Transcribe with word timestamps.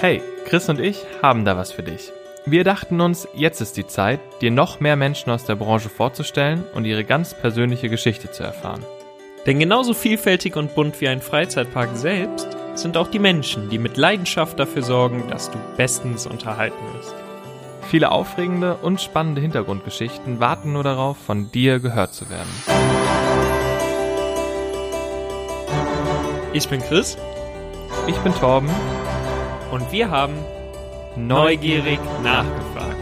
Hey, 0.00 0.22
Chris 0.44 0.68
und 0.68 0.78
ich 0.78 1.04
haben 1.24 1.44
da 1.44 1.56
was 1.56 1.72
für 1.72 1.82
dich. 1.82 2.12
Wir 2.46 2.62
dachten 2.62 3.00
uns, 3.00 3.26
jetzt 3.34 3.60
ist 3.60 3.76
die 3.76 3.88
Zeit, 3.88 4.20
dir 4.40 4.52
noch 4.52 4.78
mehr 4.78 4.94
Menschen 4.94 5.32
aus 5.32 5.44
der 5.44 5.56
Branche 5.56 5.88
vorzustellen 5.88 6.62
und 6.72 6.84
ihre 6.84 7.02
ganz 7.02 7.34
persönliche 7.34 7.88
Geschichte 7.88 8.30
zu 8.30 8.44
erfahren. 8.44 8.84
Denn 9.44 9.58
genauso 9.58 9.94
vielfältig 9.94 10.54
und 10.54 10.76
bunt 10.76 11.00
wie 11.00 11.08
ein 11.08 11.20
Freizeitpark 11.20 11.96
selbst 11.96 12.46
sind 12.76 12.96
auch 12.96 13.08
die 13.08 13.18
Menschen, 13.18 13.70
die 13.70 13.78
mit 13.78 13.96
Leidenschaft 13.96 14.60
dafür 14.60 14.82
sorgen, 14.82 15.24
dass 15.30 15.50
du 15.50 15.58
bestens 15.76 16.28
unterhalten 16.28 16.78
wirst. 16.94 17.16
Viele 17.90 18.12
aufregende 18.12 18.76
und 18.76 19.00
spannende 19.00 19.40
Hintergrundgeschichten 19.40 20.38
warten 20.38 20.74
nur 20.74 20.84
darauf, 20.84 21.16
von 21.16 21.50
dir 21.50 21.80
gehört 21.80 22.14
zu 22.14 22.30
werden. 22.30 22.52
Ich 26.52 26.68
bin 26.68 26.80
Chris 26.82 27.18
Ich 28.06 28.16
bin 28.18 28.32
Torben, 28.32 28.70
und 29.70 29.92
wir 29.92 30.10
haben 30.10 30.34
neugierig 31.16 31.98
nachgefragt. 32.22 32.96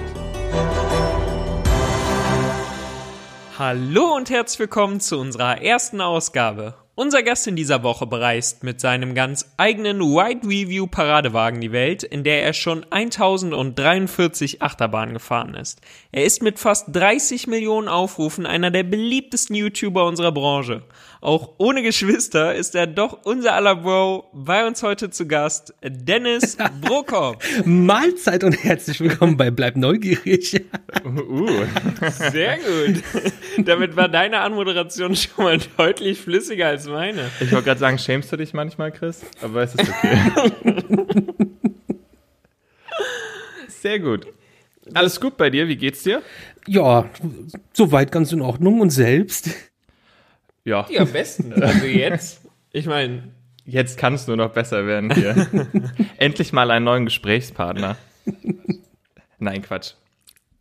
Hallo 3.58 4.16
und 4.16 4.30
herzlich 4.30 4.58
willkommen 4.58 5.00
zu 5.00 5.18
unserer 5.18 5.62
ersten 5.62 6.00
Ausgabe. 6.00 6.74
Unser 6.98 7.22
Gast 7.22 7.46
in 7.46 7.56
dieser 7.56 7.82
Woche 7.82 8.06
bereist 8.06 8.64
mit 8.64 8.80
seinem 8.80 9.14
ganz 9.14 9.52
eigenen 9.58 10.00
Wide 10.00 10.46
Review 10.46 10.86
Paradewagen 10.86 11.60
die 11.60 11.70
Welt, 11.70 12.02
in 12.02 12.24
der 12.24 12.42
er 12.42 12.54
schon 12.54 12.86
1043 12.88 14.62
Achterbahnen 14.62 15.12
gefahren 15.12 15.52
ist. 15.52 15.82
Er 16.10 16.24
ist 16.24 16.42
mit 16.42 16.58
fast 16.58 16.96
30 16.96 17.48
Millionen 17.48 17.88
Aufrufen 17.88 18.46
einer 18.46 18.70
der 18.70 18.82
beliebtesten 18.82 19.54
YouTuber 19.54 20.06
unserer 20.06 20.32
Branche. 20.32 20.84
Auch 21.20 21.54
ohne 21.58 21.82
Geschwister 21.82 22.54
ist 22.54 22.74
er 22.74 22.86
doch 22.86 23.24
unser 23.24 23.54
aller 23.54 23.76
Bro. 23.76 24.28
Bei 24.34 24.66
uns 24.66 24.82
heute 24.82 25.08
zu 25.10 25.26
Gast 25.26 25.74
Dennis 25.82 26.58
Brokop. 26.82 27.42
Mahlzeit 27.64 28.45
und 28.45 28.52
herzlich 28.52 29.00
willkommen 29.00 29.36
bei 29.36 29.50
Bleib 29.50 29.76
neugierig. 29.76 30.62
Uh, 31.04 31.48
Sehr 32.10 32.58
gut. 32.58 33.02
Damit 33.66 33.96
war 33.96 34.08
deine 34.08 34.40
Anmoderation 34.40 35.16
schon 35.16 35.45
mal 35.45 35.58
deutlich 35.78 36.20
flüssiger 36.20 36.68
als 36.68 36.86
meine. 36.86 37.30
ich 37.40 37.51
wollte 37.51 37.64
gerade 37.64 37.80
sagen, 37.80 37.98
schämst 37.98 38.30
du 38.30 38.36
dich 38.36 38.52
manchmal, 38.52 38.92
Chris? 38.92 39.23
Aber 39.40 39.62
es 39.62 39.74
ist 39.74 39.88
okay. 39.88 40.18
Sehr 43.68 44.01
gut. 44.01 44.26
Alles 44.92 45.18
gut 45.18 45.36
bei 45.38 45.48
dir? 45.48 45.66
Wie 45.66 45.76
geht's 45.76 46.02
dir? 46.02 46.23
Ja, 46.66 47.08
soweit 47.73 48.12
ganz 48.12 48.32
in 48.32 48.42
Ordnung 48.42 48.80
und 48.80 48.90
selbst. 48.90 49.51
Ja, 50.66 50.84
Ja, 50.90 51.00
am 51.02 51.12
besten. 51.12 51.52
Also 51.62 51.86
jetzt. 51.86 52.40
Ich 52.72 52.84
meine, 52.86 53.22
jetzt 53.64 53.96
kann 53.96 54.12
es 54.14 54.26
nur 54.26 54.36
noch 54.36 54.50
besser 54.50 54.86
werden 54.86 55.14
hier. 55.14 55.46
Endlich 56.18 56.52
mal 56.52 56.70
einen 56.70 56.84
neuen 56.84 57.04
Gesprächspartner. 57.06 57.96
Nein, 59.38 59.62
Quatsch. 59.62 59.92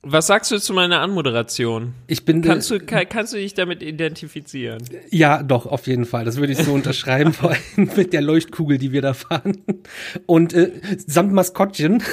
was 0.04 0.28
sagst 0.28 0.52
du 0.52 0.60
zu 0.60 0.74
meiner 0.74 1.02
Anmoderation? 1.02 1.96
Ich 2.08 2.24
bin 2.24 2.42
Kannst 2.44 2.70
du, 2.70 2.80
kann, 2.80 3.10
kannst 3.10 3.34
du 3.34 3.38
dich 3.38 3.56
damit 3.56 3.82
identifizieren? 3.82 4.84
ja 5.10 5.42
doch 5.42 5.66
auf 5.66 5.88
jeden 5.88 6.06
Fall. 6.06 6.24
Das 6.24 6.38
würde 6.38 6.54
ich 6.54 6.60
so 6.60 6.72
unterschreiben, 6.74 7.34
vor 7.34 7.50
allem 7.52 7.90
mit 7.98 8.14
der 8.14 8.22
Leuchtkugel, 8.22 8.78
die 8.78 8.92
wir 8.92 9.02
da 9.02 9.14
fahren 9.16 9.64
und 10.28 10.54
äh, 10.54 10.72
samt 11.08 11.34
Maskottchen. 11.34 12.04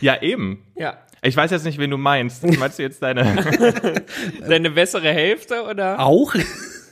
Ja, 0.00 0.20
eben. 0.22 0.62
Ja. 0.76 0.98
Ich 1.26 1.34
weiß 1.34 1.50
jetzt 1.52 1.64
nicht, 1.64 1.78
wen 1.78 1.90
du 1.90 1.96
meinst. 1.96 2.44
Meinst 2.58 2.78
du 2.78 2.82
jetzt 2.82 3.02
deine. 3.02 3.24
Deine 4.46 4.70
bessere 4.72 5.10
Hälfte 5.10 5.62
oder? 5.62 5.98
Auch. 5.98 6.34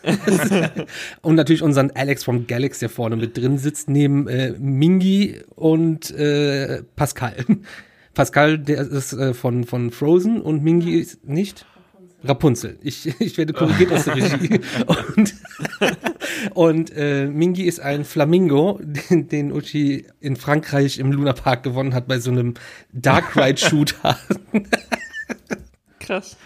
und 1.23 1.35
natürlich 1.35 1.63
unseren 1.63 1.91
Alex 1.93 2.25
vom 2.25 2.47
Galax, 2.47 2.81
der 2.81 2.89
vorne 2.89 3.17
mit 3.17 3.37
drin 3.37 3.59
sitzt, 3.59 3.89
neben 3.89 4.29
äh, 4.29 4.53
Mingi 4.59 5.41
und 5.55 6.11
äh, 6.11 6.83
Pascal. 6.97 7.45
Pascal, 8.15 8.59
der 8.59 8.83
ist 8.83 9.13
äh, 9.15 9.33
von, 9.33 9.65
von 9.65 9.91
Frozen 9.91 10.41
und 10.41 10.63
Mingi 10.63 10.99
ist 10.99 11.25
nicht. 11.27 11.67
Rapunzel. 12.25 12.79
Ich, 12.83 13.07
ich 13.21 13.37
werde 13.37 13.53
korrigiert 13.53 13.93
aus 13.93 14.05
der 14.05 14.17
Regie. 14.17 14.61
Und, 14.87 15.35
und 16.55 16.97
äh, 16.97 17.27
Mingi 17.27 17.65
ist 17.65 17.81
ein 17.81 18.05
Flamingo, 18.05 18.79
den, 18.83 19.29
den 19.29 19.53
Uchi 19.53 20.07
in 20.21 20.37
Frankreich 20.37 20.99
im 20.99 21.11
Luna 21.11 21.33
Park 21.33 21.63
gewonnen 21.63 21.95
hat 21.95 22.07
bei 22.07 22.19
so 22.21 22.31
einem 22.31 22.55
Dark 22.93 23.37
Ride 23.37 23.59
Shooter. 23.59 24.19
Krass. 25.99 26.37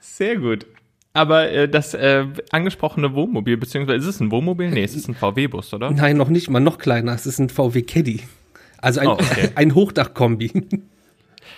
Sehr 0.00 0.36
gut. 0.36 0.66
Aber 1.12 1.50
äh, 1.50 1.68
das 1.68 1.94
äh, 1.94 2.26
angesprochene 2.50 3.14
Wohnmobil, 3.14 3.56
beziehungsweise 3.56 3.98
ist 3.98 4.14
es 4.14 4.20
ein 4.20 4.30
Wohnmobil? 4.30 4.70
Nee, 4.70 4.84
es 4.84 4.94
ist 4.94 5.08
ein 5.08 5.14
VW-Bus, 5.14 5.74
oder? 5.74 5.90
Nein, 5.90 6.16
noch 6.16 6.28
nicht 6.28 6.48
mal, 6.50 6.60
noch 6.60 6.78
kleiner. 6.78 7.12
Es 7.14 7.26
ist 7.26 7.38
ein 7.40 7.48
VW 7.48 7.82
Caddy. 7.82 8.20
Also 8.78 9.00
ein, 9.00 9.08
Oh, 9.08 9.12
okay. 9.12 9.50
ein 9.56 9.74
Hochdachkombi. 9.74 10.52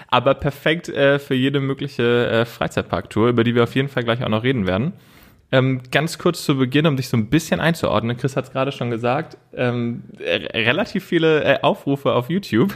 Aber 0.08 0.34
perfekt 0.34 0.88
äh, 0.88 1.18
für 1.18 1.34
jede 1.34 1.60
mögliche 1.60 2.28
äh, 2.28 2.44
Freizeitparktour, 2.46 3.28
über 3.28 3.44
die 3.44 3.54
wir 3.54 3.64
auf 3.64 3.74
jeden 3.74 3.88
Fall 3.88 4.04
gleich 4.04 4.24
auch 4.24 4.28
noch 4.28 4.42
reden 4.42 4.66
werden. 4.66 4.94
Ähm, 5.52 5.82
ganz 5.90 6.16
kurz 6.16 6.44
zu 6.46 6.56
Beginn, 6.56 6.86
um 6.86 6.96
dich 6.96 7.08
so 7.08 7.16
ein 7.18 7.28
bisschen 7.28 7.60
einzuordnen. 7.60 8.16
Chris 8.16 8.36
hat 8.36 8.44
es 8.44 8.52
gerade 8.52 8.72
schon 8.72 8.90
gesagt. 8.90 9.36
Ähm, 9.54 10.04
äh, 10.18 10.36
relativ 10.58 11.04
viele 11.04 11.44
äh, 11.44 11.60
Aufrufe 11.60 12.14
auf 12.14 12.30
YouTube. 12.30 12.74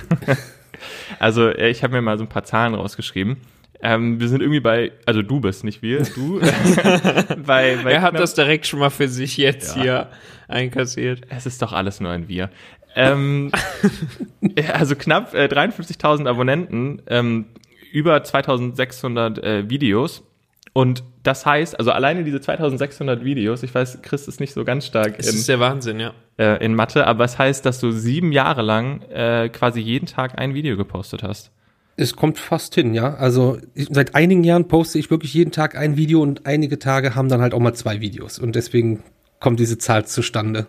also 1.19 1.49
äh, 1.49 1.71
ich 1.71 1.83
habe 1.83 1.95
mir 1.95 2.03
mal 2.03 2.19
so 2.19 2.25
ein 2.25 2.29
paar 2.29 2.45
Zahlen 2.45 2.75
rausgeschrieben. 2.75 3.39
Ähm, 3.83 4.21
wir 4.21 4.29
sind 4.29 4.41
irgendwie 4.41 4.61
bei, 4.61 4.93
also 5.05 5.23
du 5.23 5.41
bist 5.41 5.65
nicht 5.65 5.83
wir, 5.83 6.03
du. 6.03 6.41
bei, 7.47 7.77
bei 7.83 7.93
Er 7.93 8.03
hat 8.03 8.11
knapp- 8.15 8.21
das 8.21 8.35
direkt 8.35 8.67
schon 8.67 8.81
mal 8.81 8.91
für 8.91 9.09
sich 9.09 9.37
jetzt 9.37 9.77
Ja. 9.77 9.83
hier 9.83 10.09
einkassiert. 10.49 11.23
Es 11.29 11.47
ist 11.47 11.61
doch 11.63 11.73
alles 11.73 12.01
nur 12.01 12.11
ein 12.11 12.29
Wir. 12.29 12.51
Ähm, 12.95 13.53
ja, 14.41 14.71
also 14.75 14.97
knapp 14.97 15.35
äh, 15.35 15.45
53.000 15.47 16.27
Abonnenten, 16.29 17.03
ähm, 17.09 17.47
über 17.93 18.17
2.600 18.19 19.43
äh, 19.43 19.71
Videos. 19.71 20.23
Und 20.73 21.05
das 21.23 21.47
heißt, 21.47 21.79
also 21.79 21.91
alleine 21.91 22.23
diese 22.25 22.39
2.600 22.39 23.25
Videos, 23.25 23.63
ich 23.63 23.75
weiß, 23.75 24.01
Chris 24.03 24.29
ist 24.29 24.41
nicht 24.41 24.53
so 24.53 24.65
ganz 24.65 24.87
stark 24.87 25.15
Es 25.19 25.27
ist 25.29 25.41
in, 25.41 25.47
der 25.47 25.61
Wahnsinn, 25.61 26.01
ja. 26.01 26.13
äh, 26.39 26.63
in 26.65 26.75
Mathe, 26.75 27.07
aber 27.07 27.25
es 27.25 27.39
heißt, 27.39 27.65
dass 27.65 27.81
du 27.81 27.91
sieben 27.93 28.31
Jahre 28.33 28.61
lang 28.63 29.01
äh, 29.11 29.49
quasi 29.51 29.81
jeden 29.81 30.07
Tag 30.07 30.39
ein 30.39 30.53
Video 30.55 30.77
gepostet 30.77 31.23
hast. 31.23 31.51
Es 31.97 32.15
kommt 32.15 32.39
fast 32.39 32.75
hin, 32.75 32.93
ja. 32.95 33.15
Also 33.15 33.59
ich, 33.75 33.89
seit 33.91 34.15
einigen 34.15 34.45
Jahren 34.45 34.69
poste 34.69 34.99
ich 34.99 35.11
wirklich 35.11 35.33
jeden 35.33 35.51
Tag 35.51 35.77
ein 35.77 35.97
Video 35.97 36.21
und 36.21 36.45
einige 36.47 36.79
Tage 36.79 37.15
haben 37.15 37.29
dann 37.29 37.41
halt 37.41 37.55
auch 37.55 37.61
mal 37.61 37.75
zwei 37.75 38.01
Videos. 38.01 38.39
Und 38.39 38.55
deswegen 38.55 39.03
kommt 39.41 39.61
diese 39.61 39.79
Zahl 39.79 40.05
zustande. 40.07 40.67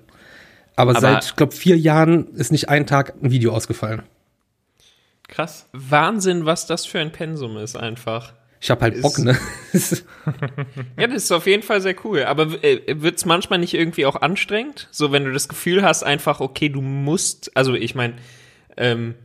Aber, 0.76 0.92
Aber- 0.92 1.02
seit, 1.02 1.26
ich 1.26 1.36
glaube, 1.36 1.54
vier 1.54 1.78
Jahren 1.78 2.28
ist 2.36 2.52
nicht 2.52 2.70
ein 2.70 2.86
Tag 2.88 3.16
ein 3.22 3.32
Video 3.32 3.52
ausgefallen. 3.54 4.04
Krass. 5.28 5.68
Wahnsinn, 5.74 6.46
was 6.46 6.66
das 6.68 6.86
für 6.86 7.00
ein 7.00 7.12
Pensum 7.12 7.58
ist 7.58 7.76
einfach. 7.76 8.34
Ich 8.62 8.72
habe 8.72 8.82
halt 8.82 9.02
Bock, 9.02 9.20
ne? 9.20 9.38
Ja, 10.98 11.08
das 11.08 11.24
ist 11.24 11.32
auf 11.32 11.46
jeden 11.46 11.62
Fall 11.64 11.82
sehr 11.82 11.96
cool. 12.06 12.24
Aber 12.24 12.64
äh, 12.64 12.82
wird's 13.02 13.26
manchmal 13.26 13.60
nicht 13.60 13.74
irgendwie 13.74 14.06
auch 14.06 14.16
anstrengend? 14.16 14.88
So, 14.92 15.12
wenn 15.12 15.26
du 15.26 15.32
das 15.32 15.48
Gefühl 15.48 15.84
hast, 15.84 16.04
einfach, 16.04 16.40
okay, 16.40 16.70
du 16.70 16.82
musst, 16.82 17.56
also 17.56 17.74
ich 17.76 17.94
meine, 17.94 18.14
ähm, 18.78 19.16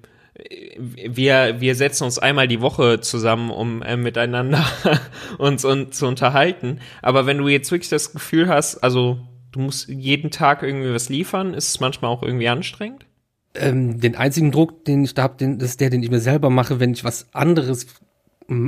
wir, 0.78 1.60
wir 1.60 1.74
setzen 1.74 2.04
uns 2.04 2.18
einmal 2.18 2.48
die 2.48 2.60
Woche 2.60 3.00
zusammen, 3.00 3.50
um 3.50 3.82
äh, 3.82 3.96
miteinander 3.96 4.64
uns 5.38 5.64
und 5.64 5.94
zu 5.94 6.06
unterhalten. 6.06 6.80
Aber 7.02 7.26
wenn 7.26 7.38
du 7.38 7.48
jetzt 7.48 7.70
wirklich 7.70 7.90
das 7.90 8.12
Gefühl 8.12 8.48
hast, 8.48 8.78
also 8.78 9.18
du 9.52 9.60
musst 9.60 9.88
jeden 9.88 10.30
Tag 10.30 10.62
irgendwie 10.62 10.92
was 10.92 11.08
liefern, 11.08 11.54
ist 11.54 11.68
es 11.68 11.80
manchmal 11.80 12.10
auch 12.10 12.22
irgendwie 12.22 12.48
anstrengend? 12.48 13.06
ähm, 13.54 14.00
den 14.00 14.16
einzigen 14.16 14.50
Druck, 14.50 14.84
den 14.84 15.04
ich 15.04 15.14
da 15.14 15.22
habe, 15.24 15.56
das 15.56 15.70
ist 15.70 15.80
der, 15.80 15.90
den 15.90 16.02
ich 16.02 16.10
mir 16.10 16.20
selber 16.20 16.50
mache, 16.50 16.80
wenn 16.80 16.92
ich 16.92 17.04
was 17.04 17.34
anderes 17.34 17.86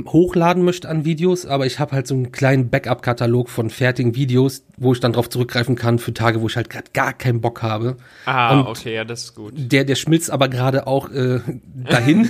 hochladen 0.07 0.63
möchte 0.63 0.89
an 0.89 1.05
Videos, 1.05 1.45
aber 1.45 1.65
ich 1.65 1.79
habe 1.79 1.91
halt 1.93 2.07
so 2.07 2.15
einen 2.15 2.31
kleinen 2.31 2.69
Backup-Katalog 2.69 3.49
von 3.49 3.69
fertigen 3.69 4.15
Videos, 4.15 4.63
wo 4.77 4.93
ich 4.93 4.99
dann 4.99 5.13
drauf 5.13 5.29
zurückgreifen 5.29 5.75
kann 5.75 5.99
für 5.99 6.13
Tage, 6.13 6.41
wo 6.41 6.47
ich 6.47 6.55
halt 6.55 6.69
gerade 6.69 6.89
gar 6.93 7.13
keinen 7.13 7.41
Bock 7.41 7.61
habe. 7.61 7.97
Ah, 8.25 8.53
Und 8.59 8.67
okay, 8.67 8.95
ja, 8.95 9.03
das 9.03 9.23
ist 9.25 9.35
gut. 9.35 9.53
Der, 9.55 9.83
der 9.83 9.95
schmilzt 9.95 10.31
aber 10.31 10.49
gerade 10.49 10.87
auch 10.87 11.09
äh, 11.11 11.39
dahin. 11.89 12.29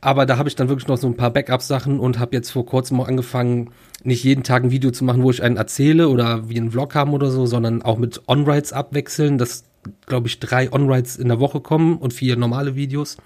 aber 0.00 0.26
da 0.26 0.36
habe 0.38 0.48
ich 0.48 0.56
dann 0.56 0.68
wirklich 0.68 0.88
noch 0.88 0.98
so 0.98 1.06
ein 1.06 1.16
paar 1.16 1.30
Backup-Sachen 1.30 2.00
und 2.00 2.18
habe 2.18 2.36
jetzt 2.36 2.50
vor 2.50 2.66
kurzem 2.66 3.00
auch 3.00 3.08
angefangen, 3.08 3.70
nicht 4.02 4.24
jeden 4.24 4.42
Tag 4.44 4.64
ein 4.64 4.70
Video 4.70 4.90
zu 4.90 5.04
machen, 5.04 5.22
wo 5.22 5.30
ich 5.30 5.42
einen 5.42 5.56
erzähle 5.56 6.08
oder 6.08 6.48
wie 6.48 6.56
einen 6.56 6.70
Vlog 6.70 6.94
haben 6.94 7.12
oder 7.12 7.30
so, 7.30 7.46
sondern 7.46 7.82
auch 7.82 7.98
mit 7.98 8.22
On-Rides 8.26 8.72
abwechseln, 8.72 9.36
dass, 9.38 9.64
glaube 10.06 10.28
ich, 10.28 10.40
drei 10.40 10.72
On-Rides 10.72 11.16
in 11.16 11.28
der 11.28 11.40
Woche 11.40 11.60
kommen 11.60 11.96
und 11.98 12.12
vier 12.12 12.36
normale 12.36 12.76
Videos, 12.76 13.16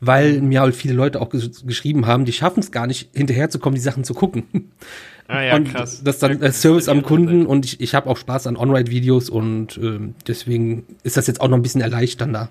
weil 0.00 0.40
mir 0.40 0.60
halt 0.60 0.74
viele 0.74 0.94
Leute 0.94 1.20
auch 1.20 1.30
ges 1.30 1.66
geschrieben 1.66 2.06
haben, 2.06 2.24
die 2.24 2.32
schaffen 2.32 2.60
es 2.60 2.70
gar 2.70 2.86
nicht, 2.86 3.10
hinterherzukommen, 3.14 3.74
die 3.74 3.82
Sachen 3.82 4.04
zu 4.04 4.14
gucken. 4.14 4.44
Ah 5.30 5.42
ja, 5.42 5.56
und 5.56 5.70
krass. 5.70 6.02
das 6.02 6.18
dann 6.18 6.40
äh, 6.40 6.52
Service 6.52 6.88
am 6.88 7.02
Kunden 7.02 7.44
und 7.44 7.66
ich, 7.66 7.80
ich 7.82 7.94
habe 7.94 8.08
auch 8.08 8.16
Spaß 8.16 8.46
an 8.46 8.56
On-Ride-Videos 8.56 9.28
und 9.28 9.76
ähm, 9.76 10.14
deswegen 10.26 10.86
ist 11.02 11.18
das 11.18 11.26
jetzt 11.26 11.42
auch 11.42 11.48
noch 11.48 11.58
ein 11.58 11.62
bisschen 11.62 11.82
erleichternder. 11.82 12.50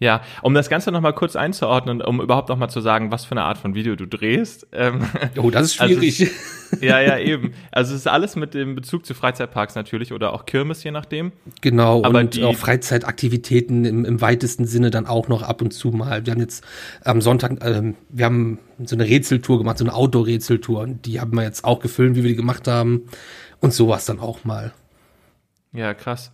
Ja, 0.00 0.22
um 0.42 0.54
das 0.54 0.68
Ganze 0.68 0.92
nochmal 0.92 1.12
kurz 1.12 1.34
einzuordnen, 1.34 2.00
um 2.00 2.20
überhaupt 2.20 2.52
auch 2.52 2.56
mal 2.56 2.68
zu 2.68 2.80
sagen, 2.80 3.10
was 3.10 3.24
für 3.24 3.32
eine 3.32 3.42
Art 3.42 3.58
von 3.58 3.74
Video 3.74 3.96
du 3.96 4.06
drehst. 4.06 4.68
Ähm, 4.70 5.00
oh, 5.36 5.50
das 5.50 5.66
ist 5.66 5.74
schwierig. 5.74 6.20
Also 6.20 6.32
es, 6.70 6.80
ja, 6.80 7.00
ja, 7.00 7.18
eben. 7.18 7.52
Also 7.72 7.94
es 7.94 8.02
ist 8.02 8.06
alles 8.06 8.36
mit 8.36 8.54
dem 8.54 8.76
Bezug 8.76 9.04
zu 9.04 9.14
Freizeitparks 9.14 9.74
natürlich 9.74 10.12
oder 10.12 10.32
auch 10.32 10.46
Kirmes, 10.46 10.84
je 10.84 10.92
nachdem. 10.92 11.32
Genau, 11.62 12.04
Aber 12.04 12.20
und 12.20 12.34
die, 12.34 12.44
auch 12.44 12.54
Freizeitaktivitäten 12.54 13.84
im, 13.84 14.04
im 14.04 14.20
weitesten 14.20 14.66
Sinne 14.66 14.92
dann 14.92 15.06
auch 15.06 15.26
noch 15.26 15.42
ab 15.42 15.62
und 15.62 15.72
zu 15.72 15.88
mal. 15.88 16.24
Wir 16.24 16.32
haben 16.32 16.40
jetzt 16.40 16.64
am 17.04 17.20
Sonntag, 17.20 17.58
ähm, 17.64 17.96
wir 18.08 18.24
haben 18.24 18.60
so 18.84 18.94
eine 18.94 19.04
Rätseltour 19.04 19.58
gemacht, 19.58 19.78
so 19.78 19.84
eine 19.84 19.94
Outdoor-Rätseltour. 19.94 20.86
Die 20.86 21.20
haben 21.20 21.34
wir 21.34 21.42
jetzt 21.42 21.64
auch 21.64 21.80
gefilmt, 21.80 22.14
wie 22.14 22.22
wir 22.22 22.30
die 22.30 22.36
gemacht 22.36 22.68
haben. 22.68 23.08
Und 23.60 23.74
sowas 23.74 24.06
dann 24.06 24.20
auch 24.20 24.44
mal. 24.44 24.70
Ja, 25.72 25.92
krass. 25.92 26.30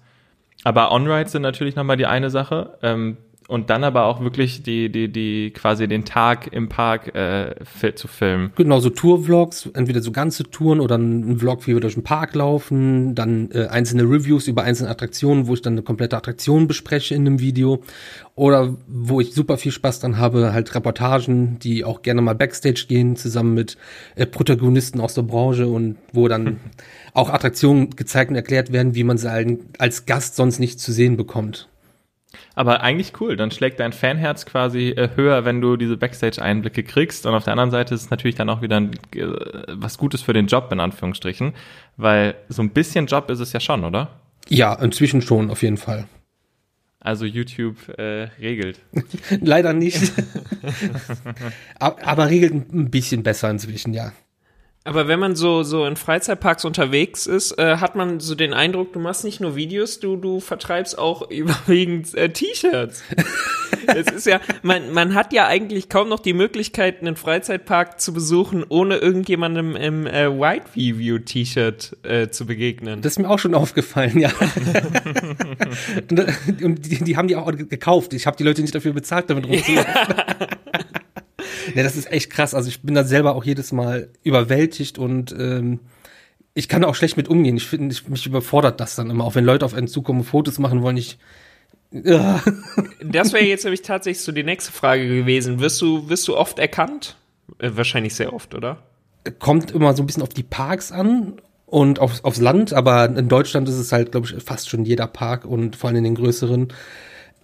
Aber 0.64 0.92
On-Rides 0.92 1.32
sind 1.32 1.40
natürlich 1.40 1.76
nochmal 1.76 1.96
die 1.96 2.04
eine 2.04 2.28
Sache. 2.28 2.76
Ähm, 2.82 3.16
und 3.48 3.70
dann 3.70 3.84
aber 3.84 4.04
auch 4.04 4.20
wirklich 4.20 4.62
die, 4.62 4.90
die, 4.90 5.10
die 5.10 5.50
quasi 5.50 5.86
den 5.86 6.04
Tag 6.04 6.52
im 6.52 6.68
Park 6.68 7.14
äh, 7.14 7.54
zu 7.94 8.08
filmen. 8.08 8.52
Genau, 8.56 8.80
so 8.80 8.90
Tour-Vlogs, 8.90 9.70
entweder 9.74 10.00
so 10.00 10.12
ganze 10.12 10.44
Touren 10.44 10.80
oder 10.80 10.96
ein 10.96 11.38
Vlog, 11.38 11.66
wie 11.66 11.74
wir 11.74 11.80
durch 11.80 11.94
den 11.94 12.04
Park 12.04 12.34
laufen, 12.34 13.14
dann 13.14 13.50
äh, 13.52 13.66
einzelne 13.66 14.04
Reviews 14.04 14.48
über 14.48 14.62
einzelne 14.62 14.90
Attraktionen, 14.90 15.46
wo 15.46 15.54
ich 15.54 15.62
dann 15.62 15.74
eine 15.74 15.82
komplette 15.82 16.16
Attraktion 16.16 16.66
bespreche 16.66 17.14
in 17.14 17.26
einem 17.26 17.40
Video. 17.40 17.82
Oder 18.34 18.76
wo 18.88 19.20
ich 19.20 19.32
super 19.32 19.58
viel 19.58 19.72
Spaß 19.72 20.00
dran 20.00 20.18
habe, 20.18 20.52
halt 20.52 20.74
Reportagen, 20.74 21.58
die 21.60 21.84
auch 21.84 22.02
gerne 22.02 22.22
mal 22.22 22.34
Backstage 22.34 22.86
gehen, 22.88 23.14
zusammen 23.16 23.54
mit 23.54 23.76
äh, 24.16 24.26
Protagonisten 24.26 25.00
aus 25.00 25.14
der 25.14 25.22
Branche 25.22 25.68
und 25.68 25.96
wo 26.12 26.28
dann 26.28 26.58
auch 27.12 27.30
Attraktionen 27.30 27.90
gezeigt 27.90 28.30
und 28.30 28.36
erklärt 28.36 28.72
werden, 28.72 28.94
wie 28.94 29.04
man 29.04 29.18
sie 29.18 29.30
als 29.78 30.06
Gast 30.06 30.36
sonst 30.36 30.58
nicht 30.58 30.80
zu 30.80 30.92
sehen 30.92 31.16
bekommt. 31.16 31.68
Aber 32.54 32.80
eigentlich 32.82 33.12
cool, 33.20 33.36
dann 33.36 33.50
schlägt 33.50 33.80
dein 33.80 33.92
Fanherz 33.92 34.46
quasi 34.46 34.90
äh, 34.90 35.10
höher, 35.16 35.44
wenn 35.44 35.60
du 35.60 35.76
diese 35.76 35.96
Backstage-Einblicke 35.96 36.82
kriegst. 36.82 37.26
Und 37.26 37.34
auf 37.34 37.44
der 37.44 37.52
anderen 37.52 37.70
Seite 37.70 37.94
ist 37.94 38.02
es 38.02 38.10
natürlich 38.10 38.36
dann 38.36 38.48
auch 38.50 38.62
wieder 38.62 38.76
ein, 38.76 38.92
äh, 39.14 39.26
was 39.68 39.98
Gutes 39.98 40.22
für 40.22 40.32
den 40.32 40.46
Job, 40.46 40.70
in 40.72 40.80
Anführungsstrichen. 40.80 41.52
Weil 41.96 42.34
so 42.48 42.62
ein 42.62 42.70
bisschen 42.70 43.06
Job 43.06 43.30
ist 43.30 43.40
es 43.40 43.52
ja 43.52 43.60
schon, 43.60 43.84
oder? 43.84 44.20
Ja, 44.48 44.74
inzwischen 44.74 45.22
schon, 45.22 45.50
auf 45.50 45.62
jeden 45.62 45.78
Fall. 45.78 46.06
Also 47.00 47.26
YouTube 47.26 47.76
äh, 47.98 48.28
regelt. 48.40 48.80
Leider 49.40 49.74
nicht. 49.74 50.12
aber 51.78 52.28
regelt 52.28 52.72
ein 52.72 52.90
bisschen 52.90 53.22
besser 53.22 53.50
inzwischen, 53.50 53.92
ja. 53.92 54.12
Aber 54.86 55.08
wenn 55.08 55.18
man 55.18 55.34
so, 55.34 55.62
so 55.62 55.86
in 55.86 55.96
Freizeitparks 55.96 56.66
unterwegs 56.66 57.26
ist, 57.26 57.58
äh, 57.58 57.78
hat 57.78 57.96
man 57.96 58.20
so 58.20 58.34
den 58.34 58.52
Eindruck, 58.52 58.92
du 58.92 59.00
machst 59.00 59.24
nicht 59.24 59.40
nur 59.40 59.56
Videos, 59.56 59.98
du, 59.98 60.16
du 60.16 60.40
vertreibst 60.40 60.98
auch 60.98 61.30
überwiegend 61.30 62.14
äh, 62.14 62.28
T-Shirts. 62.28 63.02
es 63.86 64.12
ist 64.12 64.26
ja, 64.26 64.40
man, 64.62 64.92
man 64.92 65.14
hat 65.14 65.32
ja 65.32 65.46
eigentlich 65.46 65.88
kaum 65.88 66.10
noch 66.10 66.20
die 66.20 66.34
Möglichkeit, 66.34 67.00
einen 67.00 67.16
Freizeitpark 67.16 67.98
zu 67.98 68.12
besuchen, 68.12 68.62
ohne 68.68 68.96
irgendjemandem 68.96 69.74
im 69.74 70.06
äh, 70.06 70.28
White 70.28 70.66
Review 70.76 71.18
T-Shirt 71.18 71.96
äh, 72.02 72.28
zu 72.28 72.44
begegnen. 72.44 73.00
Das 73.00 73.12
ist 73.12 73.18
mir 73.18 73.30
auch 73.30 73.38
schon 73.38 73.54
aufgefallen, 73.54 74.18
ja. 74.18 74.30
und 76.62 76.84
die, 76.84 77.02
die 77.02 77.16
haben 77.16 77.28
die 77.28 77.36
auch 77.36 77.50
gekauft. 77.56 78.12
Ich 78.12 78.26
habe 78.26 78.36
die 78.36 78.44
Leute 78.44 78.60
nicht 78.60 78.74
dafür 78.74 78.92
bezahlt, 78.92 79.30
damit 79.30 79.48
rumzulaufen. 79.48 79.84
Ja, 80.34 80.46
das 81.82 81.96
ist 81.96 82.10
echt 82.10 82.30
krass. 82.30 82.54
Also 82.54 82.68
ich 82.68 82.82
bin 82.82 82.94
da 82.94 83.04
selber 83.04 83.34
auch 83.34 83.44
jedes 83.44 83.72
Mal 83.72 84.08
überwältigt 84.22 84.98
und 84.98 85.34
ähm, 85.38 85.80
ich 86.54 86.68
kann 86.68 86.84
auch 86.84 86.94
schlecht 86.94 87.16
mit 87.16 87.28
umgehen. 87.28 87.56
Ich 87.56 87.66
finde, 87.66 87.94
mich 88.08 88.26
überfordert 88.26 88.80
das 88.80 88.94
dann 88.94 89.10
immer. 89.10 89.24
Auch 89.24 89.34
wenn 89.34 89.44
Leute 89.44 89.64
auf 89.64 89.74
einen 89.74 89.88
zukommen, 89.88 90.22
Fotos 90.22 90.58
machen 90.58 90.82
wollen, 90.82 90.96
ich. 90.96 91.18
Ja. 91.90 92.42
Das 93.02 93.32
wäre 93.32 93.44
jetzt 93.46 93.64
nämlich 93.64 93.82
tatsächlich 93.82 94.22
so 94.22 94.32
die 94.32 94.44
nächste 94.44 94.72
Frage 94.72 95.06
gewesen. 95.06 95.60
Wirst 95.60 95.80
du, 95.80 96.08
wirst 96.08 96.28
du 96.28 96.36
oft 96.36 96.58
erkannt? 96.58 97.16
Äh, 97.58 97.70
wahrscheinlich 97.74 98.14
sehr 98.14 98.32
oft, 98.32 98.54
oder? 98.54 98.78
Kommt 99.38 99.72
immer 99.72 99.94
so 99.94 100.02
ein 100.02 100.06
bisschen 100.06 100.22
auf 100.22 100.28
die 100.28 100.42
Parks 100.42 100.92
an 100.92 101.40
und 101.66 101.98
aufs, 101.98 102.22
aufs 102.22 102.40
Land, 102.40 102.72
aber 102.72 103.06
in 103.06 103.28
Deutschland 103.28 103.68
ist 103.68 103.76
es 103.76 103.90
halt, 103.90 104.12
glaube 104.12 104.26
ich, 104.26 104.42
fast 104.42 104.68
schon 104.68 104.84
jeder 104.84 105.06
Park 105.06 105.44
und 105.44 105.76
vor 105.76 105.88
allem 105.88 105.96
in 105.96 106.04
den 106.04 106.14
größeren. 106.14 106.68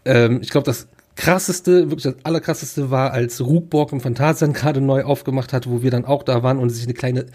Ähm, 0.04 0.40
ich 0.42 0.50
glaube, 0.50 0.66
das 0.66 0.88
krasseste, 1.20 1.90
wirklich 1.90 2.04
das 2.04 2.24
allerkrasseste 2.24 2.90
war, 2.90 3.12
als 3.12 3.42
Rugborg 3.42 3.92
im 3.92 4.00
Phantasialand 4.00 4.56
gerade 4.56 4.80
neu 4.80 5.04
aufgemacht 5.04 5.52
hat, 5.52 5.68
wo 5.68 5.82
wir 5.82 5.90
dann 5.90 6.06
auch 6.06 6.22
da 6.22 6.42
waren 6.42 6.58
und 6.58 6.70
sich 6.70 6.84
eine 6.84 6.94
kleine 6.94 7.26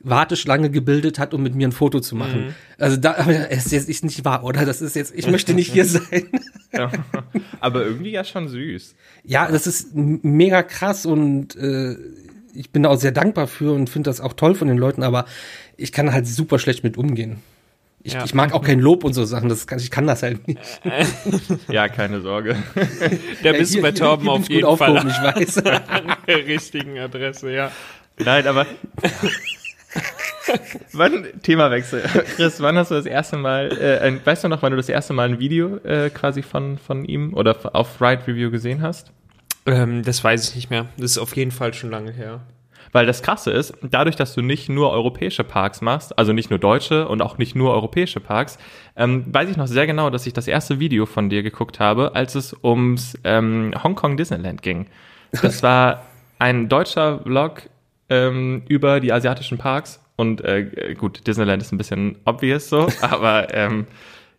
Warteschlange 0.00 0.70
gebildet 0.70 1.18
hat, 1.18 1.32
um 1.32 1.42
mit 1.42 1.54
mir 1.54 1.66
ein 1.66 1.72
Foto 1.72 2.00
zu 2.00 2.16
machen. 2.16 2.48
Mhm. 2.48 2.54
Also 2.78 2.98
da, 2.98 3.14
es 3.48 3.72
ist 3.72 3.88
jetzt 3.88 4.04
nicht 4.04 4.24
wahr, 4.26 4.44
oder? 4.44 4.66
Das 4.66 4.82
ist 4.82 4.94
jetzt, 4.94 5.14
ich 5.14 5.26
möchte 5.26 5.54
nicht 5.54 5.72
hier 5.72 5.84
sein. 5.86 6.28
Ja, 6.70 6.90
aber 7.60 7.84
irgendwie 7.84 8.10
ja 8.10 8.24
schon 8.24 8.48
süß. 8.48 8.94
Ja, 9.24 9.50
das 9.50 9.66
ist 9.66 9.94
mega 9.94 10.62
krass 10.62 11.06
und 11.06 11.56
äh, 11.56 11.96
ich 12.54 12.70
bin 12.70 12.82
da 12.82 12.90
auch 12.90 13.00
sehr 13.00 13.12
dankbar 13.12 13.46
für 13.46 13.72
und 13.72 13.88
finde 13.88 14.10
das 14.10 14.20
auch 14.20 14.34
toll 14.34 14.54
von 14.54 14.68
den 14.68 14.76
Leuten, 14.76 15.02
aber 15.02 15.24
ich 15.78 15.92
kann 15.92 16.12
halt 16.12 16.26
super 16.26 16.58
schlecht 16.58 16.84
mit 16.84 16.98
umgehen. 16.98 17.38
Ich, 18.02 18.14
ja. 18.14 18.24
ich, 18.24 18.32
mag 18.32 18.54
auch 18.54 18.62
kein 18.62 18.80
Lob 18.80 19.04
und 19.04 19.12
so 19.12 19.24
Sachen, 19.24 19.50
das 19.50 19.66
kann, 19.66 19.78
ich 19.78 19.90
kann 19.90 20.06
das 20.06 20.22
halt 20.22 20.48
nicht. 20.48 20.58
Ja, 21.68 21.88
keine 21.88 22.20
Sorge. 22.22 22.56
Da 23.42 23.52
bist 23.52 23.74
ja, 23.74 23.80
hier, 23.80 23.82
du 23.82 23.82
bei 23.82 23.92
Torben 23.92 24.28
auf 24.28 24.48
jeden 24.48 24.76
Fall 24.76 24.96
ich 24.96 25.22
weiß. 25.22 25.66
an 25.66 26.16
der 26.26 26.46
richtigen 26.46 26.98
Adresse, 26.98 27.52
ja. 27.52 27.70
Nein, 28.18 28.46
aber 28.46 28.66
wann, 30.92 31.26
Themawechsel. 31.42 32.02
Chris, 32.36 32.60
wann 32.60 32.76
hast 32.76 32.90
du 32.90 32.94
das 32.94 33.06
erste 33.06 33.36
Mal, 33.36 33.76
äh, 33.78 33.98
ein, 33.98 34.20
weißt 34.24 34.44
du 34.44 34.48
noch, 34.48 34.62
wann 34.62 34.72
du 34.72 34.76
das 34.76 34.88
erste 34.88 35.12
Mal 35.12 35.28
ein 35.28 35.38
Video 35.38 35.76
äh, 35.78 36.10
quasi 36.10 36.42
von, 36.42 36.78
von 36.78 37.04
ihm 37.04 37.34
oder 37.34 37.74
auf 37.74 38.00
Ride 38.00 38.26
Review 38.26 38.50
gesehen 38.50 38.82
hast? 38.82 39.12
Ähm, 39.66 40.02
das 40.02 40.24
weiß 40.24 40.48
ich 40.48 40.54
nicht 40.54 40.70
mehr. 40.70 40.86
Das 40.96 41.12
ist 41.12 41.18
auf 41.18 41.36
jeden 41.36 41.50
Fall 41.50 41.74
schon 41.74 41.90
lange 41.90 42.12
her. 42.12 42.40
Weil 42.92 43.06
das 43.06 43.22
Krasse 43.22 43.50
ist, 43.52 43.74
dadurch, 43.82 44.16
dass 44.16 44.34
du 44.34 44.42
nicht 44.42 44.68
nur 44.68 44.90
europäische 44.90 45.44
Parks 45.44 45.80
machst, 45.80 46.18
also 46.18 46.32
nicht 46.32 46.50
nur 46.50 46.58
deutsche 46.58 47.06
und 47.06 47.22
auch 47.22 47.38
nicht 47.38 47.54
nur 47.54 47.72
europäische 47.72 48.20
Parks, 48.20 48.58
ähm, 48.96 49.24
weiß 49.32 49.48
ich 49.48 49.56
noch 49.56 49.68
sehr 49.68 49.86
genau, 49.86 50.10
dass 50.10 50.26
ich 50.26 50.32
das 50.32 50.48
erste 50.48 50.80
Video 50.80 51.06
von 51.06 51.30
dir 51.30 51.42
geguckt 51.42 51.78
habe, 51.78 52.14
als 52.14 52.34
es 52.34 52.56
ums 52.64 53.16
ähm, 53.24 53.72
Hongkong 53.82 54.16
Disneyland 54.16 54.62
ging. 54.62 54.86
Das 55.42 55.62
war 55.62 56.02
ein 56.38 56.68
deutscher 56.68 57.20
Vlog 57.20 57.62
ähm, 58.08 58.62
über 58.68 59.00
die 59.00 59.12
asiatischen 59.12 59.58
Parks 59.58 60.00
und 60.16 60.42
äh, 60.42 60.94
gut, 60.98 61.26
Disneyland 61.26 61.62
ist 61.62 61.72
ein 61.72 61.78
bisschen 61.78 62.16
obvious 62.24 62.68
so, 62.68 62.88
aber 63.00 63.54
ähm, 63.54 63.86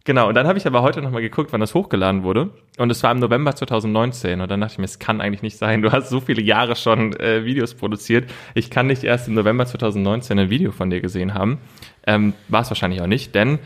Genau, 0.04 0.28
und 0.28 0.34
dann 0.34 0.48
habe 0.48 0.58
ich 0.58 0.66
aber 0.66 0.82
heute 0.82 1.02
nochmal 1.02 1.22
geguckt, 1.22 1.54
wann 1.54 1.62
das 1.62 1.76
hochgeladen 1.76 2.24
wurde. 2.24 2.50
Und 2.80 2.90
es 2.90 3.04
war 3.04 3.12
im 3.12 3.20
November 3.20 3.56
2019. 3.56 4.42
Und 4.42 4.50
dann 4.50 4.60
dachte 4.60 4.74
ich 4.74 4.78
mir, 4.80 4.86
es 4.86 4.98
kann 4.98 5.22
eigentlich 5.22 5.44
nicht 5.44 5.58
sein. 5.58 5.84
Du 5.84 5.92
hast 5.92 6.10
so 6.10 6.20
viele 6.20 6.42
Jahre 6.42 6.76
schon 6.76 7.16
äh, 7.20 7.46
Videos 7.46 7.76
produziert. 7.76 8.30
Ich 8.56 8.72
kann 8.72 8.88
nicht 8.88 9.04
erst 9.04 9.28
im 9.28 9.36
November 9.36 9.66
2019 9.66 10.40
ein 10.40 10.50
Video 10.50 10.72
von 10.72 10.90
dir 10.90 11.02
gesehen 11.02 11.36
haben. 11.36 11.60
Ähm, 12.08 12.34
war 12.48 12.62
es 12.62 12.72
wahrscheinlich 12.72 13.02
auch 13.02 13.08
nicht, 13.08 13.36
denn 13.36 13.60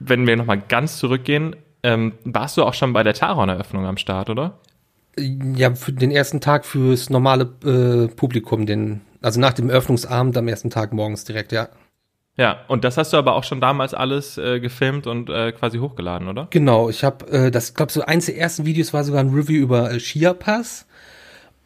wenn 0.00 0.26
wir 0.26 0.36
nochmal 0.36 0.60
ganz 0.68 0.98
zurückgehen, 0.98 1.54
ähm, 1.82 2.14
warst 2.24 2.56
du 2.56 2.64
auch 2.64 2.74
schon 2.74 2.92
bei 2.92 3.04
der 3.04 3.14
Taron-Eröffnung 3.14 3.86
am 3.86 3.96
Start, 3.96 4.28
oder? 4.28 4.58
Ja, 5.18 5.74
für 5.74 5.92
den 5.92 6.10
ersten 6.10 6.40
Tag 6.40 6.66
fürs 6.66 7.10
normale 7.10 7.44
äh, 7.64 8.08
Publikum, 8.08 8.66
den, 8.66 9.02
also 9.22 9.40
nach 9.40 9.54
dem 9.54 9.70
Eröffnungsabend 9.70 10.36
am 10.36 10.48
ersten 10.48 10.68
Tag 10.68 10.92
morgens 10.92 11.24
direkt, 11.24 11.52
ja. 11.52 11.68
Ja, 12.38 12.64
und 12.68 12.84
das 12.84 12.98
hast 12.98 13.12
du 13.12 13.16
aber 13.16 13.34
auch 13.34 13.44
schon 13.44 13.60
damals 13.60 13.94
alles 13.94 14.36
äh, 14.36 14.60
gefilmt 14.60 15.06
und 15.06 15.30
äh, 15.30 15.52
quasi 15.52 15.78
hochgeladen, 15.78 16.28
oder? 16.28 16.48
Genau, 16.50 16.90
ich 16.90 17.02
habe 17.02 17.26
äh, 17.30 17.50
das, 17.50 17.74
glaube 17.74 17.92
so 17.92 18.02
eins 18.02 18.26
der 18.26 18.36
ersten 18.36 18.66
Videos 18.66 18.92
war 18.92 19.04
sogar 19.04 19.20
ein 19.20 19.30
Review 19.30 19.62
über 19.62 19.90
äh, 19.90 20.00
Shia 20.00 20.34
Pass. 20.34 20.86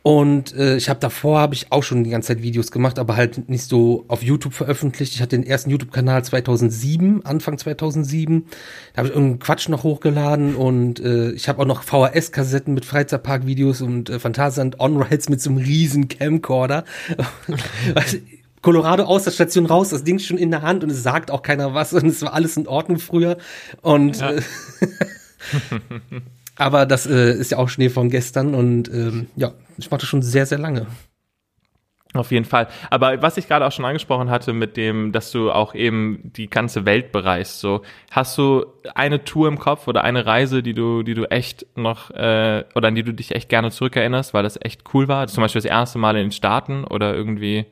Und 0.03 0.55
äh, 0.55 0.77
ich 0.77 0.89
habe 0.89 0.99
davor 0.99 1.41
habe 1.41 1.55
ich 1.55 1.73
auch 1.73 1.83
schon 1.83 2.05
die 2.05 2.11
ganze 2.11 2.29
Zeit 2.29 2.43
Videos 2.43 2.71
gemacht, 2.71 2.99
aber 2.99 3.17
halt 3.17 3.51
nicht 3.51 3.65
so 3.65 4.07
auf 4.09 4.23
YouTube 4.23 4.55
veröffentlicht. 4.55 5.15
Ich 5.15 5.21
hatte 5.21 5.37
den 5.37 5.47
ersten 5.47 5.69
YouTube-Kanal 5.69 6.25
2007, 6.25 7.27
Anfang 7.27 7.59
2007. 7.59 8.47
Da 8.95 8.99
habe 8.99 9.09
ich 9.09 9.15
irgendeinen 9.15 9.41
Quatsch 9.41 9.69
noch 9.69 9.83
hochgeladen 9.83 10.55
und 10.55 11.01
äh, 11.01 11.33
ich 11.33 11.51
habe 11.51 11.61
auch 11.61 11.67
noch 11.67 11.83
VHS-Kassetten 11.83 12.73
mit 12.73 12.87
Freizeitpark-Videos 12.87 13.83
und 13.83 14.09
äh, 14.09 14.19
Phantasialand 14.19 14.81
On-Rides 14.81 15.29
mit 15.29 15.43
so 15.43 15.51
einem 15.51 15.59
riesen 15.59 16.09
Camcorder. 16.09 16.85
Colorado 18.63 19.05
aus 19.05 19.25
der 19.25 19.31
Station 19.31 19.67
raus, 19.67 19.91
das 19.91 20.05
Ding 20.05 20.17
ist 20.17 20.27
schon 20.27 20.39
in 20.39 20.51
der 20.51 20.63
Hand 20.63 20.85
und 20.85 20.91
es 20.91 21.03
sagt 21.03 21.31
auch 21.31 21.43
keiner 21.43 21.75
was 21.75 21.93
und 21.93 22.07
es 22.07 22.23
war 22.23 22.35
alles 22.35 22.57
in 22.57 22.67
Ordnung 22.67 22.99
früher. 22.99 23.39
Und 23.81 24.21
ja. 24.21 24.33
äh, 24.33 24.43
aber 26.57 26.87
das 26.87 27.07
äh, 27.07 27.33
ist 27.33 27.53
ja 27.53 27.59
auch 27.59 27.69
Schnee 27.69 27.89
von 27.89 28.11
gestern 28.11 28.55
und 28.55 28.89
ähm, 28.93 29.29
ja, 29.37 29.53
ich 29.79 29.89
das 29.89 30.05
schon 30.05 30.23
sehr, 30.23 30.47
sehr 30.47 30.59
lange. 30.59 30.87
Auf 32.13 32.33
jeden 32.33 32.45
Fall. 32.45 32.67
Aber 32.91 33.23
was 33.23 33.37
ich 33.37 33.47
gerade 33.47 33.65
auch 33.65 33.71
schon 33.71 33.85
angesprochen 33.85 34.31
hatte 34.31 34.53
mit 34.53 34.77
dem, 34.77 35.13
dass 35.13 35.31
du 35.31 35.53
auch 35.53 35.77
eben 35.77 36.33
die 36.37 36.51
ganze 36.51 36.85
Welt 36.85 37.13
bereist, 37.13 37.61
so 37.61 37.83
hast 38.11 38.37
du 38.37 38.67
eine 38.97 39.25
Tour 39.25 39.47
im 39.47 39.61
Kopf 39.61 39.87
oder 39.87 40.03
eine 40.03 40.27
Reise, 40.27 40.61
die 40.63 40.75
du, 40.75 41.05
die 41.05 41.15
du 41.15 41.31
echt 41.31 41.67
noch 41.77 42.11
äh, 42.11 42.65
oder 42.75 42.89
an 42.89 42.97
die 42.97 43.05
du 43.05 43.15
dich 43.15 43.35
echt 43.37 43.49
gerne 43.49 43.71
zurückerinnerst, 43.71 44.35
weil 44.35 44.43
das 44.43 44.59
echt 44.61 44.83
cool 44.93 45.07
war? 45.07 45.29
Zum 45.29 45.43
Beispiel 45.43 45.63
das 45.63 45.71
erste 45.71 45.99
Mal 45.99 46.17
in 46.17 46.25
den 46.25 46.33
Staaten 46.33 46.83
oder 46.83 47.15
irgendwie? 47.15 47.67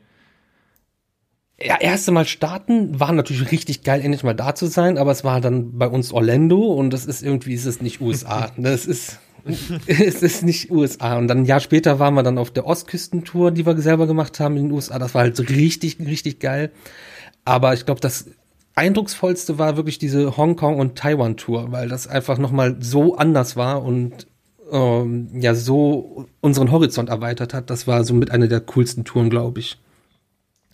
Ja, 1.60 1.76
erste 1.80 2.12
Mal 2.12 2.24
starten 2.24 3.00
war 3.00 3.12
natürlich 3.12 3.50
richtig 3.50 3.82
geil, 3.82 4.00
endlich 4.00 4.22
mal 4.22 4.34
da 4.34 4.54
zu 4.54 4.66
sein, 4.66 4.96
aber 4.96 5.10
es 5.10 5.24
war 5.24 5.40
dann 5.40 5.76
bei 5.76 5.88
uns 5.88 6.12
Orlando 6.12 6.58
und 6.58 6.90
das 6.90 7.04
ist 7.04 7.22
irgendwie, 7.22 7.54
ist 7.54 7.66
es 7.66 7.82
nicht 7.82 8.00
USA. 8.00 8.52
Das 8.56 8.86
ist, 8.86 9.18
es 9.44 10.22
ist 10.22 10.44
nicht 10.44 10.70
USA. 10.70 11.16
Und 11.18 11.26
dann 11.26 11.38
ein 11.38 11.44
Jahr 11.46 11.60
später 11.60 11.98
waren 11.98 12.14
wir 12.14 12.22
dann 12.22 12.38
auf 12.38 12.50
der 12.50 12.66
Ostküstentour, 12.66 13.50
die 13.50 13.66
wir 13.66 13.76
selber 13.80 14.06
gemacht 14.06 14.38
haben 14.38 14.56
in 14.56 14.64
den 14.64 14.72
USA. 14.72 14.98
Das 14.98 15.14
war 15.14 15.22
halt 15.22 15.36
so 15.36 15.42
richtig, 15.42 15.98
richtig 15.98 16.38
geil. 16.38 16.70
Aber 17.44 17.74
ich 17.74 17.86
glaube, 17.86 18.00
das 18.00 18.26
eindrucksvollste 18.76 19.58
war 19.58 19.76
wirklich 19.76 19.98
diese 19.98 20.36
Hongkong- 20.36 20.78
und 20.78 20.96
Taiwan-Tour, 20.96 21.72
weil 21.72 21.88
das 21.88 22.06
einfach 22.06 22.38
nochmal 22.38 22.76
so 22.78 23.16
anders 23.16 23.56
war 23.56 23.82
und 23.82 24.28
ähm, 24.70 25.30
ja 25.32 25.54
so 25.54 26.26
unseren 26.40 26.70
Horizont 26.70 27.08
erweitert 27.08 27.52
hat. 27.52 27.70
Das 27.70 27.88
war 27.88 28.04
so 28.04 28.14
mit 28.14 28.30
einer 28.30 28.46
der 28.46 28.60
coolsten 28.60 29.04
Touren, 29.04 29.30
glaube 29.30 29.58
ich. 29.58 29.78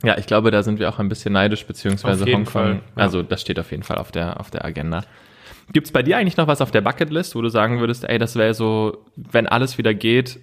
Ja, 0.02 0.18
ich 0.18 0.26
glaube, 0.26 0.50
da 0.50 0.62
sind 0.62 0.78
wir 0.78 0.88
auch 0.88 0.98
ein 0.98 1.08
bisschen 1.08 1.32
neidisch, 1.32 1.66
beziehungsweise 1.66 2.24
Hongkong. 2.24 2.46
Fall, 2.46 2.74
ja. 2.74 2.80
Also 2.96 3.22
das 3.22 3.40
steht 3.40 3.58
auf 3.58 3.70
jeden 3.70 3.82
Fall 3.82 3.98
auf 3.98 4.12
der, 4.12 4.40
auf 4.40 4.50
der 4.50 4.64
Agenda. 4.64 5.04
Gibt's 5.72 5.92
bei 5.92 6.02
dir 6.02 6.18
eigentlich 6.18 6.36
noch 6.36 6.46
was 6.46 6.60
auf 6.60 6.70
der 6.70 6.82
Bucketlist, 6.82 7.34
wo 7.34 7.40
du 7.40 7.48
sagen 7.48 7.80
würdest, 7.80 8.04
ey, 8.04 8.18
das 8.18 8.36
wäre 8.36 8.52
so, 8.52 9.04
wenn 9.16 9.46
alles 9.46 9.78
wieder 9.78 9.94
geht, 9.94 10.40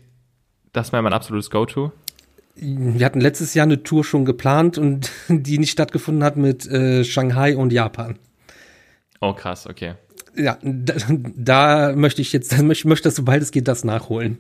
das 0.74 0.92
wäre 0.92 1.04
mein 1.04 1.14
absolutes 1.14 1.50
Go-To? 1.52 1.92
Wir 2.56 3.06
hatten 3.06 3.22
letztes 3.22 3.54
Jahr 3.54 3.66
eine 3.66 3.84
Tour 3.84 4.04
schon 4.04 4.26
geplant 4.26 4.78
und 4.78 5.12
die 5.30 5.58
nicht 5.58 5.72
stattgefunden 5.72 6.24
hat 6.24 6.38
mit 6.38 6.66
äh, 6.68 7.04
Shanghai 7.04 7.56
und 7.56 7.72
Japan. 7.72 8.18
Oh, 9.20 9.34
krass, 9.34 9.68
okay. 9.68 9.94
Ja, 10.36 10.58
da, 10.64 10.94
da 11.36 11.94
möchte 11.96 12.22
ich 12.22 12.34
jetzt, 12.34 12.52
da 12.52 12.62
möchte, 12.64 12.88
möchte 12.88 13.08
das, 13.08 13.16
sobald 13.16 13.44
es 13.44 13.52
geht, 13.52 13.68
das 13.68 13.84
nachholen. 13.84 14.40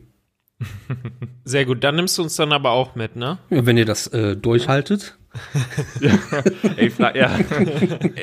Sehr 1.44 1.65
gut, 1.65 1.84
dann 1.84 1.96
nimmst 1.96 2.18
du 2.18 2.24
uns 2.24 2.36
dann 2.36 2.51
aber 2.51 2.72
auch 2.72 2.96
mit, 2.96 3.15
ne? 3.15 3.38
Ja, 3.50 3.65
wenn 3.65 3.77
ihr 3.77 3.86
das 3.86 4.08
äh, 4.08 4.36
durchhaltet. 4.36 5.18
Ey, 6.75 6.89
Fra 6.89 7.15
ja. 7.15 7.39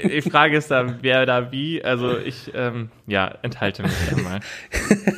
Die 0.04 0.21
Frage 0.21 0.59
ist 0.59 0.71
da, 0.71 0.99
wer 1.00 1.25
da 1.25 1.50
wie. 1.50 1.83
Also 1.83 2.18
ich, 2.18 2.52
ähm, 2.54 2.90
ja, 3.07 3.35
enthalte 3.42 3.83
mich 3.83 3.92
da 4.11 4.16
mal. 4.21 4.40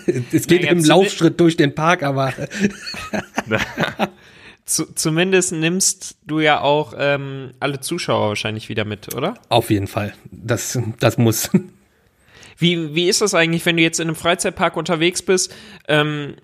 Es 0.33 0.47
geht 0.47 0.63
Naja, 0.63 0.73
im 0.73 0.85
Laufschritt 0.85 1.41
durch 1.41 1.57
den 1.57 1.75
Park, 1.75 2.03
aber 2.03 2.33
Zu, 4.65 4.87
zumindest 4.95 5.53
nimmst 5.53 6.17
du 6.27 6.39
ja 6.39 6.61
auch 6.61 6.95
ähm, 6.97 7.51
alle 7.59 7.81
Zuschauer 7.81 8.29
wahrscheinlich 8.29 8.69
wieder 8.69 8.85
mit, 8.85 9.13
oder? 9.17 9.35
auf 9.49 9.71
jeden 9.71 9.89
Fall. 9.89 10.15
Das, 10.31 10.79
das 11.01 11.19
muss. 11.19 11.51
Wie, 12.61 12.95
wie 12.95 13.09
ist 13.09 13.23
das 13.23 13.35
eigentlich, 13.35 13.65
wenn 13.65 13.79
du 13.79 13.83
jetzt 13.83 14.01
in 14.01 14.09
einem 14.09 14.15
Freizeitpark 14.15 14.77
unterwegs 14.77 15.23
bist? 15.23 15.55
Ähm, 15.89 16.35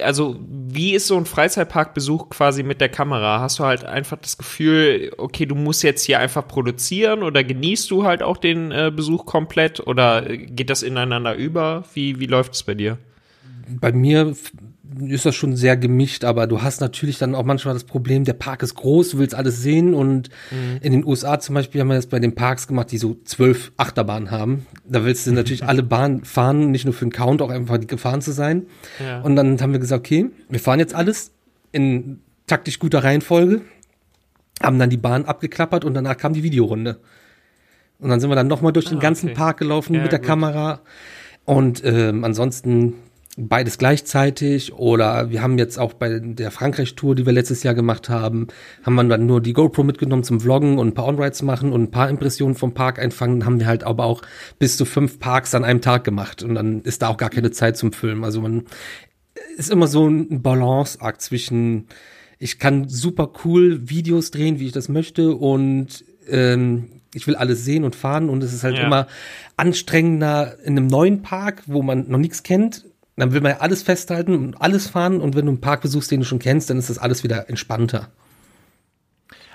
also, 0.00 0.36
wie 0.48 0.94
ist 0.94 1.08
so 1.08 1.16
ein 1.16 1.26
Freizeitparkbesuch 1.26 2.28
quasi 2.28 2.62
mit 2.62 2.80
der 2.80 2.90
Kamera? 2.90 3.40
Hast 3.40 3.58
du 3.58 3.64
halt 3.64 3.84
einfach 3.84 4.18
das 4.18 4.38
Gefühl, 4.38 5.12
okay, 5.18 5.46
du 5.46 5.56
musst 5.56 5.82
jetzt 5.82 6.04
hier 6.04 6.20
einfach 6.20 6.46
produzieren 6.46 7.24
oder 7.24 7.42
genießt 7.42 7.90
du 7.90 8.04
halt 8.04 8.22
auch 8.22 8.36
den 8.36 8.70
äh, 8.70 8.92
Besuch 8.94 9.26
komplett 9.26 9.80
oder 9.80 10.30
äh, 10.30 10.38
geht 10.38 10.70
das 10.70 10.84
ineinander 10.84 11.34
über? 11.34 11.84
Wie, 11.92 12.20
wie 12.20 12.26
läuft 12.26 12.54
es 12.54 12.62
bei 12.62 12.74
dir? 12.74 12.96
Bei 13.80 13.90
mir 13.90 14.36
ist 15.08 15.24
das 15.26 15.34
schon 15.34 15.56
sehr 15.56 15.76
gemischt, 15.76 16.24
aber 16.24 16.46
du 16.46 16.62
hast 16.62 16.80
natürlich 16.80 17.18
dann 17.18 17.34
auch 17.34 17.44
manchmal 17.44 17.74
das 17.74 17.84
Problem, 17.84 18.24
der 18.24 18.32
Park 18.34 18.62
ist 18.62 18.74
groß, 18.74 19.10
du 19.10 19.18
willst 19.18 19.34
alles 19.34 19.62
sehen 19.62 19.94
und 19.94 20.28
in 20.80 20.92
den 20.92 21.04
USA 21.04 21.38
zum 21.40 21.54
Beispiel 21.54 21.80
haben 21.80 21.88
wir 21.88 21.94
das 21.96 22.06
bei 22.06 22.18
den 22.18 22.34
Parks 22.34 22.66
gemacht, 22.66 22.90
die 22.92 22.98
so 22.98 23.16
zwölf 23.24 23.72
Achterbahnen 23.76 24.30
haben. 24.30 24.66
Da 24.86 25.04
willst 25.04 25.26
du 25.26 25.32
natürlich 25.32 25.64
alle 25.68 25.82
Bahnen 25.82 26.24
fahren, 26.24 26.70
nicht 26.70 26.84
nur 26.84 26.94
für 26.94 27.04
den 27.06 27.12
Count, 27.12 27.42
auch 27.42 27.50
einfach 27.50 27.80
gefahren 27.80 28.20
zu 28.22 28.32
sein. 28.32 28.66
Ja. 28.98 29.20
Und 29.20 29.36
dann 29.36 29.60
haben 29.60 29.72
wir 29.72 29.80
gesagt, 29.80 30.00
okay, 30.06 30.30
wir 30.48 30.60
fahren 30.60 30.78
jetzt 30.78 30.94
alles 30.94 31.32
in 31.72 32.20
taktisch 32.46 32.78
guter 32.78 33.04
Reihenfolge, 33.04 33.60
haben 34.62 34.78
dann 34.78 34.90
die 34.90 34.96
Bahn 34.96 35.24
abgeklappert 35.24 35.84
und 35.84 35.94
danach 35.94 36.16
kam 36.16 36.32
die 36.32 36.42
Videorunde. 36.42 36.98
Und 37.98 38.08
dann 38.08 38.18
sind 38.18 38.30
wir 38.30 38.34
dann 38.34 38.48
nochmal 38.48 38.72
durch 38.72 38.86
den 38.86 38.98
Ah, 38.98 39.02
ganzen 39.02 39.26
okay. 39.26 39.36
Park 39.36 39.58
gelaufen 39.58 39.94
Ja, 39.94 40.02
mit 40.02 40.12
der 40.12 40.18
gut. 40.20 40.28
Kamera. 40.28 40.80
Und 41.44 41.82
ähm, 41.84 42.24
ansonsten 42.24 42.94
beides 43.48 43.78
gleichzeitig. 43.78 44.72
Oder 44.72 45.30
wir 45.30 45.42
haben 45.42 45.58
jetzt 45.58 45.78
auch 45.78 45.92
bei 45.94 46.18
der 46.20 46.50
Frankreich-Tour, 46.50 47.14
die 47.14 47.26
wir 47.26 47.32
letztes 47.32 47.62
Jahr 47.62 47.74
gemacht 47.74 48.08
haben, 48.08 48.48
haben 48.84 48.94
wir 48.94 49.04
dann 49.04 49.26
nur 49.26 49.40
die 49.40 49.52
GoPro 49.52 49.82
mitgenommen 49.82 50.24
zum 50.24 50.40
Vloggen 50.40 50.78
und 50.78 50.88
ein 50.88 50.94
paar 50.94 51.06
On-Rides 51.06 51.42
machen 51.42 51.72
und 51.72 51.82
ein 51.82 51.90
paar 51.90 52.08
Impressionen 52.10 52.54
vom 52.54 52.74
Park 52.74 52.98
einfangen. 52.98 53.44
Haben 53.44 53.60
wir 53.60 53.66
halt 53.66 53.84
aber 53.84 54.04
auch 54.04 54.22
bis 54.58 54.76
zu 54.76 54.84
fünf 54.84 55.18
Parks 55.18 55.54
an 55.54 55.64
einem 55.64 55.80
Tag 55.80 56.04
gemacht. 56.04 56.42
Und 56.42 56.54
dann 56.54 56.82
ist 56.82 57.02
da 57.02 57.08
auch 57.08 57.16
gar 57.16 57.30
keine 57.30 57.50
Zeit 57.50 57.76
zum 57.76 57.92
Filmen. 57.92 58.24
Also 58.24 58.40
man 58.40 58.64
ist 59.56 59.70
immer 59.70 59.86
so 59.86 60.08
ein 60.08 60.42
Balanceakt 60.42 61.20
zwischen, 61.22 61.86
ich 62.38 62.58
kann 62.58 62.88
super 62.88 63.30
cool 63.44 63.88
Videos 63.88 64.30
drehen, 64.30 64.58
wie 64.58 64.66
ich 64.66 64.72
das 64.72 64.88
möchte 64.88 65.34
und 65.34 66.04
ähm, 66.28 66.88
ich 67.14 67.26
will 67.26 67.34
alles 67.34 67.64
sehen 67.64 67.84
und 67.84 67.96
fahren 67.96 68.28
und 68.28 68.42
es 68.44 68.52
ist 68.52 68.62
halt 68.62 68.76
Ja. 68.76 68.86
immer 68.86 69.06
anstrengender 69.56 70.56
in 70.64 70.76
einem 70.76 70.86
neuen 70.86 71.22
Park, 71.22 71.62
wo 71.66 71.82
man 71.82 72.08
noch 72.08 72.18
nichts 72.18 72.42
kennt. 72.42 72.86
Dann 73.20 73.32
will 73.32 73.42
man 73.42 73.52
ja 73.52 73.58
alles 73.58 73.82
festhalten 73.82 74.34
und 74.34 74.62
alles 74.62 74.88
fahren 74.88 75.20
und 75.20 75.36
wenn 75.36 75.44
du 75.44 75.52
einen 75.52 75.60
Park 75.60 75.82
besuchst, 75.82 76.10
den 76.10 76.20
du 76.20 76.26
schon 76.26 76.38
kennst, 76.38 76.70
dann 76.70 76.78
ist 76.78 76.88
das 76.88 76.96
alles 76.96 77.22
wieder 77.22 77.50
entspannter. 77.50 78.08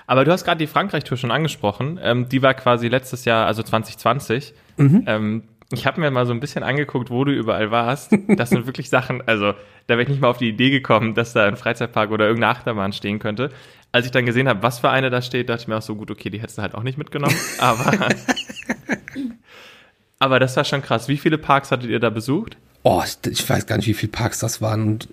Aber 0.06 0.24
du 0.24 0.30
hast 0.30 0.44
gerade 0.44 0.58
die 0.58 0.68
Frankreich-Tour 0.68 1.18
schon 1.18 1.32
angesprochen. 1.32 1.98
Ähm, 2.00 2.28
die 2.28 2.42
war 2.42 2.54
quasi 2.54 2.86
letztes 2.86 3.24
Jahr, 3.24 3.46
also 3.46 3.64
2020. 3.64 4.54
Ähm, 4.78 5.42
ich 5.72 5.84
habe 5.84 6.00
mir 6.00 6.12
mal 6.12 6.26
so 6.26 6.32
ein 6.32 6.38
bisschen 6.38 6.62
angeguckt, 6.62 7.10
wo 7.10 7.24
du 7.24 7.32
überall 7.32 7.72
warst. 7.72 8.16
Das 8.28 8.50
sind 8.50 8.66
wirklich 8.66 8.88
Sachen, 8.88 9.26
also 9.26 9.54
da 9.88 9.94
wäre 9.94 10.02
ich 10.02 10.08
nicht 10.08 10.20
mal 10.20 10.28
auf 10.28 10.38
die 10.38 10.48
Idee 10.48 10.70
gekommen, 10.70 11.14
dass 11.14 11.32
da 11.32 11.46
ein 11.46 11.56
Freizeitpark 11.56 12.12
oder 12.12 12.26
irgendeine 12.26 12.52
Achterbahn 12.52 12.92
stehen 12.92 13.18
könnte. 13.18 13.50
Als 13.90 14.06
ich 14.06 14.12
dann 14.12 14.26
gesehen 14.26 14.48
habe, 14.48 14.62
was 14.62 14.78
für 14.78 14.90
eine 14.90 15.10
da 15.10 15.22
steht, 15.22 15.48
dachte 15.48 15.62
ich 15.62 15.68
mir 15.68 15.76
auch 15.76 15.82
so, 15.82 15.96
gut, 15.96 16.12
okay, 16.12 16.30
die 16.30 16.40
hättest 16.40 16.58
du 16.58 16.62
halt 16.62 16.76
auch 16.76 16.84
nicht 16.84 16.98
mitgenommen. 16.98 17.34
Aber, 17.58 17.90
aber 20.18 20.40
das 20.40 20.56
war 20.56 20.64
schon 20.64 20.82
krass. 20.82 21.08
Wie 21.08 21.16
viele 21.16 21.38
Parks 21.38 21.70
hattet 21.70 21.90
ihr 21.90 22.00
da 22.00 22.10
besucht? 22.10 22.56
Oh, 22.82 23.02
ich, 23.28 23.48
weiß 23.48 23.66
gar 23.66 23.76
nicht, 23.76 23.88
wie 23.88 23.94
viele 23.94 24.12
Parks 24.12 24.38
das 24.38 24.60
waren 24.60 24.82
und 24.82 25.08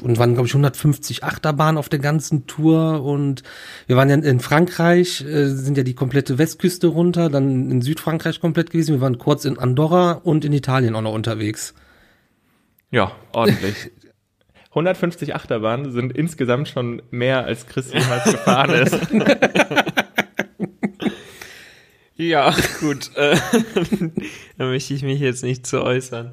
und 0.00 0.18
waren, 0.18 0.34
glaube 0.34 0.46
ich, 0.46 0.54
150 0.54 1.24
Achterbahnen 1.24 1.78
auf 1.78 1.88
der 1.88 1.98
ganzen 1.98 2.46
Tour 2.46 3.02
und 3.02 3.42
wir 3.86 3.96
waren 3.96 4.08
ja 4.08 4.16
in 4.16 4.40
Frankreich, 4.40 5.22
äh, 5.22 5.46
sind 5.48 5.76
ja 5.76 5.82
die 5.82 5.94
komplette 5.94 6.38
Westküste 6.38 6.86
runter, 6.86 7.30
dann 7.30 7.70
in 7.70 7.82
Südfrankreich 7.82 8.40
komplett 8.40 8.70
gewesen, 8.70 8.94
wir 8.94 9.00
waren 9.00 9.18
kurz 9.18 9.44
in 9.44 9.58
Andorra 9.58 10.12
und 10.12 10.44
in 10.44 10.52
Italien 10.52 10.94
auch 10.94 11.02
noch 11.02 11.14
unterwegs. 11.14 11.74
Ja, 12.90 13.12
ordentlich. 13.32 13.90
150 14.70 15.34
Achterbahnen 15.34 15.92
sind 15.92 16.12
insgesamt 16.12 16.68
schon 16.68 17.02
mehr, 17.10 17.44
als 17.44 17.66
Chris 17.66 17.92
jemals 17.92 18.24
gefahren 18.24 18.70
ist. 18.70 18.98
Ja, 22.18 22.52
gut. 22.80 23.14
Äh, 23.14 23.36
da 24.58 24.66
möchte 24.66 24.92
ich 24.92 25.02
mich 25.02 25.20
jetzt 25.20 25.44
nicht 25.44 25.66
zu 25.66 25.82
äußern. 25.82 26.32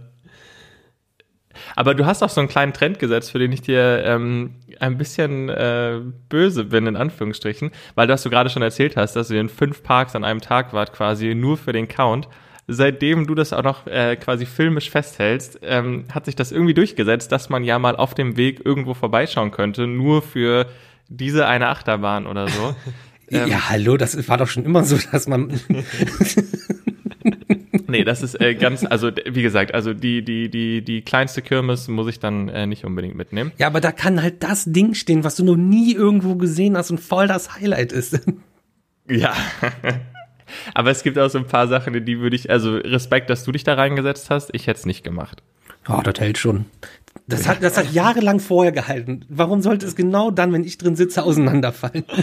Aber 1.76 1.94
du 1.94 2.06
hast 2.06 2.24
auch 2.24 2.30
so 2.30 2.42
einen 2.42 2.50
kleinen 2.50 2.74
Trend 2.74 3.00
gesetzt, 3.00 3.32
für 3.32 3.40
den 3.40 3.52
ich 3.52 3.62
dir 3.62 4.04
ähm, 4.04 4.56
ein 4.80 4.98
bisschen 4.98 5.50
äh, 5.50 6.02
böse 6.28 6.66
bin, 6.66 6.88
in 6.88 6.96
Anführungsstrichen, 6.96 7.72
weil 7.94 8.08
das 8.08 8.24
du 8.24 8.30
gerade 8.30 8.50
schon 8.50 8.64
erzählt 8.64 8.98
hast, 8.98 9.16
dass 9.16 9.30
ihr 9.30 9.40
in 9.40 9.48
fünf 9.48 9.84
Parks 9.84 10.16
an 10.16 10.24
einem 10.24 10.42
Tag 10.42 10.74
wart, 10.74 10.92
quasi 10.92 11.36
nur 11.36 11.56
für 11.56 11.72
den 11.72 11.88
Count. 11.88 12.28
Seitdem 12.68 13.28
du 13.28 13.36
das 13.36 13.54
auch 13.54 13.64
noch 13.64 13.86
äh, 13.86 14.16
quasi 14.16 14.48
filmisch 14.48 14.90
festhältst, 14.90 15.60
ähm, 15.62 16.06
hat 16.12 16.26
sich 16.26 16.36
das 16.36 16.52
irgendwie 16.52 16.74
durchgesetzt, 16.74 17.32
dass 17.32 17.50
man 17.50 17.64
ja 17.64 17.78
mal 17.78 17.96
auf 17.96 18.16
dem 18.16 18.38
Weg 18.38 18.66
irgendwo 18.66 18.96
vorbeischauen 18.96 19.52
könnte, 19.52 19.86
nur 19.86 20.24
für 20.24 20.66
diese 21.08 21.46
eine 21.46 21.68
Achterbahn 21.68 22.26
oder 22.26 22.48
so. 22.48 22.76
Ähm, 23.32 23.50
ja, 23.50 23.70
hallo, 23.70 23.98
das 23.98 24.28
war 24.28 24.38
doch 24.38 24.48
schon 24.48 24.66
immer 24.66 24.84
so, 24.84 24.98
dass 25.12 25.28
man 25.28 25.52
Nee, 27.88 28.04
das 28.04 28.22
ist 28.22 28.40
äh, 28.42 28.56
ganz, 28.56 28.84
also 28.84 29.12
wie 29.26 29.42
gesagt, 29.42 29.74
also 29.74 29.94
die, 29.94 30.24
die, 30.24 30.50
die, 30.50 30.82
die 30.84 31.02
kleinste 31.02 31.42
Kirmes 31.42 31.88
muss 31.88 32.08
ich 32.08 32.20
dann 32.20 32.50
äh, 32.50 32.66
nicht 32.66 32.84
unbedingt 32.84 33.16
mitnehmen. 33.16 33.52
Ja, 33.58 33.68
aber 33.68 33.82
da 33.82 33.92
kann 33.92 34.22
halt 34.22 34.44
das 34.44 34.66
Ding 34.66 34.94
stehen, 34.96 35.24
was 35.24 35.36
du 35.36 35.44
noch 35.44 35.56
nie 35.56 35.94
irgendwo 35.94 36.36
gesehen 36.36 36.78
hast 36.78 36.92
und 36.92 37.00
voll 37.00 37.28
das 37.28 37.56
Highlight 37.56 37.92
ist. 37.92 38.20
Ja. 39.08 39.36
Aber 40.74 40.90
es 40.90 41.04
gibt 41.04 41.20
auch 41.20 41.30
so 41.30 41.38
ein 41.38 41.46
paar 41.46 41.68
Sachen, 41.68 41.94
in 41.94 42.06
die 42.06 42.20
würde 42.20 42.36
ich, 42.36 42.50
also 42.50 42.76
Respekt, 42.78 43.30
dass 43.30 43.44
du 43.44 43.52
dich 43.52 43.64
da 43.64 43.76
reingesetzt 43.76 44.32
hast. 44.32 44.50
Ich 44.54 44.66
hätte 44.66 44.80
es 44.80 44.88
nicht 44.88 45.04
gemacht. 45.04 45.44
Ja, 45.88 46.02
das 46.02 46.20
hält 46.20 46.40
schon. 46.40 46.66
Das 47.28 47.48
hat, 47.48 47.64
das 47.64 47.78
hat 47.78 47.92
jahrelang 47.92 48.40
vorher 48.40 48.72
gehalten. 48.72 49.26
Warum 49.30 49.62
sollte 49.62 49.86
es 49.86 49.96
genau 49.96 50.30
dann, 50.32 50.54
wenn 50.54 50.64
ich 50.64 50.78
drin 50.78 50.96
sitze, 50.96 51.24
auseinanderfallen? 51.24 52.06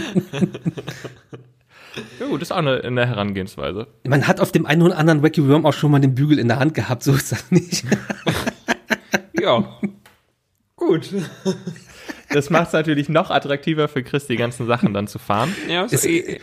Ja 2.19 2.25
gut, 2.25 2.41
ist 2.41 2.51
auch 2.51 2.57
eine, 2.57 2.83
eine 2.83 3.05
Herangehensweise. 3.05 3.85
Man 4.03 4.27
hat 4.27 4.39
auf 4.39 4.51
dem 4.51 4.65
einen 4.65 4.81
oder 4.81 4.97
anderen 4.97 5.21
Wacky 5.21 5.47
Worm 5.47 5.63
auch 5.67 5.73
schon 5.73 5.91
mal 5.91 5.99
den 5.99 6.15
Bügel 6.15 6.39
in 6.39 6.47
der 6.47 6.57
Hand 6.57 6.73
gehabt, 6.73 7.03
so 7.03 7.13
ist 7.13 7.31
das 7.31 7.51
nicht. 7.51 7.85
Ja. 9.39 9.77
Gut. 10.75 11.09
Das 12.29 12.49
macht 12.49 12.67
es 12.67 12.73
natürlich 12.73 13.09
noch 13.09 13.29
attraktiver 13.29 13.87
für 13.87 14.01
Chris, 14.01 14.25
die 14.25 14.37
ganzen 14.37 14.65
Sachen 14.65 14.91
dann 14.95 15.05
zu 15.05 15.19
fahren. 15.19 15.53
Ja, 15.69 15.83
Ist- 15.83 16.01
so, 16.01 16.09
eh- 16.09 16.39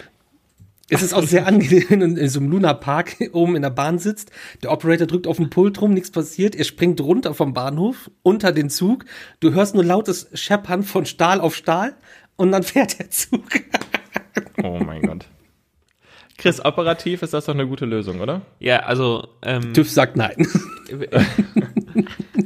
Es 0.91 1.03
ist 1.03 1.13
auch 1.15 1.23
sehr 1.23 1.47
angenehm, 1.47 1.85
wenn 1.89 2.01
du 2.01 2.21
in 2.21 2.29
so 2.29 2.41
einem 2.41 2.51
Luna 2.51 2.75
Park 2.75 3.17
oben 3.33 3.57
in 3.57 3.63
der 3.63 3.71
Bahn 3.71 3.99
sitzt. 3.99 4.31
Der 4.63 4.73
Operator 4.73 5.07
drückt 5.07 5.27
auf 5.27 5.37
den 5.37 5.51
Pult 5.51 5.81
rum, 5.81 5.93
nichts 5.95 6.11
passiert. 6.11 6.55
Er 6.57 6.65
springt 6.65 7.01
runter 7.01 7.33
vom 7.35 7.55
Bahnhof, 7.55 8.11
unter 8.23 8.53
den 8.53 8.71
Zug. 8.71 9.05
Du 9.41 9.53
hörst 9.53 9.75
nur 9.75 9.85
lautes 9.85 10.29
Scheppern 10.35 10.83
von 10.83 11.07
Stahl 11.07 11.41
auf 11.41 11.55
Stahl 11.55 11.95
und 12.37 12.53
dann 12.53 12.63
fährt 12.65 12.99
der 12.99 13.11
Zug. 13.11 13.45
Oh 14.63 14.79
mein 14.85 15.03
Gott. 15.03 15.27
Chris, 16.39 16.65
operativ 16.65 17.23
ist 17.23 17.35
das 17.35 17.45
doch 17.45 17.55
eine 17.55 17.67
gute 17.67 17.85
Lösung, 17.85 18.21
oder? 18.21 18.41
ja, 18.61 18.79
also 18.81 19.29
ähm, 19.43 19.75
TÜV 19.75 19.91
sagt 19.91 20.17
nein. 20.17 20.47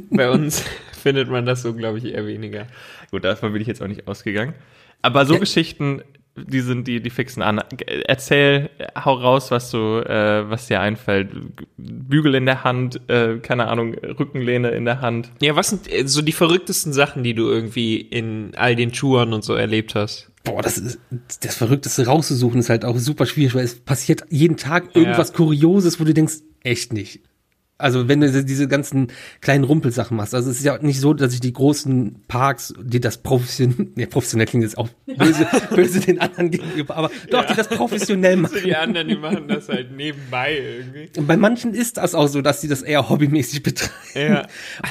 Bei 0.09 0.29
uns 0.29 0.63
findet 1.01 1.29
man 1.29 1.45
das 1.45 1.61
so, 1.61 1.73
glaube 1.73 1.99
ich, 1.99 2.05
eher 2.05 2.27
weniger. 2.27 2.67
Gut, 3.11 3.23
davon 3.23 3.53
bin 3.53 3.61
ich 3.61 3.67
jetzt 3.67 3.81
auch 3.81 3.87
nicht 3.87 4.07
ausgegangen. 4.07 4.53
Aber 5.01 5.25
so 5.25 5.35
Ja. 5.35 5.39
Geschichten, 5.39 6.01
die 6.35 6.59
sind 6.61 6.87
die, 6.87 7.01
die 7.01 7.09
fixen 7.09 7.41
an. 7.41 7.61
Erzähl, 8.07 8.69
hau 8.95 9.13
raus, 9.13 9.51
was 9.51 9.71
du, 9.71 9.99
äh, 9.99 10.49
was 10.49 10.67
dir 10.67 10.81
einfällt. 10.81 11.29
Bügel 11.77 12.35
in 12.35 12.45
der 12.45 12.63
Hand, 12.63 12.99
äh, 13.09 13.37
keine 13.37 13.67
Ahnung, 13.67 13.93
Rückenlehne 13.93 14.69
in 14.71 14.85
der 14.85 15.01
Hand. 15.01 15.31
Ja, 15.41 15.55
was 15.55 15.69
sind 15.69 15.91
äh, 15.91 16.07
so 16.07 16.21
die 16.21 16.33
verrücktesten 16.33 16.93
Sachen, 16.93 17.23
die 17.23 17.33
du 17.33 17.47
irgendwie 17.47 18.01
in 18.01 18.51
all 18.55 18.75
den 18.75 18.91
Touren 18.91 19.33
und 19.33 19.43
so 19.43 19.53
erlebt 19.53 19.95
hast? 19.95 20.29
Boah, 20.43 20.61
das 20.61 20.77
ist 20.77 20.99
das 21.41 21.55
Verrückteste 21.55 22.05
rauszusuchen 22.05 22.59
ist 22.59 22.69
halt 22.69 22.85
auch 22.85 22.97
super 22.97 23.25
schwierig, 23.25 23.55
weil 23.55 23.65
es 23.65 23.79
passiert 23.79 24.25
jeden 24.29 24.57
Tag 24.57 24.95
irgendwas 24.95 25.29
Ja. 25.29 25.35
Kurioses, 25.35 25.99
wo 25.99 26.03
du 26.03 26.13
denkst, 26.13 26.35
echt 26.63 26.93
nicht. 26.93 27.21
Also 27.77 28.07
wenn 28.07 28.21
du 28.21 28.43
diese- 28.43 28.67
ganzen 28.67 29.07
kleinen 29.41 29.63
Rumpelsachen 29.65 30.15
machst. 30.15 30.33
Also 30.33 30.49
es 30.49 30.57
ist 30.59 30.63
ja 30.63 30.77
nicht 30.81 30.99
so, 30.99 31.13
dass 31.13 31.33
ich 31.33 31.39
die 31.41 31.51
großen 31.53 32.21
Parks, 32.27 32.73
die 32.81 32.99
das 33.01 33.17
professionell, 33.17 33.87
nee, 33.95 34.05
professionell 34.05 34.47
klingt 34.47 34.63
jetzt 34.63 34.77
auch 34.77 34.87
böse, 35.17 35.45
böse 35.75 35.99
den 35.99 36.19
anderen 36.21 36.51
gegenüber, 36.51 36.95
aber 36.95 37.11
doch, 37.29 37.45
die 37.45 37.53
das 37.53 37.67
professionell 37.67 38.35
machen. 38.37 38.59
Die 38.63 38.75
anderen, 38.75 39.07
die 39.09 39.15
machen 39.17 39.47
das 39.47 39.67
halt 39.67 39.91
nebenbei 39.95 40.57
irgendwie. 40.57 41.09
Und 41.19 41.27
bei 41.27 41.35
manchen 41.37 41.73
ist 41.73 41.97
das 41.97 42.15
auch 42.15 42.27
so, 42.27 42.41
dass 42.41 42.61
sie 42.61 42.67
das 42.67 42.81
eher 42.81 43.09
hobbymäßig 43.09 43.61
betreiben. 43.61 43.93
Ja. 44.15 44.47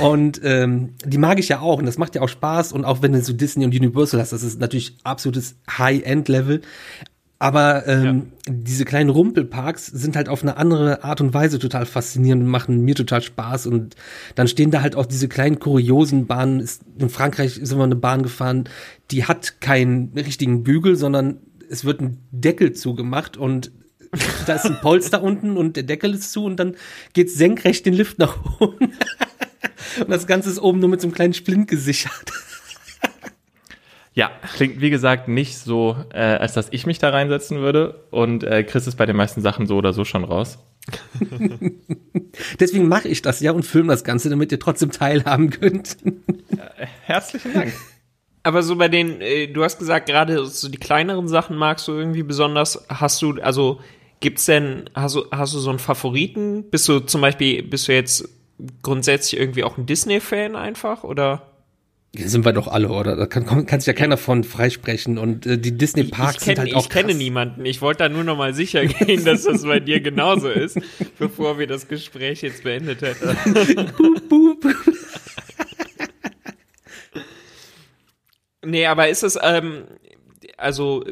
Und 0.06 0.40
ähm, 0.44 0.94
die 1.04 1.18
mag 1.18 1.38
ich 1.38 1.48
ja 1.48 1.60
auch 1.60 1.78
und 1.78 1.86
das 1.86 1.96
macht 1.98 2.14
ja 2.14 2.20
auch 2.22 2.28
Spaß. 2.28 2.72
Und 2.72 2.84
auch 2.84 3.00
wenn 3.02 3.12
du 3.12 3.22
so 3.22 3.32
Disney 3.32 3.64
und 3.64 3.74
Universal 3.74 4.20
hast, 4.20 4.32
das 4.32 4.42
ist 4.42 4.60
natürlich 4.60 4.96
absolutes 5.04 5.56
High-End-Level. 5.70 6.60
Aber 7.44 7.86
ähm, 7.86 8.32
diese 8.48 8.86
kleinen 8.86 9.10
Rumpelparks 9.10 9.84
sind 9.88 10.16
halt 10.16 10.30
auf 10.30 10.40
eine 10.40 10.56
andere 10.56 11.04
Art 11.04 11.20
und 11.20 11.34
Weise 11.34 11.58
total 11.58 11.84
faszinierend 11.84 12.42
und 12.44 12.48
machen 12.48 12.80
mir 12.86 12.94
total 12.94 13.20
Spaß. 13.20 13.66
Und 13.66 13.96
dann 14.34 14.48
stehen 14.48 14.70
da 14.70 14.80
halt 14.80 14.96
auch 14.96 15.04
diese 15.04 15.28
kleinen 15.28 15.58
kuriosen 15.58 16.26
Bahnen. 16.26 16.60
Ist- 16.60 16.80
In 16.98 17.10
Frankreich 17.10 17.60
sind 17.62 17.76
wir 17.76 17.84
eine 17.84 17.96
Bahn 17.96 18.22
gefahren, 18.22 18.64
die 19.10 19.26
hat 19.26 19.60
keinen 19.60 20.12
richtigen 20.16 20.62
Bügel, 20.62 20.96
sondern 20.96 21.36
es 21.68 21.84
wird 21.84 22.00
ein 22.00 22.16
Deckel 22.30 22.72
zugemacht 22.72 23.36
und 23.36 23.72
da 24.46 24.54
ist 24.54 24.64
ein 24.64 24.78
Polster 24.80 25.22
unten 25.22 25.58
und 25.58 25.76
der 25.76 25.82
Deckel 25.82 26.14
ist 26.14 26.32
zu 26.32 26.46
und 26.46 26.56
dann 26.56 26.76
geht's 27.12 27.34
senkrecht 27.34 27.84
den 27.84 27.92
Lift 27.92 28.18
nach 28.18 28.38
oben. 28.58 28.92
Und 30.00 30.10
das 30.10 30.26
Ganze 30.26 30.48
ist 30.50 30.58
oben 30.60 30.80
nur 30.80 30.88
mit 30.88 31.00
so 31.00 31.06
einem 31.06 31.14
kleinen 31.14 31.34
Splint 31.34 31.68
gesichert. 31.68 32.32
Ja, 34.16 34.30
klingt 34.54 34.80
wie 34.80 34.90
gesagt 34.90 35.26
nicht 35.26 35.58
so, 35.58 35.96
äh, 36.12 36.20
als 36.20 36.54
dass 36.54 36.68
ich 36.70 36.86
mich 36.86 37.00
da 37.00 37.10
reinsetzen 37.10 37.58
würde. 37.58 38.06
Und 38.12 38.44
äh, 38.44 38.62
Chris 38.62 38.86
ist 38.86 38.94
bei 38.94 39.06
den 39.06 39.16
meisten 39.16 39.40
Sachen 39.40 39.66
so 39.66 39.76
oder 39.76 39.92
so 39.92 40.04
schon 40.04 40.22
raus. 40.22 40.60
Deswegen 42.60 42.86
mache 42.86 43.08
ich 43.08 43.22
das 43.22 43.40
ja 43.40 43.50
und 43.50 43.64
filme 43.64 43.92
das 43.92 44.04
Ganze, 44.04 44.30
damit 44.30 44.52
ihr 44.52 44.60
trotzdem 44.60 44.92
teilhaben 44.92 45.50
könnt. 45.50 45.96
Herzlichen 47.02 47.54
Dank. 47.54 47.72
Aber 48.44 48.62
so 48.62 48.76
bei 48.76 48.88
den, 48.88 49.20
äh, 49.20 49.48
du 49.48 49.64
hast 49.64 49.80
gesagt, 49.80 50.06
gerade 50.06 50.46
so 50.46 50.68
die 50.68 50.78
kleineren 50.78 51.26
Sachen 51.26 51.56
magst 51.56 51.88
du 51.88 51.92
irgendwie 51.92 52.22
besonders. 52.22 52.84
Hast 52.88 53.20
du, 53.20 53.40
also 53.42 53.80
gibt's 54.20 54.44
denn, 54.44 54.88
hast 54.94 55.16
du, 55.16 55.24
hast 55.32 55.54
du 55.54 55.58
so 55.58 55.70
einen 55.70 55.80
Favoriten? 55.80 56.70
Bist 56.70 56.86
du 56.88 57.00
zum 57.00 57.20
Beispiel, 57.20 57.64
bist 57.64 57.88
du 57.88 57.92
jetzt 57.92 58.28
grundsätzlich 58.82 59.40
irgendwie 59.40 59.64
auch 59.64 59.76
ein 59.76 59.86
Disney-Fan 59.86 60.54
einfach 60.54 61.02
oder? 61.02 61.53
Ja, 62.16 62.28
sind 62.28 62.44
wir 62.44 62.52
doch 62.52 62.68
alle, 62.68 62.90
oder? 62.90 63.16
Da 63.16 63.26
kann, 63.26 63.66
kann 63.66 63.80
sich 63.80 63.86
ja 63.88 63.92
keiner 63.92 64.16
von 64.16 64.44
freisprechen. 64.44 65.18
Und 65.18 65.46
äh, 65.46 65.58
die 65.58 65.76
Disney-Parks 65.76 66.36
ich 66.36 66.40
sind 66.42 66.54
kenne 66.54 66.66
halt 66.66 66.76
auch 66.76 66.82
ich 66.82 66.88
kenne 66.88 67.08
krass. 67.08 67.16
niemanden. 67.16 67.64
Ich 67.66 67.82
wollte 67.82 68.04
da 68.04 68.08
nur 68.08 68.22
noch 68.22 68.36
mal 68.36 68.54
sicher 68.54 68.86
gehen, 68.86 69.24
dass 69.24 69.42
das 69.42 69.64
bei 69.64 69.80
dir 69.80 70.00
genauso 70.00 70.48
ist, 70.48 70.78
bevor 71.18 71.58
wir 71.58 71.66
das 71.66 71.88
Gespräch 71.88 72.42
jetzt 72.42 72.62
beendet 72.62 73.02
hätten. 73.02 73.92
Boop, 73.96 74.28
boop. 74.28 74.64
Nee, 78.66 78.86
aber 78.86 79.08
ist 79.08 79.22
es, 79.22 79.38
ähm, 79.42 79.84
also 80.56 81.04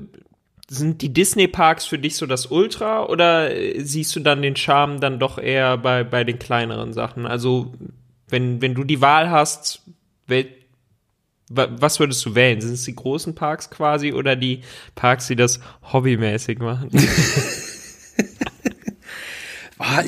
sind 0.69 1.03
die 1.03 1.13
Disney-Parks 1.13 1.85
für 1.85 1.99
dich 1.99 2.17
so 2.17 2.25
das 2.25 2.47
Ultra 2.47 3.05
oder 3.05 3.51
siehst 3.77 4.17
du 4.17 4.21
dann 4.21 4.41
den 4.41 4.57
Charme 4.57 5.01
dann 5.01 5.19
doch 5.19 5.37
eher 5.37 5.77
bei, 5.77 6.03
bei 6.03 6.25
den 6.25 6.39
kleineren 6.39 6.95
Sachen? 6.95 7.27
Also, 7.27 7.75
wenn, 8.29 8.63
wenn 8.63 8.73
du 8.75 8.85
die 8.85 9.03
Wahl 9.03 9.31
hast, 9.31 9.83
wel, 10.27 10.47
was 11.55 12.01
würdest 12.01 12.25
du 12.27 12.35
wählen? 12.35 12.61
Sind 12.61 12.73
es 12.75 12.85
die 12.85 12.95
großen 12.95 13.35
Parks 13.35 13.71
quasi 13.71 14.13
oder 14.13 14.37
die 14.37 14.63
Parks, 14.95 15.27
die 15.27 15.37
das 15.37 15.61
hobbymäßig 15.93 16.59
machen? 16.59 16.89
Ah, 19.85 20.05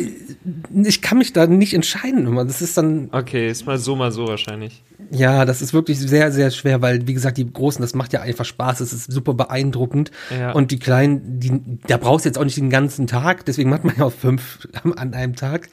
ich 0.84 1.02
kann 1.02 1.18
mich 1.18 1.32
da 1.32 1.48
nicht 1.48 1.74
entscheiden. 1.74 2.32
Das 2.46 2.62
ist 2.62 2.76
dann, 2.76 3.08
Okay, 3.10 3.50
ist 3.50 3.66
mal 3.66 3.76
so, 3.76 3.96
mal 3.96 4.12
so 4.12 4.28
wahrscheinlich. 4.28 4.84
ja, 5.10 5.44
das 5.44 5.62
ist 5.62 5.74
wirklich 5.74 5.98
sehr, 5.98 6.30
sehr 6.30 6.52
schwer, 6.52 6.80
weil, 6.80 7.08
wie 7.08 7.14
gesagt, 7.14 7.38
die 7.38 7.52
Großen, 7.52 7.82
das 7.82 7.92
macht 7.92 8.12
ja 8.12 8.20
einfach 8.20 8.44
Spaß. 8.44 8.78
Es 8.80 8.92
ist 8.92 9.10
super 9.10 9.34
beeindruckend. 9.34 10.12
Ja. 10.30 10.52
Und 10.52 10.70
die 10.70 10.78
Kleinen, 10.78 11.40
die, 11.40 11.60
da 11.88 11.96
brauchst 11.96 12.24
du 12.24 12.28
jetzt 12.28 12.38
auch 12.38 12.44
nicht 12.44 12.56
den 12.56 12.70
ganzen 12.70 13.08
Tag. 13.08 13.46
Deswegen 13.46 13.68
macht 13.68 13.82
man 13.82 13.96
ja 13.96 14.04
auch 14.04 14.12
fünf 14.12 14.68
an 14.84 15.12
einem 15.12 15.34
Tag. 15.34 15.68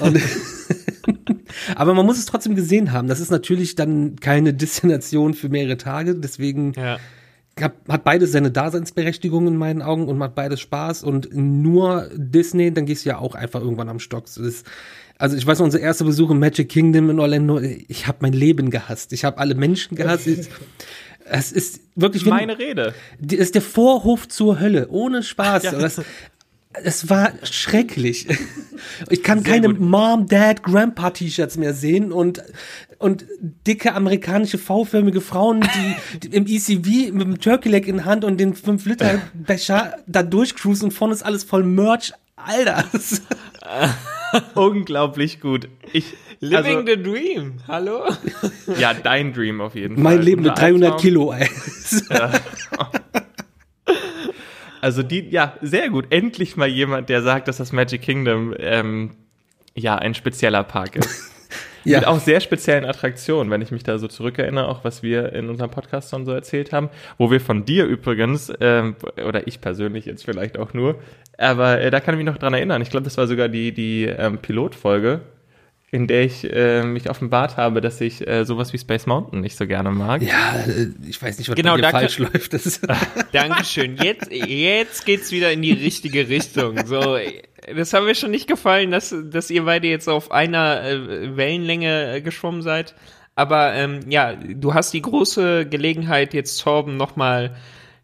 Und, 0.00 0.20
aber 1.76 1.94
man 1.94 2.06
muss 2.06 2.18
es 2.18 2.26
trotzdem 2.26 2.54
gesehen 2.54 2.92
haben. 2.92 3.08
Das 3.08 3.20
ist 3.20 3.30
natürlich 3.30 3.74
dann 3.74 4.16
keine 4.16 4.54
Destination 4.54 5.34
für 5.34 5.48
mehrere 5.48 5.76
Tage. 5.76 6.14
Deswegen 6.14 6.72
Ja. 6.76 6.98
hat, 7.60 7.74
hat 7.88 8.04
beides 8.04 8.32
seine 8.32 8.50
Daseinsberechtigung 8.50 9.46
in 9.46 9.56
meinen 9.56 9.82
Augen 9.82 10.08
und 10.08 10.18
macht 10.18 10.34
beides 10.34 10.60
Spaß 10.60 11.02
und 11.04 11.28
nur 11.34 12.08
Disney, 12.14 12.72
dann 12.72 12.86
gehst 12.86 13.04
du 13.04 13.10
ja 13.10 13.18
auch 13.18 13.34
einfach 13.34 13.60
irgendwann 13.60 13.88
am 13.88 13.98
Stock. 14.00 14.24
Das 14.26 14.36
ist, 14.38 14.66
also 15.18 15.36
ich 15.36 15.46
weiß 15.46 15.58
noch, 15.58 15.64
unser 15.66 15.80
erster 15.80 16.04
Besuch 16.04 16.30
im 16.30 16.38
Magic 16.40 16.68
Kingdom 16.68 17.10
in 17.10 17.20
Orlando, 17.20 17.60
ich 17.60 18.06
habe 18.06 18.18
mein 18.22 18.32
Leben 18.32 18.70
gehasst. 18.70 19.12
Ich 19.12 19.24
habe 19.24 19.38
alle 19.38 19.54
Menschen 19.54 19.96
gehasst. 19.96 20.26
Es- 20.26 20.48
Es 21.26 21.52
ist 21.52 21.80
wirklich, 21.94 22.26
Meine 22.26 22.58
Rede. 22.58 22.92
es 23.26 23.32
ist 23.38 23.54
der 23.54 23.62
Vorhof 23.62 24.28
zur 24.28 24.60
Hölle, 24.60 24.88
ohne 24.90 25.22
Spaß. 25.22 25.62
Das, 25.80 26.02
es 26.82 27.08
war 27.08 27.32
schrecklich. 27.42 28.26
Ich 29.08 29.22
kann 29.22 29.42
keine 29.42 29.68
gut. 29.68 29.80
Mom, 29.80 30.26
Dad, 30.28 30.62
Grandpa 30.62 31.10
T-Shirts 31.10 31.56
mehr 31.56 31.72
sehen 31.72 32.12
und 32.12 32.42
und 32.98 33.24
dicke 33.66 33.94
amerikanische 33.94 34.58
V-förmige 34.58 35.22
Frauen, 35.22 35.62
die, 35.62 36.18
die 36.28 36.36
im 36.36 36.46
ECV 36.46 37.12
mit 37.12 37.22
dem 37.26 37.40
Turkey 37.40 37.70
Leg 37.70 37.86
in 37.88 37.96
der 37.96 38.04
Hand 38.04 38.24
und 38.24 38.38
den 38.38 38.54
5 38.54 38.84
Liter 38.84 39.22
Becher 39.34 39.96
da 40.06 40.22
durchcruisen 40.22 40.86
und 40.86 40.90
vorne 40.92 41.14
ist 41.14 41.22
alles 41.22 41.44
voll 41.44 41.62
Merch. 41.64 42.12
Alter, 42.36 42.84
das- 42.92 43.22
Unglaublich 44.54 45.40
gut. 45.40 45.68
Ich, 45.92 46.12
Living 46.40 46.78
also, 46.78 46.86
the 46.86 47.02
Dream. 47.02 47.54
Hallo? 47.66 48.02
ja, 48.78 48.92
dein 48.92 49.32
Dream 49.32 49.60
auf 49.62 49.74
jeden 49.76 49.94
Fall. 49.94 50.04
mein 50.04 50.20
Leben 50.22 50.42
mit 50.42 50.50
Unser 50.50 50.62
300 50.62 50.92
Albtraum. 50.92 51.00
Kilo, 51.00 51.32
ey. 51.32 51.48
Also 54.84 55.02
die, 55.02 55.30
ja, 55.30 55.54
sehr 55.62 55.88
gut. 55.88 56.08
Endlich 56.10 56.58
mal 56.58 56.68
jemand, 56.68 57.08
der 57.08 57.22
sagt, 57.22 57.48
dass 57.48 57.56
das 57.56 57.72
Magic 57.72 58.02
Kingdom 58.02 58.54
ähm, 58.58 59.12
ja 59.74 59.96
ein 59.96 60.12
spezieller 60.14 60.62
Park 60.62 60.96
ist. 60.96 61.30
Ja. 61.86 61.98
Mit 61.98 62.06
auch 62.06 62.18
sehr 62.18 62.40
speziellen 62.40 62.86
Attraktionen, 62.86 63.50
wenn 63.50 63.60
ich 63.60 63.70
mich 63.70 63.82
da 63.82 63.98
so 63.98 64.08
zurückerinnere, 64.08 64.68
auch 64.68 64.84
was 64.84 65.02
wir 65.02 65.34
in 65.34 65.50
unserem 65.50 65.70
Podcast 65.70 66.10
schon 66.10 66.24
so 66.24 66.32
erzählt 66.32 66.72
haben, 66.72 66.88
wo 67.18 67.30
wir 67.30 67.42
von 67.42 67.66
dir 67.66 67.84
übrigens, 67.84 68.50
ähm, 68.58 68.96
oder 69.22 69.46
ich 69.46 69.60
persönlich 69.60 70.06
jetzt 70.06 70.24
vielleicht 70.24 70.56
auch 70.56 70.72
nur, 70.72 70.98
aber 71.36 71.82
äh, 71.82 71.90
da 71.90 72.00
kann 72.00 72.14
ich 72.14 72.24
mich 72.24 72.26
noch 72.26 72.38
dran 72.38 72.54
erinnern. 72.54 72.80
Ich 72.80 72.88
glaube, 72.88 73.04
das 73.04 73.18
war 73.18 73.26
sogar 73.26 73.50
die, 73.50 73.72
die 73.72 74.04
ähm, 74.04 74.38
Pilotfolge, 74.38 75.20
in 75.94 76.08
der 76.08 76.24
ich 76.24 76.42
äh, 76.52 76.82
mich 76.82 77.08
offenbart 77.08 77.56
habe, 77.56 77.80
dass 77.80 78.00
ich 78.00 78.26
äh, 78.26 78.44
sowas 78.44 78.72
wie 78.72 78.78
Space 78.78 79.06
Mountain 79.06 79.40
nicht 79.40 79.56
so 79.56 79.64
gerne 79.64 79.92
mag. 79.92 80.22
Ja, 80.22 80.56
äh, 80.66 80.88
ich 81.08 81.22
weiß 81.22 81.38
nicht, 81.38 81.48
was 81.48 81.54
Genau, 81.54 81.76
da 81.76 81.90
falsch 81.90 82.18
läuft. 82.18 82.52
Das 82.52 82.66
ist, 82.66 82.84
Dankeschön. 83.32 83.96
Jetzt, 84.02 84.32
jetzt 84.32 85.06
geht's 85.06 85.30
wieder 85.30 85.52
in 85.52 85.62
die 85.62 85.72
richtige 85.72 86.28
Richtung. 86.28 86.84
So, 86.84 87.16
das 87.76 87.92
haben 87.92 88.06
mir 88.06 88.16
schon 88.16 88.32
nicht 88.32 88.48
gefallen, 88.48 88.90
dass, 88.90 89.14
dass 89.30 89.50
ihr 89.50 89.66
beide 89.66 89.86
jetzt 89.86 90.08
auf 90.08 90.32
einer 90.32 90.82
äh, 90.82 91.36
Wellenlänge 91.36 92.16
äh, 92.16 92.20
geschwommen 92.22 92.62
seid. 92.62 92.96
Aber 93.36 93.74
ähm, 93.74 94.00
ja, 94.08 94.34
du 94.34 94.74
hast 94.74 94.92
die 94.94 95.02
große 95.02 95.66
Gelegenheit, 95.66 96.34
jetzt 96.34 96.60
Torben 96.60 96.96
nochmal 96.96 97.54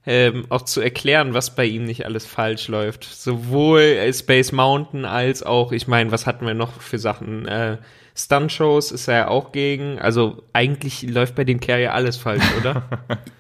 ähm, 0.07 0.47
auch 0.49 0.63
zu 0.63 0.81
erklären, 0.81 1.35
was 1.35 1.55
bei 1.55 1.67
ihm 1.67 1.85
nicht 1.85 2.07
alles 2.07 2.27
falsch 2.27 2.69
läuft. 2.69 3.05
Sowohl 3.05 3.81
äh, 3.81 4.13
Space 4.13 4.53
Mountain 4.53 5.05
als 5.05 5.43
auch, 5.43 5.73
ich 5.73 5.89
meine, 5.89 6.11
was 6.11 6.27
hatten 6.27 6.47
wir 6.47 6.55
noch 6.55 6.81
für 6.81 6.99
Sachen? 6.99 7.47
Äh, 7.47 7.79
Stunt-Shows 8.17 8.93
ist 8.93 9.09
er 9.09 9.15
ja 9.15 9.29
auch 9.29 9.53
gegen. 9.53 9.99
Also 9.99 10.43
eigentlich 10.53 11.03
läuft 11.03 11.35
bei 11.35 11.45
dem 11.45 11.61
Kerl 11.61 11.81
ja 11.81 11.93
alles 11.93 12.17
falsch, 12.17 12.45
oder? 12.61 12.89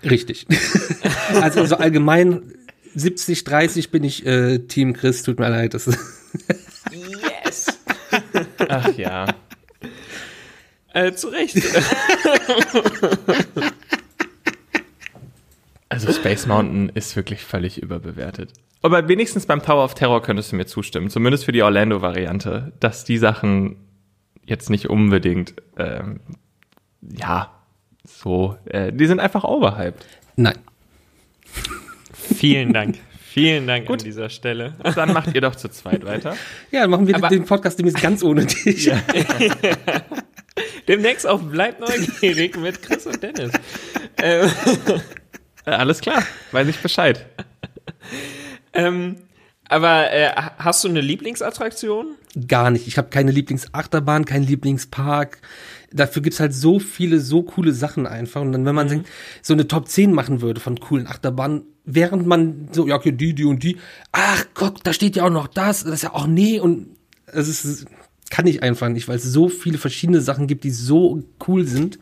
Richtig. 0.04 0.46
also, 1.40 1.60
also 1.60 1.76
allgemein 1.76 2.54
70, 2.94 3.44
30 3.44 3.90
bin 3.90 4.04
ich 4.04 4.26
äh, 4.26 4.58
Team 4.58 4.92
Chris, 4.92 5.22
tut 5.22 5.38
mir 5.38 5.48
leid. 5.48 5.74
Das 5.74 5.86
ist, 5.86 5.98
yes! 7.44 7.80
Ach 8.68 8.96
ja. 8.96 9.26
Äh, 10.92 11.12
zu 11.12 11.28
Recht. 11.28 11.56
Also 15.90 16.12
Space 16.12 16.46
Mountain 16.46 16.88
ist 16.94 17.16
wirklich 17.16 17.42
völlig 17.42 17.82
überbewertet. 17.82 18.52
Aber 18.80 19.08
wenigstens 19.08 19.44
beim 19.44 19.60
Tower 19.60 19.84
of 19.84 19.94
Terror 19.94 20.22
könntest 20.22 20.52
du 20.52 20.56
mir 20.56 20.64
zustimmen, 20.64 21.10
zumindest 21.10 21.44
für 21.44 21.52
die 21.52 21.62
Orlando-Variante, 21.62 22.72
dass 22.80 23.04
die 23.04 23.18
Sachen 23.18 23.76
jetzt 24.46 24.70
nicht 24.70 24.88
unbedingt, 24.88 25.54
ähm, 25.76 26.20
ja, 27.02 27.50
so, 28.04 28.56
äh, 28.66 28.92
die 28.92 29.06
sind 29.06 29.20
einfach 29.20 29.44
overhyped. 29.44 30.06
Nein. 30.36 30.58
Vielen 32.14 32.72
Dank. 32.72 32.98
Vielen 33.18 33.66
Dank 33.66 33.86
Gut. 33.86 34.00
an 34.00 34.04
dieser 34.04 34.30
Stelle. 34.30 34.74
Dann 34.94 35.12
macht 35.12 35.34
ihr 35.34 35.40
doch 35.40 35.56
zu 35.56 35.68
zweit 35.68 36.04
weiter. 36.04 36.36
Ja, 36.70 36.82
dann 36.82 36.90
machen 36.90 37.06
wir 37.08 37.16
Aber 37.16 37.28
den 37.28 37.44
Podcast 37.44 37.78
demnächst 37.78 38.00
ganz 38.00 38.22
ohne 38.22 38.46
dich. 38.46 38.86
Ja. 38.86 39.00
Demnächst 40.88 41.26
auch 41.26 41.40
bleibt 41.40 41.80
neugierig 41.80 42.56
mit 42.56 42.80
Chris 42.80 43.06
und 43.06 43.22
Dennis. 43.22 43.52
Ähm. 44.22 44.50
Äh, 45.66 45.72
alles 45.72 46.00
klar, 46.00 46.22
weiß 46.52 46.68
ich 46.68 46.78
Bescheid. 46.78 47.26
Ähm, 48.72 49.16
aber 49.68 50.12
äh, 50.12 50.30
hast 50.58 50.82
du 50.82 50.88
eine 50.88 51.00
Lieblingsattraktion? 51.00 52.16
Gar 52.48 52.70
nicht. 52.70 52.88
Ich 52.88 52.98
habe 52.98 53.08
keine 53.08 53.30
Lieblingsachterbahn, 53.30 54.24
keinen 54.24 54.46
Lieblingspark. 54.46 55.38
Dafür 55.92 56.22
gibt's 56.22 56.40
halt 56.40 56.54
so 56.54 56.78
viele, 56.78 57.20
so 57.20 57.42
coole 57.42 57.72
Sachen 57.72 58.06
einfach. 58.06 58.40
Und 58.40 58.52
dann, 58.52 58.64
wenn 58.64 58.74
man 58.74 58.88
mhm. 58.88 59.04
so 59.42 59.52
eine 59.52 59.68
Top 59.68 59.88
10 59.88 60.12
machen 60.12 60.40
würde 60.40 60.60
von 60.60 60.78
coolen 60.78 61.06
Achterbahnen, 61.06 61.62
während 61.84 62.26
man 62.26 62.68
so, 62.72 62.86
ja, 62.86 62.96
okay, 62.96 63.12
die, 63.12 63.34
die 63.34 63.44
und 63.44 63.62
die, 63.62 63.78
ach, 64.12 64.44
guck, 64.54 64.82
da 64.82 64.92
steht 64.92 65.16
ja 65.16 65.24
auch 65.24 65.30
noch 65.30 65.46
das, 65.46 65.84
das 65.84 65.94
ist 65.94 66.02
ja 66.02 66.14
auch 66.14 66.26
nee 66.26 66.60
und 66.60 66.96
es 67.26 67.48
ist, 67.48 67.86
kann 68.28 68.46
ich 68.46 68.62
einfach 68.62 68.88
nicht, 68.88 69.08
weil 69.08 69.16
es 69.16 69.24
so 69.24 69.48
viele 69.48 69.78
verschiedene 69.78 70.20
Sachen 70.20 70.46
gibt, 70.46 70.64
die 70.64 70.70
so 70.70 71.22
cool 71.46 71.64
sind 71.64 71.98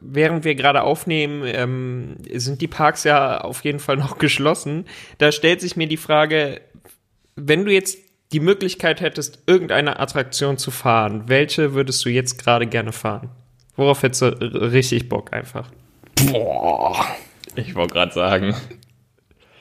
während 0.00 0.44
wir 0.44 0.54
gerade 0.54 0.82
aufnehmen, 0.82 1.42
ähm, 1.46 2.16
sind 2.32 2.60
die 2.60 2.68
Parks 2.68 3.04
ja 3.04 3.40
auf 3.40 3.64
jeden 3.64 3.80
Fall 3.80 3.96
noch 3.96 4.18
geschlossen. 4.18 4.86
Da 5.18 5.32
stellt 5.32 5.60
sich 5.60 5.76
mir 5.76 5.86
die 5.86 5.96
Frage, 5.96 6.60
wenn 7.36 7.64
du 7.64 7.72
jetzt 7.72 7.98
die 8.32 8.40
Möglichkeit 8.40 9.00
hättest, 9.00 9.40
irgendeine 9.46 10.00
Attraktion 10.00 10.58
zu 10.58 10.70
fahren, 10.70 11.24
welche 11.26 11.74
würdest 11.74 12.04
du 12.04 12.08
jetzt 12.08 12.42
gerade 12.42 12.66
gerne 12.66 12.92
fahren? 12.92 13.30
Worauf 13.76 14.02
hättest 14.02 14.22
du 14.22 14.26
richtig 14.26 15.08
Bock 15.08 15.32
einfach? 15.32 15.70
Boah, 16.30 17.06
ich 17.54 17.74
wollte 17.74 17.94
gerade 17.94 18.12
sagen. 18.12 18.54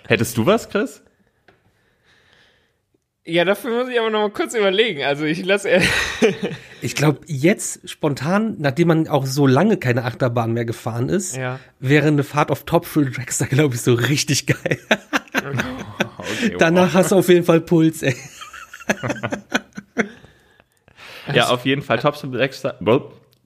Hättest 0.08 0.38
du 0.38 0.46
was, 0.46 0.70
Chris? 0.70 1.04
Ja, 3.26 3.46
dafür 3.46 3.84
muss 3.84 3.90
ich 3.90 4.00
aber 4.00 4.10
noch 4.10 4.22
mal 4.22 4.32
kurz 4.32 4.54
überlegen. 4.54 5.04
Also 5.04 5.26
ich 5.26 5.44
lasse. 5.46 5.82
ich 6.84 6.96
glaube, 6.96 7.22
jetzt 7.28 7.90
spontan, 7.90 8.56
nachdem 8.60 8.90
man 8.90 9.08
auch 9.08 9.26
so 9.26 9.48
lange 9.48 9.78
keine 9.78 10.04
Achterbahn 10.04 10.52
mehr 10.52 10.66
gefahren 10.66 11.08
ist, 11.08 11.38
ja. 11.38 11.60
wäre 11.80 12.08
eine 12.08 12.24
Fahrt 12.24 12.52
auf 12.52 12.66
Top 12.66 12.86
Thrill 12.86 13.10
Dragster, 13.10 13.48
glaube 13.48 13.76
ich, 13.76 13.82
so 13.82 13.94
richtig 13.94 14.48
geil. 14.48 14.80
okay, 16.18 16.56
Danach 16.60 16.88
wow. 16.88 16.94
hast 16.96 17.12
du 17.12 17.16
auf 17.16 17.30
jeden 17.30 17.46
Fall 17.46 17.62
Puls, 17.62 18.04
ey. 18.04 18.16
ja, 21.34 21.48
auf 21.48 21.66
jeden 21.66 21.82
Fall 21.82 22.00
Top 22.00 22.16
Thrill 22.16 22.32
Dragster. 22.32 22.78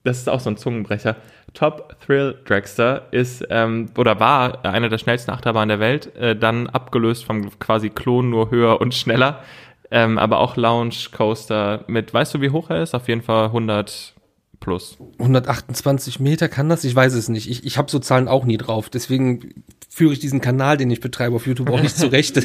Das 0.04 0.17
ist 0.17 0.30
auch 0.30 0.39
so 0.39 0.50
ein 0.50 0.58
Zungenbrecher. 0.58 1.17
Top 1.54 1.95
Thrill 2.06 2.39
Dragster 2.45 3.08
ist 3.12 3.45
ähm, 3.50 3.89
oder 3.97 4.19
war 4.19 4.65
einer 4.65 4.89
der 4.89 4.97
schnellsten 4.97 5.32
Achterbahnen 5.32 5.69
der 5.69 5.80
Welt, 5.80 6.15
äh, 6.15 6.36
dann 6.36 6.67
abgelöst 6.67 7.23
vom 7.23 7.58
quasi 7.60 7.89
Klon 7.89 8.30
nur 8.30 8.50
höher 8.50 8.82
und 8.82 8.95
schneller. 8.95 9.43
Ähm, 9.89 10.17
aber 10.17 10.39
auch 10.39 10.58
Lounge 10.58 10.95
Coaster 11.15 11.86
mit, 11.88 12.13
weißt 12.13 12.34
du, 12.34 12.41
wie 12.41 12.50
hoch 12.50 12.69
er 12.69 12.84
ist? 12.84 12.93
Auf 12.93 13.08
jeden 13.08 13.21
Fall 13.21 13.45
100 13.45 14.15
plus. 14.60 14.97
128 15.19 16.19
Meter 16.19 16.50
kann 16.50 16.67
das? 16.69 16.84
Ich 16.84 16.93
weiß 16.95 17.13
es 17.13 17.30
nicht. 17.30 17.50
Ich, 17.50 17.65
ich 17.65 17.78
habe 17.78 17.89
so 17.89 18.00
Zahlen 18.00 18.28
auch 18.28 18.43
nie 18.45 18.58
drauf. 18.58 18.89
Deswegen 18.89 19.63
führe 19.89 20.13
ich 20.13 20.19
diesen 20.19 20.41
Kanal, 20.41 20.78
den 20.78 20.91
ich 20.91 21.00
betreibe 21.00 21.36
auf 21.36 21.47
YouTube, 21.47 21.69
auch 21.69 21.82
nicht 21.82 21.97
zurecht. 21.97 22.36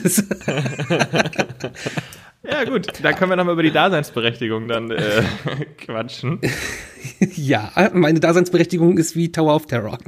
ja 2.42 2.64
gut, 2.64 2.88
da 3.02 3.12
können 3.12 3.31
wir 3.31 3.37
nochmal 3.37 3.55
über 3.55 3.62
die 3.62 3.72
Daseinsberechtigung 3.72 4.68
dann 4.68 4.90
äh, 4.90 5.22
quatschen. 5.78 6.40
ja, 7.20 7.72
meine 7.92 8.20
Daseinsberechtigung 8.20 8.98
ist 8.98 9.16
wie 9.16 9.33
Tower 9.33 9.57
of 9.57 9.66
Terror. 9.66 9.98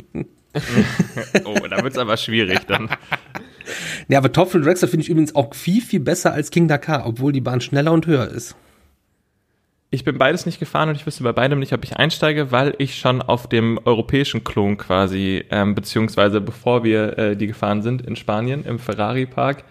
oh, 1.44 1.56
da 1.68 1.82
wird's 1.82 1.98
aber 1.98 2.16
schwierig 2.16 2.60
dann. 2.66 2.88
Ja, 4.08 4.18
aber 4.18 4.32
Top 4.32 4.50
Thrill 4.50 4.62
Dragster 4.62 4.88
finde 4.88 5.04
ich 5.04 5.10
übrigens 5.10 5.34
auch 5.34 5.54
viel, 5.54 5.80
viel 5.80 6.00
besser 6.00 6.32
als 6.32 6.50
King 6.50 6.68
Dakar, 6.68 7.06
obwohl 7.06 7.32
die 7.32 7.40
Bahn 7.40 7.60
schneller 7.60 7.92
und 7.92 8.06
höher 8.06 8.28
ist. 8.28 8.56
Ich 9.94 10.02
bin 10.02 10.18
beides 10.18 10.44
nicht 10.44 10.58
gefahren 10.58 10.88
und 10.88 10.96
ich 10.96 11.06
wüsste 11.06 11.22
bei 11.22 11.32
beidem 11.32 11.60
nicht, 11.60 11.72
ob 11.72 11.84
ich 11.84 11.96
einsteige, 11.96 12.50
weil 12.50 12.74
ich 12.78 12.98
schon 12.98 13.22
auf 13.22 13.48
dem 13.48 13.78
europäischen 13.84 14.42
Klon 14.42 14.76
quasi, 14.76 15.44
ähm, 15.50 15.76
beziehungsweise 15.76 16.40
bevor 16.40 16.82
wir 16.82 17.16
äh, 17.16 17.36
die 17.36 17.46
gefahren 17.46 17.80
sind 17.80 18.02
in 18.02 18.16
Spanien 18.16 18.64
im 18.64 18.80
Ferrari 18.80 19.24
Park, 19.24 19.62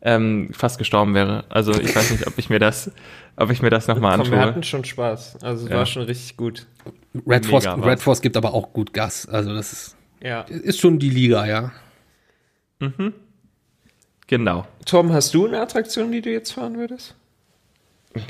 ähm, 0.00 0.48
fast 0.52 0.78
gestorben 0.78 1.14
wäre. 1.14 1.44
Also 1.50 1.72
ich 1.78 1.94
weiß 1.94 2.10
nicht, 2.10 2.26
ob 2.26 2.38
ich 2.38 2.48
mir 2.48 2.58
das, 2.58 2.90
ob 3.36 3.50
ich 3.50 3.60
mir 3.60 3.68
das 3.68 3.86
nochmal 3.86 4.14
anschaue. 4.14 4.32
Wir 4.32 4.40
hatten 4.40 4.62
schon 4.62 4.82
Spaß. 4.82 5.42
Also 5.42 5.66
es 5.66 5.70
ja. 5.70 5.76
war 5.76 5.84
schon 5.84 6.04
richtig 6.04 6.38
gut. 6.38 6.66
Red 7.26 7.44
Force, 7.44 7.66
Red 7.66 8.00
Force 8.00 8.22
gibt 8.22 8.38
aber 8.38 8.54
auch 8.54 8.72
gut 8.72 8.94
Gas. 8.94 9.28
Also 9.28 9.54
das 9.54 9.74
ist, 9.74 9.96
ja. 10.22 10.40
ist 10.40 10.80
schon 10.80 10.98
die 10.98 11.10
Liga, 11.10 11.46
ja. 11.46 11.72
Mhm. 12.80 13.14
Genau. 14.26 14.66
Tom, 14.86 15.12
hast 15.12 15.34
du 15.34 15.46
eine 15.46 15.60
Attraktion, 15.60 16.12
die 16.12 16.20
du 16.20 16.30
jetzt 16.30 16.52
fahren 16.52 16.76
würdest? 16.76 17.14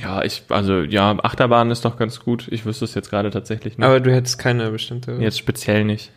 Ja, 0.03 0.23
ich, 0.23 0.43
also 0.49 0.83
ja, 0.83 1.17
Achterbahn 1.23 1.71
ist 1.71 1.85
doch 1.85 1.97
ganz 1.97 2.21
gut. 2.21 2.49
Ich 2.51 2.67
wüsste 2.67 2.85
es 2.85 2.95
jetzt 2.95 3.11
gerade 3.11 3.31
tatsächlich 3.31 3.79
nicht. 3.79 3.87
Aber 3.87 4.01
du 4.01 4.13
hättest 4.13 4.39
keine 4.39 4.71
bestimmte. 4.71 5.13
Jetzt 5.13 5.39
speziell 5.39 5.85
nicht. 5.85 6.11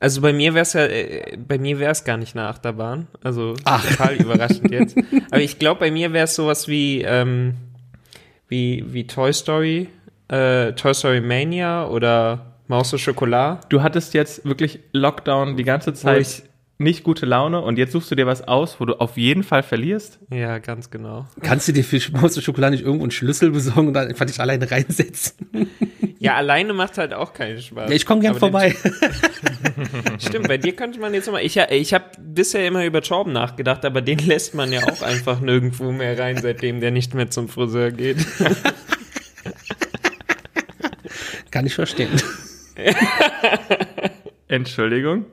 Also 0.00 0.20
bei 0.20 0.34
mir 0.34 0.52
wäre 0.52 0.62
es 0.62 0.74
ja, 0.74 0.84
äh, 0.84 1.36
bei 1.36 1.56
mir 1.56 1.78
wäre 1.78 1.92
es 1.92 2.04
gar 2.04 2.18
nicht 2.18 2.36
eine 2.36 2.46
Achterbahn. 2.46 3.06
Also 3.22 3.54
Ach. 3.64 3.86
total 3.86 4.16
überraschend 4.16 4.70
jetzt. 4.70 4.96
Aber 5.30 5.40
ich 5.40 5.58
glaube, 5.58 5.80
bei 5.80 5.90
mir 5.90 6.12
wäre 6.12 6.24
es 6.24 6.34
sowas 6.34 6.68
wie, 6.68 7.00
ähm, 7.02 7.54
wie, 8.48 8.84
wie 8.88 9.06
Toy 9.06 9.32
Story, 9.32 9.88
äh, 10.28 10.72
Toy 10.72 10.92
Story 10.92 11.22
Mania 11.22 11.86
oder 11.86 12.54
Maus 12.68 12.92
und 12.92 12.98
Schokolade. 12.98 13.60
Du 13.70 13.82
hattest 13.82 14.12
jetzt 14.12 14.44
wirklich 14.44 14.80
Lockdown 14.92 15.56
die 15.56 15.64
ganze 15.64 15.94
Zeit 15.94 16.42
nicht 16.78 17.04
gute 17.04 17.24
Laune 17.24 17.60
und 17.60 17.78
jetzt 17.78 17.92
suchst 17.92 18.10
du 18.10 18.14
dir 18.14 18.26
was 18.26 18.46
aus, 18.46 18.80
wo 18.80 18.84
du 18.84 18.94
auf 19.00 19.16
jeden 19.16 19.42
Fall 19.42 19.62
verlierst? 19.62 20.18
Ja, 20.30 20.58
ganz 20.58 20.90
genau. 20.90 21.26
Kannst 21.40 21.68
du 21.68 21.72
dir 21.72 21.84
für 21.84 22.00
Maus 22.12 22.36
und 22.36 22.42
Schokolade 22.42 22.72
nicht 22.72 22.84
irgendwo 22.84 23.04
einen 23.04 23.12
Schlüssel 23.12 23.50
besorgen 23.50 23.88
und 23.88 23.94
dann 23.94 24.08
einfach 24.08 24.26
dich 24.26 24.40
alleine 24.40 24.70
reinsetzen? 24.70 25.68
Ja, 26.18 26.36
alleine 26.36 26.72
macht 26.72 26.96
halt 26.98 27.12
auch 27.12 27.32
keinen 27.34 27.60
Spaß. 27.60 27.90
Ja, 27.90 27.94
ich 27.94 28.06
komme 28.06 28.22
gern 28.22 28.34
vorbei. 28.34 28.74
Stimmt, 30.18 30.48
bei 30.48 30.56
dir 30.56 30.74
könnte 30.74 30.98
man 30.98 31.12
jetzt 31.12 31.30
mal. 31.30 31.44
Ich, 31.44 31.56
ich 31.56 31.94
habe 31.94 32.04
bisher 32.18 32.66
immer 32.66 32.84
über 32.84 33.02
Torben 33.02 33.32
nachgedacht, 33.32 33.84
aber 33.84 34.00
den 34.00 34.18
lässt 34.18 34.54
man 34.54 34.72
ja 34.72 34.80
auch 34.88 35.02
einfach 35.02 35.40
nirgendwo 35.40 35.92
mehr 35.92 36.18
rein, 36.18 36.38
seitdem 36.40 36.80
der 36.80 36.90
nicht 36.90 37.14
mehr 37.14 37.30
zum 37.30 37.48
Friseur 37.48 37.90
geht. 37.90 38.26
Kann 41.50 41.66
ich 41.66 41.74
verstehen. 41.74 42.10
Entschuldigung. 44.48 45.26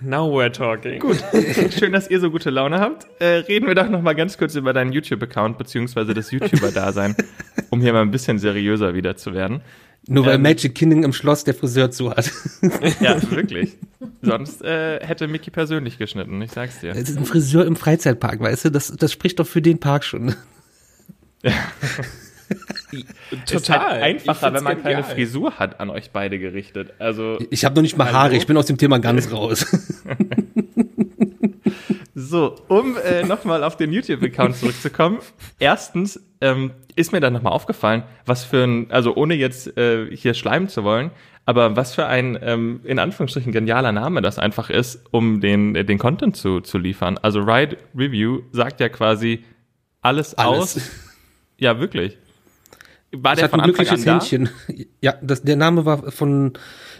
Now 0.00 0.30
we're 0.30 0.50
talking. 0.50 1.00
Gut, 1.00 1.22
schön, 1.78 1.92
dass 1.92 2.08
ihr 2.08 2.20
so 2.20 2.30
gute 2.30 2.50
Laune 2.50 2.80
habt. 2.80 3.06
Äh, 3.20 3.44
reden 3.46 3.66
wir 3.66 3.74
doch 3.74 3.88
noch 3.88 4.00
mal 4.00 4.14
ganz 4.14 4.38
kurz 4.38 4.54
über 4.54 4.72
deinen 4.72 4.92
YouTube-Account 4.92 5.58
beziehungsweise 5.58 6.14
das 6.14 6.30
YouTuber-Dasein, 6.30 7.14
um 7.70 7.80
hier 7.80 7.92
mal 7.92 8.02
ein 8.02 8.10
bisschen 8.10 8.38
seriöser 8.38 8.94
wieder 8.94 9.16
zu 9.16 9.34
werden. 9.34 9.60
Nur 10.06 10.24
weil 10.24 10.36
ähm, 10.36 10.42
Magic 10.42 10.74
Kingdom 10.74 11.02
im 11.02 11.12
Schloss 11.12 11.44
der 11.44 11.54
Friseur 11.54 11.90
zu 11.90 12.10
hat. 12.10 12.32
ja, 13.00 13.20
wirklich. 13.30 13.76
Sonst 14.22 14.62
äh, 14.62 15.04
hätte 15.06 15.28
Mickey 15.28 15.50
persönlich 15.50 15.98
geschnitten, 15.98 16.40
ich 16.40 16.52
sag's 16.52 16.80
dir. 16.80 16.92
Es 16.92 17.10
ist 17.10 17.18
ein 17.18 17.26
Friseur 17.26 17.66
im 17.66 17.76
Freizeitpark, 17.76 18.40
weißt 18.40 18.66
du? 18.66 18.70
Das, 18.70 18.88
das 18.96 19.12
spricht 19.12 19.38
doch 19.38 19.46
für 19.46 19.60
den 19.60 19.78
Park 19.78 20.04
schon. 20.04 20.34
Ja. 21.42 21.52
Total. 23.46 23.60
Ist 23.60 23.70
halt 23.70 24.02
einfacher, 24.02 24.54
wenn 24.54 24.64
man 24.64 24.82
keine 24.82 25.04
Frisur 25.04 25.58
hat, 25.58 25.80
an 25.80 25.90
euch 25.90 26.10
beide 26.10 26.38
gerichtet. 26.38 26.94
Also 26.98 27.38
ich 27.50 27.64
habe 27.64 27.74
noch 27.76 27.82
nicht 27.82 27.96
mal 27.96 28.12
Haare, 28.12 28.36
ich 28.36 28.46
bin 28.46 28.56
aus 28.56 28.66
dem 28.66 28.78
Thema 28.78 28.98
ganz 28.98 29.32
raus. 29.32 29.66
so, 32.14 32.56
um 32.68 32.96
äh, 32.96 33.24
nochmal 33.24 33.62
auf 33.64 33.76
den 33.76 33.92
YouTube-Account 33.92 34.56
zurückzukommen. 34.56 35.18
Erstens 35.58 36.20
ähm, 36.40 36.72
ist 36.96 37.12
mir 37.12 37.20
dann 37.20 37.32
nochmal 37.32 37.52
aufgefallen, 37.52 38.02
was 38.26 38.44
für 38.44 38.64
ein, 38.64 38.90
also 38.90 39.14
ohne 39.14 39.34
jetzt 39.34 39.76
äh, 39.76 40.14
hier 40.14 40.34
schleimen 40.34 40.68
zu 40.68 40.82
wollen, 40.84 41.10
aber 41.46 41.76
was 41.76 41.94
für 41.94 42.06
ein 42.06 42.38
ähm, 42.42 42.80
in 42.84 42.98
Anführungsstrichen 42.98 43.52
genialer 43.52 43.92
Name 43.92 44.22
das 44.22 44.38
einfach 44.38 44.70
ist, 44.70 45.04
um 45.10 45.40
den, 45.40 45.74
den 45.74 45.98
Content 45.98 46.36
zu, 46.36 46.60
zu 46.60 46.78
liefern. 46.78 47.18
Also 47.18 47.40
Ride 47.40 47.76
Review 47.96 48.42
sagt 48.52 48.80
ja 48.80 48.88
quasi 48.88 49.44
alles, 50.02 50.34
alles. 50.34 50.76
aus. 50.76 50.90
Ja, 51.58 51.78
wirklich. 51.78 52.16
War 53.12 53.34
der 53.36 53.48
von 53.48 53.60
Anfang 53.60 53.88
an 53.88 54.02
Händchen. 54.02 54.50
da? 54.68 54.74
Ja, 55.00 55.14
das, 55.20 55.42
der 55.42 55.56
Name 55.56 55.84
war 55.84 56.10
von, 56.12 56.52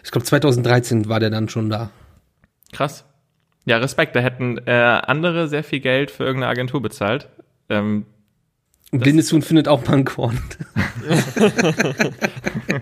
ich 0.03 0.11
glaube 0.11 0.25
2013 0.25 1.09
war 1.09 1.20
der 1.20 1.31
dann 1.31 1.49
schon 1.49 1.70
da. 1.70 1.90
Krass. 2.73 3.05
Ja, 3.64 3.77
Respekt. 3.77 4.16
Da 4.16 4.20
hätten 4.20 4.59
äh, 4.66 4.73
andere 4.73 5.49
sehr 5.49 5.62
viel 5.62 5.81
Geld 5.81 6.11
für 6.11 6.25
irgendeine 6.25 6.51
Agentur 6.51 6.83
bezahlt. 6.83 7.29
Ähm, 7.68 8.07
Blindes 8.90 9.33
Huhn 9.33 9.42
findet 9.42 9.68
auch 9.68 9.87
mal 9.87 9.99
ein 9.99 10.05
Korn. 10.05 10.38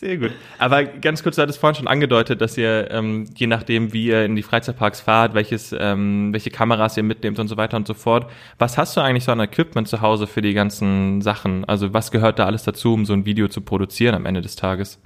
Sehr 0.00 0.16
gut. 0.16 0.32
Aber 0.56 0.84
ganz 0.84 1.22
kurz, 1.22 1.36
du 1.36 1.42
hattest 1.42 1.58
vorhin 1.58 1.74
schon 1.74 1.86
angedeutet, 1.86 2.40
dass 2.40 2.56
ihr, 2.56 2.90
ähm, 2.90 3.26
je 3.36 3.46
nachdem, 3.46 3.92
wie 3.92 4.06
ihr 4.06 4.24
in 4.24 4.34
die 4.34 4.42
Freizeitparks 4.42 5.02
fahrt, 5.02 5.34
welches, 5.34 5.76
ähm, 5.78 6.32
welche 6.32 6.48
Kameras 6.48 6.96
ihr 6.96 7.02
mitnehmt 7.02 7.38
und 7.38 7.48
so 7.48 7.58
weiter 7.58 7.76
und 7.76 7.86
so 7.86 7.92
fort. 7.92 8.30
Was 8.58 8.78
hast 8.78 8.96
du 8.96 9.02
eigentlich 9.02 9.24
so 9.24 9.32
an 9.32 9.40
Equipment 9.40 9.88
zu 9.88 10.00
Hause 10.00 10.26
für 10.26 10.40
die 10.40 10.54
ganzen 10.54 11.20
Sachen? 11.20 11.66
Also 11.66 11.92
was 11.92 12.10
gehört 12.10 12.38
da 12.38 12.46
alles 12.46 12.62
dazu, 12.62 12.94
um 12.94 13.04
so 13.04 13.12
ein 13.12 13.26
Video 13.26 13.48
zu 13.48 13.60
produzieren 13.60 14.14
am 14.14 14.24
Ende 14.24 14.40
des 14.40 14.56
Tages? 14.56 14.98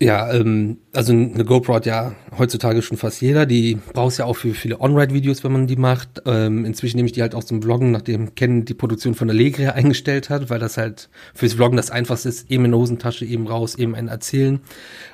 Ja, 0.00 0.32
ähm, 0.32 0.78
also 0.92 1.12
eine 1.12 1.44
GoPro 1.44 1.74
hat 1.74 1.86
ja 1.86 2.14
heutzutage 2.36 2.82
schon 2.82 2.96
fast 2.96 3.20
jeder. 3.20 3.46
Die 3.46 3.78
brauchst 3.92 4.18
ja 4.18 4.24
auch 4.24 4.34
für 4.34 4.54
viele 4.54 4.80
On-Ride-Videos, 4.80 5.44
wenn 5.44 5.52
man 5.52 5.66
die 5.66 5.76
macht. 5.76 6.22
Ähm, 6.26 6.64
inzwischen 6.64 6.96
nehme 6.96 7.06
ich 7.06 7.12
die 7.12 7.22
halt 7.22 7.34
auch 7.34 7.44
zum 7.44 7.62
Vloggen, 7.62 7.90
nachdem 7.90 8.34
Ken 8.34 8.64
die 8.64 8.74
Produktion 8.74 9.14
von 9.14 9.28
der 9.28 9.36
Legria 9.36 9.70
eingestellt 9.74 10.30
hat, 10.30 10.50
weil 10.50 10.58
das 10.58 10.76
halt 10.76 11.08
fürs 11.34 11.54
Vloggen 11.54 11.76
das 11.76 11.90
einfachste 11.90 12.28
ist. 12.28 12.50
Eben 12.50 12.64
in 12.66 12.72
der 12.72 12.80
Hosentasche, 12.80 13.24
eben 13.24 13.46
raus, 13.46 13.76
eben 13.76 13.94
ein 13.94 14.08
Erzählen. 14.08 14.60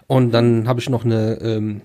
Und 0.07 0.33
dann 0.33 0.66
habe 0.68 0.81
ich 0.81 0.88
noch 0.88 1.05
eine 1.05 1.40
ähm, 1.40 1.83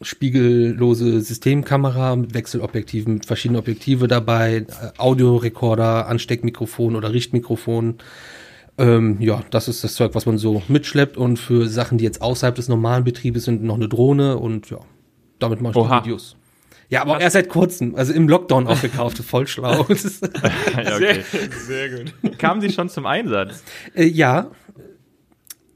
spiegellose 0.00 1.20
Systemkamera 1.20 2.16
mit 2.16 2.34
Wechselobjektiven, 2.34 3.14
mit 3.14 3.26
verschiedenen 3.26 3.60
Objektive 3.60 4.08
dabei, 4.08 4.58
äh, 4.58 4.64
Audiorekorder, 4.96 6.06
Ansteckmikrofon 6.06 6.96
oder 6.96 7.12
Richtmikrofon. 7.12 7.98
Ähm, 8.78 9.16
ja, 9.20 9.42
das 9.50 9.66
ist 9.66 9.82
das 9.82 9.94
Zeug, 9.94 10.14
was 10.14 10.24
man 10.26 10.38
so 10.38 10.62
mitschleppt 10.68 11.16
und 11.16 11.38
für 11.38 11.66
Sachen, 11.68 11.98
die 11.98 12.04
jetzt 12.04 12.22
außerhalb 12.22 12.54
des 12.54 12.68
normalen 12.68 13.04
Betriebes 13.04 13.44
sind, 13.44 13.62
noch 13.62 13.74
eine 13.74 13.88
Drohne 13.88 14.38
und 14.38 14.70
ja, 14.70 14.78
damit 15.40 15.60
mache 15.60 15.72
ich 15.72 15.76
Oha. 15.76 16.00
die 16.00 16.06
Videos. 16.06 16.36
Ja, 16.88 17.02
aber 17.02 17.16
auch 17.16 17.20
erst 17.20 17.34
seit 17.34 17.48
kurzem, 17.48 17.96
also 17.96 18.12
im 18.12 18.28
Lockdown 18.28 18.66
auch 18.68 18.80
gekauft, 18.80 19.18
voll 19.18 19.46
schlau. 19.46 19.86
ja, 19.88 20.96
okay. 20.96 21.22
Sehr 21.66 21.90
gut. 21.90 22.38
Kamen 22.38 22.60
sie 22.60 22.70
schon 22.70 22.88
zum 22.88 23.04
Einsatz? 23.04 23.62
äh, 23.94 24.04
ja, 24.04 24.50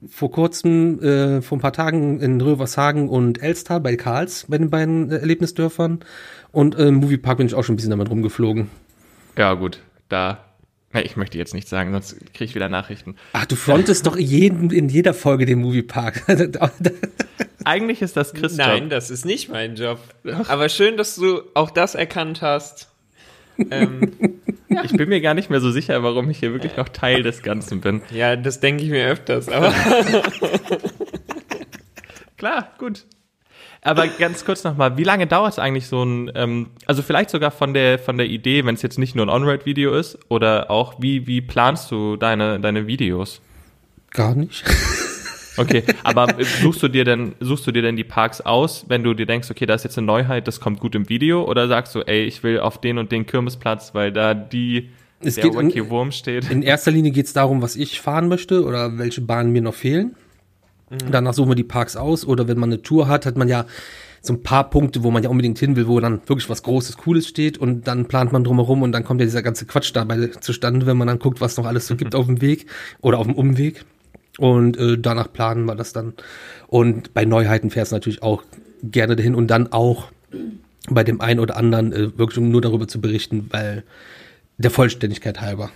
vor 0.09 0.31
kurzem, 0.31 1.01
äh, 1.03 1.43
vor 1.43 1.59
ein 1.59 1.61
paar 1.61 1.73
Tagen 1.73 2.21
in 2.21 2.41
Rövershagen 2.41 3.09
und 3.09 3.43
Elstal 3.43 3.81
bei 3.81 3.97
Karls, 3.97 4.47
bei 4.49 4.59
den 4.59 4.71
beiden 4.71 5.11
äh, 5.11 5.17
Erlebnisdörfern. 5.17 6.01
Und 6.51 6.77
äh, 6.77 6.88
im 6.88 6.97
Moviepark 6.97 7.38
bin 7.38 7.47
ich 7.47 7.55
auch 7.55 7.65
schon 7.65 7.75
ein 7.75 7.77
bisschen 7.77 7.91
damit 7.91 8.11
rumgeflogen. 8.11 8.71
Ja, 9.37 9.55
gut. 9.55 9.81
Da. 10.09 10.45
Ich 10.94 11.16
möchte 11.16 11.38
jetzt 11.38 11.55
nicht 11.55 11.68
sagen, 11.68 11.92
sonst 11.92 12.16
kriege 12.35 12.44
ich 12.44 12.55
wieder 12.55 12.68
Nachrichten. 12.68 13.16
Ach, 13.33 13.46
du 13.46 13.57
frontest 13.57 14.07
doch 14.07 14.16
jeden, 14.18 14.70
in 14.70 14.88
jeder 14.88 15.14
Folge 15.14 15.46
den 15.46 15.61
Moviepark. 15.61 16.22
Eigentlich 17.64 18.02
ist 18.02 18.16
das 18.16 18.35
Chris 18.35 18.57
Nein, 18.57 18.83
Job. 18.85 18.90
das 18.90 19.11
ist 19.11 19.24
nicht 19.24 19.48
mein 19.48 19.76
Job. 19.76 19.98
Aber 20.48 20.68
schön, 20.68 20.96
dass 20.96 21.16
du 21.16 21.42
auch 21.55 21.70
das 21.70 21.94
erkannt 21.94 22.42
hast. 22.42 22.88
Ähm, 23.70 24.12
Ich 24.85 24.92
bin 24.96 25.11
mir 25.11 25.20
gar 25.20 25.35
nicht 25.35 25.50
mehr 25.50 25.61
so 25.61 25.70
sicher, 25.70 26.02
warum 26.02 26.31
ich 26.31 26.38
hier 26.38 26.52
wirklich 26.55 26.78
noch 26.78 26.88
Teil 26.88 27.22
des 27.22 27.42
Ganzen 27.42 27.83
bin. 27.83 28.00
ja, 28.11 28.37
das 28.37 28.59
denke 28.61 28.83
ich 28.85 28.88
mir 28.88 29.07
öfters. 29.07 29.50
Aber 29.50 29.70
Klar, 32.38 32.72
gut. 32.78 33.05
Aber 33.85 34.07
ganz 34.07 34.45
kurz 34.45 34.62
nochmal, 34.62 34.97
wie 34.97 35.03
lange 35.05 35.27
dauert 35.27 35.53
es 35.55 35.59
eigentlich 35.59 35.88
so 35.88 36.05
ein, 36.05 36.31
ähm, 36.37 36.68
also 36.87 37.03
vielleicht 37.03 37.31
sogar 37.31 37.51
von 37.51 37.75
der 37.75 37.99
von 37.99 38.16
der 38.16 38.27
Idee, 38.27 38.64
wenn 38.64 38.77
es 38.77 38.83
jetzt 38.83 38.99
nicht 38.99 39.16
nur 39.16 39.27
ein 39.27 39.29
On-Ride-Video 39.29 39.92
ist, 39.95 40.18
oder 40.29 40.71
auch 40.71 40.95
wie 41.01 41.27
wie 41.27 41.40
planst 41.40 41.90
du 41.90 42.16
deine 42.16 42.61
deine 42.61 42.87
Videos? 42.87 43.40
Gar 44.11 44.35
nicht. 44.37 44.64
Okay, 45.59 45.83
aber 46.03 46.29
suchst 46.62 46.83
du 46.83 46.88
dir 46.88 47.05
denn 47.05 47.35
suchst 47.38 47.66
du 47.66 47.73
dir 47.73 47.83
denn 47.83 47.95
die 47.95 48.05
Parks 48.05 48.40
aus, 48.40 48.87
wenn 48.88 49.03
du 49.05 49.12
dir 49.12 49.27
denkst, 49.27 49.51
okay, 49.51 49.66
da 49.66 49.75
ist 49.75 49.85
jetzt 49.85 49.99
eine 49.99 50.07
Neuheit, 50.07 50.49
das 50.49 50.61
kommt 50.61 50.81
gut 50.81 50.95
im 50.95 51.11
Video, 51.11 51.45
oder 51.45 51.68
sagst 51.68 51.95
du, 51.95 52.01
ey, 52.01 52.25
ich 52.25 52.42
will 52.42 52.59
auf 52.59 52.81
den 52.81 52.97
und 52.97 53.12
den 53.12 53.27
Kirmesplatz, 53.27 53.95
weil 53.95 54.12
da 54.12 54.33
die 54.33 54.88
Es 55.21 55.35
der 55.35 55.51
geht 55.51 55.75
in- 55.77 55.90
Wurm 55.90 56.11
steht? 56.11 56.51
In 56.51 56.62
erster 56.62 56.90
Linie 56.90 57.11
geht 57.12 57.27
es 57.27 57.35
darum, 57.35 57.61
was 57.61 57.77
ich 57.77 58.01
fahren 58.01 58.29
möchte 58.29 58.64
oder 58.64 58.97
welche 58.97 59.21
Bahnen 59.21 59.53
mir 59.53 59.61
noch 59.61 59.75
fehlen. 59.75 60.14
Danach 61.11 61.35
suchen 61.35 61.50
wir 61.50 61.55
die 61.55 61.64
Parks 61.64 61.96
aus 61.96 62.26
oder 62.26 62.48
wenn 62.48 62.59
man 62.59 62.70
eine 62.70 62.83
Tour 62.83 63.09
hat, 63.09 63.26
hat 63.26 63.37
man 63.37 63.48
ja 63.48 63.66
so 64.20 64.35
ein 64.35 64.42
paar 64.42 64.70
Punkte, 64.70 65.02
wo 65.02 65.11
man 65.11 65.22
ja 65.22 65.31
unbedingt 65.31 65.59
hin 65.59 65.74
will, 65.74 65.88
wo 65.88 65.98
dann 65.98 66.20
wirklich 66.26 66.48
was 66.48 66.62
Großes, 66.62 66.96
Cooles 66.96 67.26
steht 67.26 67.59
und 67.59 67.88
dann 67.88 68.07
plant 68.07 68.33
man 68.33 68.44
drumherum 68.44 68.83
und 68.83 68.92
dann 68.92 69.02
kommt 69.02 69.20
ja 69.20 69.26
dieser 69.26 69.42
ganze 69.42 69.66
Quatsch 69.66 69.90
dabei 69.94 70.28
zustande, 70.28 70.87
wenn 70.87 70.96
man 70.96 71.09
dann 71.09 71.18
guckt, 71.18 71.40
was 71.40 71.57
noch 71.57 71.66
alles 71.66 71.87
so 71.87 71.96
gibt 71.96 72.14
auf 72.14 72.26
dem 72.26 72.40
Weg 72.40 72.66
oder 73.00 73.18
auf 73.18 73.26
dem 73.26 73.35
Umweg. 73.35 73.85
Und 74.38 74.78
äh, 74.78 74.96
danach 74.96 75.31
planen 75.31 75.66
wir 75.66 75.74
das 75.74 75.92
dann. 75.92 76.14
Und 76.68 77.12
bei 77.12 77.24
Neuheiten 77.24 77.70
fährst 77.70 77.92
du 77.92 77.96
natürlich 77.96 78.22
auch 78.22 78.44
gerne 78.83 79.16
dahin 79.16 79.35
und 79.35 79.48
dann 79.48 79.72
auch 79.72 80.11
bei 80.88 81.05
dem 81.05 81.20
einen 81.20 81.40
oder 81.40 81.57
anderen 81.57 81.92
äh, 81.92 82.18
wirklich 82.18 82.38
nur 82.38 82.61
darüber 82.61 82.88
zu 82.88 83.00
berichten, 83.00 83.48
weil 83.50 83.85
der 84.57 84.70
Vollständigkeit 84.70 85.40
halber. 85.40 85.70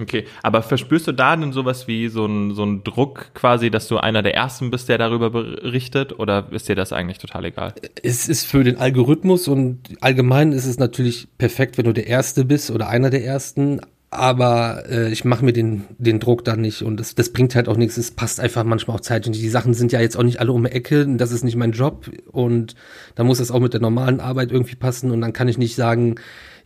Okay, 0.00 0.26
aber 0.44 0.62
verspürst 0.62 1.08
du 1.08 1.12
da 1.12 1.34
denn 1.34 1.52
sowas 1.52 1.88
wie 1.88 2.08
so 2.08 2.24
ein 2.24 2.54
so 2.54 2.64
ein 2.64 2.84
Druck 2.84 3.34
quasi, 3.34 3.68
dass 3.68 3.88
du 3.88 3.98
einer 3.98 4.22
der 4.22 4.34
ersten 4.34 4.70
bist, 4.70 4.88
der 4.88 4.96
darüber 4.96 5.30
berichtet, 5.30 6.18
oder 6.18 6.46
ist 6.52 6.68
dir 6.68 6.76
das 6.76 6.92
eigentlich 6.92 7.18
total 7.18 7.46
egal? 7.46 7.74
Es 8.02 8.28
ist 8.28 8.46
für 8.46 8.62
den 8.62 8.76
Algorithmus 8.76 9.48
und 9.48 9.80
allgemein 10.00 10.52
ist 10.52 10.66
es 10.66 10.78
natürlich 10.78 11.26
perfekt, 11.36 11.78
wenn 11.78 11.84
du 11.86 11.92
der 11.92 12.06
Erste 12.06 12.44
bist 12.44 12.70
oder 12.70 12.88
einer 12.88 13.10
der 13.10 13.24
Ersten. 13.24 13.80
Aber 14.10 14.84
äh, 14.88 15.12
ich 15.12 15.26
mache 15.26 15.44
mir 15.44 15.52
den, 15.52 15.84
den 15.98 16.18
Druck 16.18 16.42
dann 16.42 16.62
nicht 16.62 16.80
und 16.80 16.98
das, 16.98 17.14
das 17.14 17.30
bringt 17.30 17.54
halt 17.54 17.68
auch 17.68 17.76
nichts. 17.76 17.98
Es 17.98 18.10
passt 18.10 18.40
einfach 18.40 18.64
manchmal 18.64 18.96
auch 18.96 19.00
Zeit. 19.02 19.26
Und 19.26 19.34
die 19.34 19.48
Sachen 19.50 19.74
sind 19.74 19.92
ja 19.92 20.00
jetzt 20.00 20.16
auch 20.16 20.22
nicht 20.22 20.40
alle 20.40 20.52
um 20.52 20.64
die 20.64 20.70
Ecke. 20.70 21.06
Das 21.16 21.30
ist 21.30 21.44
nicht 21.44 21.56
mein 21.56 21.72
Job. 21.72 22.10
Und 22.32 22.74
da 23.16 23.24
muss 23.24 23.36
das 23.36 23.50
auch 23.50 23.60
mit 23.60 23.74
der 23.74 23.82
normalen 23.82 24.20
Arbeit 24.20 24.50
irgendwie 24.50 24.76
passen. 24.76 25.10
Und 25.10 25.20
dann 25.20 25.34
kann 25.34 25.48
ich 25.48 25.58
nicht 25.58 25.74
sagen, 25.74 26.14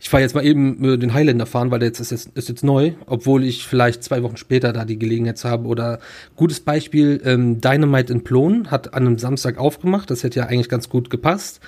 ich 0.03 0.09
fahre 0.09 0.21
jetzt 0.21 0.35
mal 0.35 0.45
eben 0.45 0.83
äh, 0.83 0.97
den 0.97 1.13
Highlander 1.13 1.45
fahren, 1.45 1.71
weil 1.71 1.79
der 1.79 1.87
jetzt 1.87 2.01
ist, 2.01 2.11
jetzt 2.11 2.35
ist 2.35 2.49
jetzt 2.49 2.61
neu, 2.63 2.91
obwohl 3.05 3.45
ich 3.45 3.65
vielleicht 3.65 4.03
zwei 4.03 4.21
Wochen 4.21 4.35
später 4.35 4.73
da 4.73 4.83
die 4.83 4.99
Gelegenheit 4.99 5.41
habe. 5.45 5.65
Oder 5.65 5.99
gutes 6.35 6.59
Beispiel, 6.59 7.21
ähm, 7.23 7.61
Dynamite 7.61 8.11
in 8.11 8.25
Plon 8.25 8.69
hat 8.69 8.93
an 8.93 9.07
einem 9.07 9.17
Samstag 9.17 9.57
aufgemacht. 9.57 10.11
Das 10.11 10.23
hätte 10.23 10.41
ja 10.41 10.47
eigentlich 10.47 10.67
ganz 10.67 10.89
gut 10.89 11.09
gepasst. 11.09 11.61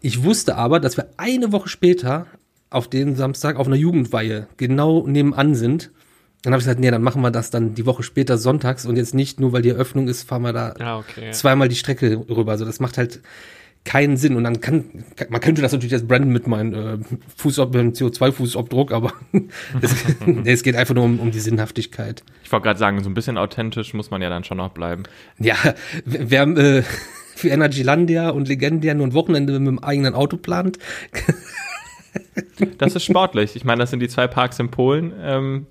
Ich 0.00 0.24
wusste 0.24 0.56
aber, 0.56 0.80
dass 0.80 0.96
wir 0.96 1.10
eine 1.18 1.52
Woche 1.52 1.68
später 1.68 2.26
auf 2.70 2.88
den 2.88 3.14
Samstag 3.14 3.56
auf 3.56 3.66
einer 3.66 3.76
Jugendweihe 3.76 4.46
genau 4.56 5.06
nebenan 5.06 5.54
sind. 5.54 5.90
Dann 6.40 6.54
habe 6.54 6.60
ich 6.60 6.64
gesagt, 6.64 6.80
nee, 6.80 6.90
dann 6.90 7.02
machen 7.02 7.20
wir 7.20 7.30
das 7.30 7.50
dann 7.50 7.74
die 7.74 7.84
Woche 7.84 8.02
später 8.02 8.38
sonntags 8.38 8.86
und 8.86 8.96
jetzt 8.96 9.12
nicht 9.14 9.38
nur, 9.38 9.52
weil 9.52 9.60
die 9.60 9.68
Eröffnung 9.68 10.08
ist, 10.08 10.22
fahren 10.26 10.42
wir 10.42 10.54
da 10.54 10.74
Ah, 10.80 10.98
okay. 10.98 11.30
zweimal 11.32 11.68
die 11.68 11.76
Strecke 11.76 12.24
rüber. 12.30 12.52
Also 12.52 12.64
das 12.64 12.80
macht 12.80 12.96
halt 12.96 13.20
keinen 13.84 14.16
Sinn. 14.16 14.36
Und 14.36 14.44
dann 14.44 14.60
kann, 14.60 14.84
man 15.28 15.40
könnte 15.40 15.62
das 15.62 15.72
natürlich 15.72 15.92
jetzt 15.92 16.08
branden 16.08 16.32
mit 16.32 16.46
meinem 16.46 16.74
äh, 16.74 17.04
Fußab 17.36 17.74
CO2-Fußabdruck, 17.74 18.92
aber 18.92 19.12
es, 19.80 19.94
es 20.44 20.62
geht 20.62 20.76
einfach 20.76 20.94
nur 20.94 21.04
um, 21.04 21.20
um 21.20 21.30
die 21.30 21.40
Sinnhaftigkeit. 21.40 22.22
Ich 22.44 22.52
wollte 22.52 22.64
gerade 22.64 22.78
sagen, 22.78 23.02
so 23.02 23.10
ein 23.10 23.14
bisschen 23.14 23.38
authentisch 23.38 23.94
muss 23.94 24.10
man 24.10 24.22
ja 24.22 24.28
dann 24.28 24.44
schon 24.44 24.58
noch 24.58 24.70
bleiben. 24.70 25.04
Ja, 25.38 25.56
wer 26.04 26.42
äh, 26.46 26.82
für 27.34 27.48
Energylandia 27.48 28.30
und 28.30 28.48
Legendia 28.48 28.94
nur 28.94 29.06
ein 29.06 29.14
Wochenende 29.14 29.58
mit 29.58 29.68
dem 29.68 29.78
eigenen 29.78 30.14
Auto 30.14 30.36
plant, 30.36 30.78
Das 32.78 32.94
ist 32.94 33.04
sportlich. 33.04 33.56
Ich 33.56 33.64
meine, 33.64 33.80
das 33.80 33.90
sind 33.90 34.00
die 34.00 34.08
zwei 34.08 34.26
Parks 34.26 34.58
in 34.58 34.70
Polen. 34.70 35.12
Ähm, 35.20 35.66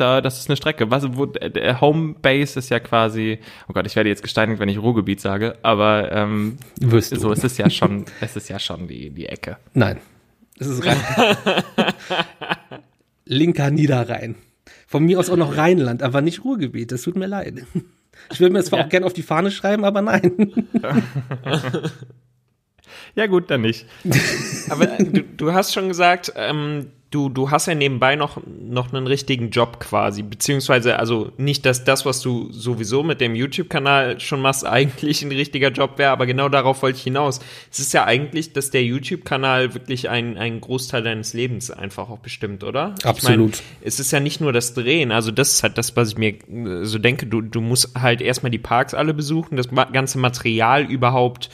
da, 0.00 0.20
das 0.20 0.38
ist 0.38 0.48
eine 0.48 0.56
Strecke. 0.56 0.90
Was, 0.90 1.04
wo, 1.16 1.26
der 1.26 1.80
Homebase 1.80 2.58
ist 2.58 2.70
ja 2.70 2.80
quasi, 2.80 3.38
oh 3.68 3.72
Gott, 3.72 3.86
ich 3.86 3.94
werde 3.96 4.08
jetzt 4.08 4.22
gesteinigt, 4.22 4.58
wenn 4.60 4.68
ich 4.68 4.78
Ruhrgebiet 4.78 5.20
sage, 5.20 5.56
aber 5.62 6.10
ähm, 6.12 6.58
wirst 6.80 7.12
du. 7.12 7.18
so 7.18 7.30
ist 7.32 7.44
es 7.44 7.58
ja 7.58 7.68
schon, 7.70 8.04
es 8.20 8.36
ist 8.36 8.48
ja 8.48 8.58
schon 8.58 8.88
die, 8.88 9.10
die 9.10 9.26
Ecke. 9.26 9.56
Nein. 9.74 9.98
Es 10.58 10.66
ist 10.66 10.84
rein. 10.84 10.96
Linker 13.24 13.70
Niederrhein. 13.70 14.34
Von 14.86 15.04
mir 15.04 15.18
aus 15.20 15.30
auch 15.30 15.36
noch 15.36 15.56
Rheinland, 15.56 16.02
aber 16.02 16.20
nicht 16.20 16.44
Ruhrgebiet. 16.44 16.92
Das 16.92 17.02
tut 17.02 17.16
mir 17.16 17.26
leid. 17.26 17.62
Ich 18.32 18.40
würde 18.40 18.52
mir 18.52 18.58
das 18.58 18.66
zwar 18.66 18.80
Ja. 18.80 18.84
auch 18.84 18.88
gerne 18.90 19.06
auf 19.06 19.12
die 19.12 19.22
Fahne 19.22 19.50
schreiben, 19.50 19.84
aber 19.84 20.02
nein. 20.02 20.32
Ja 23.14 23.26
gut, 23.26 23.50
dann 23.50 23.62
nicht. 23.62 23.86
Aber 24.68 24.86
du, 24.86 25.22
du 25.22 25.52
hast 25.52 25.72
schon 25.74 25.88
gesagt, 25.88 26.32
ähm, 26.36 26.86
du, 27.10 27.28
du 27.28 27.50
hast 27.50 27.66
ja 27.66 27.74
nebenbei 27.74 28.14
noch, 28.14 28.40
noch 28.46 28.92
einen 28.92 29.06
richtigen 29.06 29.50
Job 29.50 29.80
quasi, 29.80 30.22
beziehungsweise 30.22 30.98
also 30.98 31.32
nicht, 31.38 31.66
dass 31.66 31.82
das, 31.82 32.06
was 32.06 32.20
du 32.20 32.52
sowieso 32.52 33.02
mit 33.02 33.20
dem 33.20 33.34
YouTube-Kanal 33.34 34.20
schon 34.20 34.40
machst, 34.40 34.64
eigentlich 34.70 35.22
ein 35.22 35.32
richtiger 35.32 35.70
Job 35.70 35.98
wäre, 35.98 36.10
aber 36.10 36.26
genau 36.26 36.48
darauf 36.48 36.82
wollte 36.82 36.98
ich 36.98 37.04
hinaus. 37.04 37.40
Es 37.70 37.80
ist 37.80 37.92
ja 37.92 38.04
eigentlich, 38.04 38.52
dass 38.52 38.70
der 38.70 38.84
YouTube-Kanal 38.84 39.74
wirklich 39.74 40.08
ein, 40.08 40.38
ein 40.38 40.60
Großteil 40.60 41.02
deines 41.02 41.34
Lebens 41.34 41.70
einfach 41.70 42.10
auch 42.10 42.18
bestimmt, 42.18 42.62
oder? 42.62 42.94
Absolut. 43.02 43.54
Ich 43.54 43.62
mein, 43.62 43.78
es 43.82 44.00
ist 44.00 44.12
ja 44.12 44.20
nicht 44.20 44.40
nur 44.40 44.52
das 44.52 44.74
Drehen, 44.74 45.10
also 45.10 45.32
das 45.32 45.52
ist 45.52 45.62
halt 45.64 45.78
das, 45.78 45.96
was 45.96 46.10
ich 46.10 46.18
mir 46.18 46.34
äh, 46.48 46.84
so 46.84 46.98
denke, 46.98 47.26
du, 47.26 47.40
du 47.40 47.60
musst 47.60 48.00
halt 48.00 48.20
erstmal 48.20 48.50
die 48.50 48.58
Parks 48.58 48.94
alle 48.94 49.14
besuchen, 49.14 49.56
das 49.56 49.68
ganze 49.92 50.18
Material 50.18 50.84
überhaupt 50.84 51.50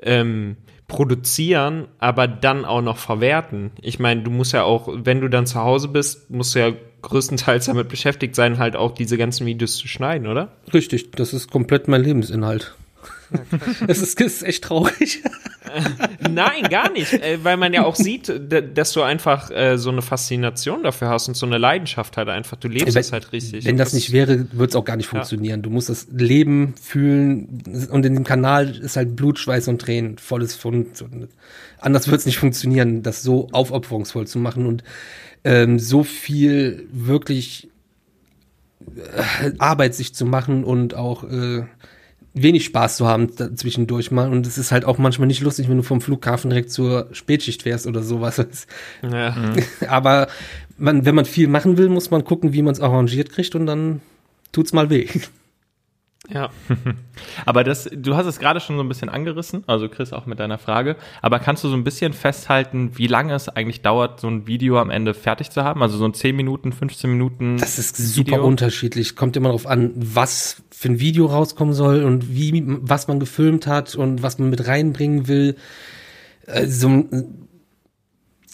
ähm, 0.00 0.56
produzieren, 0.92 1.88
aber 1.98 2.28
dann 2.28 2.66
auch 2.66 2.82
noch 2.82 2.98
verwerten. 2.98 3.70
Ich 3.80 3.98
meine, 3.98 4.20
du 4.20 4.30
musst 4.30 4.52
ja 4.52 4.64
auch, 4.64 4.90
wenn 4.92 5.22
du 5.22 5.28
dann 5.28 5.46
zu 5.46 5.58
Hause 5.58 5.88
bist, 5.88 6.30
musst 6.30 6.54
du 6.54 6.58
ja 6.58 6.72
größtenteils 7.00 7.64
damit 7.64 7.88
beschäftigt 7.88 8.36
sein, 8.36 8.58
halt 8.58 8.76
auch 8.76 8.92
diese 8.92 9.16
ganzen 9.16 9.46
Videos 9.46 9.76
zu 9.76 9.88
schneiden, 9.88 10.26
oder? 10.26 10.52
Richtig, 10.74 11.10
das 11.12 11.32
ist 11.32 11.50
komplett 11.50 11.88
mein 11.88 12.02
Lebensinhalt. 12.02 12.76
Es 13.86 14.00
ist, 14.00 14.20
ist 14.20 14.42
echt 14.42 14.64
traurig. 14.64 15.22
Nein, 16.30 16.64
gar 16.70 16.90
nicht, 16.90 17.12
äh, 17.12 17.38
weil 17.42 17.56
man 17.56 17.72
ja 17.72 17.84
auch 17.84 17.94
sieht, 17.94 18.32
dass 18.74 18.92
du 18.92 19.02
einfach 19.02 19.50
äh, 19.50 19.78
so 19.78 19.90
eine 19.90 20.02
Faszination 20.02 20.82
dafür 20.82 21.08
hast 21.08 21.28
und 21.28 21.34
so 21.34 21.46
eine 21.46 21.58
Leidenschaft 21.58 22.16
halt 22.16 22.28
einfach. 22.28 22.56
Du 22.56 22.68
lebst 22.68 22.94
wenn, 22.94 23.00
es 23.00 23.12
halt 23.12 23.32
richtig. 23.32 23.64
Wenn 23.64 23.76
das 23.76 23.92
nicht 23.92 24.12
wäre, 24.12 24.46
würde 24.52 24.70
es 24.70 24.76
auch 24.76 24.84
gar 24.84 24.96
nicht 24.96 25.06
funktionieren. 25.06 25.62
Du 25.62 25.70
musst 25.70 25.88
das 25.88 26.08
Leben 26.10 26.74
fühlen 26.80 27.62
und 27.90 28.04
in 28.04 28.14
dem 28.14 28.24
Kanal 28.24 28.76
ist 28.76 28.96
halt 28.96 29.16
Blut, 29.16 29.38
Schweiß 29.38 29.68
und 29.68 29.80
Tränen, 29.80 30.18
volles 30.18 30.54
Fund. 30.54 31.02
Und 31.02 31.28
anders 31.78 32.08
wird 32.08 32.20
es 32.20 32.26
nicht 32.26 32.38
funktionieren, 32.38 33.02
das 33.02 33.22
so 33.22 33.48
aufopferungsvoll 33.52 34.26
zu 34.26 34.38
machen 34.38 34.66
und 34.66 34.84
ähm, 35.44 35.78
so 35.78 36.04
viel 36.04 36.86
wirklich 36.92 37.68
äh, 38.96 39.52
Arbeit 39.58 39.94
sich 39.94 40.14
zu 40.14 40.24
machen 40.26 40.64
und 40.64 40.94
auch 40.94 41.24
äh, 41.24 41.64
wenig 42.34 42.64
Spaß 42.64 42.96
zu 42.96 43.06
haben 43.06 43.30
zwischendurch 43.56 44.10
mal. 44.10 44.30
Und 44.30 44.46
es 44.46 44.58
ist 44.58 44.72
halt 44.72 44.84
auch 44.84 44.98
manchmal 44.98 45.28
nicht 45.28 45.42
lustig, 45.42 45.68
wenn 45.68 45.76
du 45.76 45.82
vom 45.82 46.00
Flughafen 46.00 46.50
direkt 46.50 46.70
zur 46.70 47.08
Spätschicht 47.12 47.62
fährst 47.62 47.86
oder 47.86 48.02
sowas. 48.02 48.66
Ja. 49.02 49.34
Aber 49.88 50.28
man, 50.78 51.04
wenn 51.04 51.14
man 51.14 51.24
viel 51.24 51.48
machen 51.48 51.76
will, 51.76 51.88
muss 51.88 52.10
man 52.10 52.24
gucken, 52.24 52.52
wie 52.52 52.62
man 52.62 52.72
es 52.72 52.80
arrangiert 52.80 53.30
kriegt 53.30 53.54
und 53.54 53.66
dann 53.66 54.00
tut's 54.52 54.72
mal 54.72 54.90
weh. 54.90 55.06
Ja. 56.28 56.50
Aber 57.46 57.64
das, 57.64 57.88
du 57.92 58.16
hast 58.16 58.26
es 58.26 58.38
gerade 58.38 58.60
schon 58.60 58.76
so 58.76 58.82
ein 58.82 58.88
bisschen 58.88 59.08
angerissen, 59.08 59.64
also 59.66 59.88
Chris 59.88 60.12
auch 60.12 60.26
mit 60.26 60.38
deiner 60.38 60.58
Frage. 60.58 60.96
Aber 61.20 61.38
kannst 61.38 61.64
du 61.64 61.68
so 61.68 61.74
ein 61.74 61.84
bisschen 61.84 62.12
festhalten, 62.12 62.96
wie 62.96 63.06
lange 63.06 63.34
es 63.34 63.48
eigentlich 63.48 63.82
dauert, 63.82 64.20
so 64.20 64.28
ein 64.28 64.46
Video 64.46 64.78
am 64.78 64.90
Ende 64.90 65.14
fertig 65.14 65.50
zu 65.50 65.64
haben? 65.64 65.82
Also 65.82 65.98
so 65.98 66.04
ein 66.04 66.14
10 66.14 66.36
Minuten, 66.36 66.72
15 66.72 67.10
Minuten. 67.10 67.58
Das 67.58 67.78
ist 67.78 67.96
super 67.96 68.32
Video? 68.32 68.46
unterschiedlich. 68.46 69.16
Kommt 69.16 69.36
immer 69.36 69.48
darauf 69.48 69.66
an, 69.66 69.92
was 69.96 70.62
für 70.70 70.88
ein 70.88 71.00
Video 71.00 71.26
rauskommen 71.26 71.74
soll 71.74 72.04
und 72.04 72.32
wie, 72.34 72.62
was 72.66 73.08
man 73.08 73.20
gefilmt 73.20 73.66
hat 73.66 73.94
und 73.94 74.22
was 74.22 74.38
man 74.38 74.50
mit 74.50 74.66
reinbringen 74.66 75.28
will. 75.28 75.56
Also, 76.46 77.04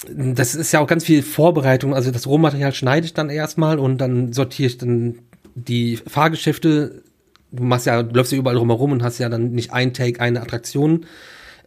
das 0.07 0.55
ist 0.55 0.73
ja 0.73 0.81
auch 0.81 0.87
ganz 0.87 1.05
viel 1.05 1.23
Vorbereitung. 1.23 1.95
Also 1.95 2.11
das 2.11 2.27
Rohmaterial 2.27 2.73
schneide 2.73 3.07
ich 3.07 3.15
dann 3.15 3.31
erstmal 3.31 3.79
und 3.79 3.99
dann 3.99 4.33
sortiere 4.33 4.69
ich 4.69 4.79
dann 4.79 5.21
die 5.55 5.97
Fahrgeschäfte. 5.97 7.03
Du 7.51 7.63
machst 7.63 7.87
ja, 7.87 8.03
du 8.03 8.15
läufst 8.15 8.33
ja 8.33 8.39
überall 8.39 8.57
rumherum 8.57 8.93
und 8.93 9.03
hast 9.03 9.19
ja 9.19 9.29
dann 9.29 9.53
nicht 9.53 9.73
ein 9.73 9.95
Take, 9.95 10.21
eine 10.21 10.43
Attraktion, 10.43 11.07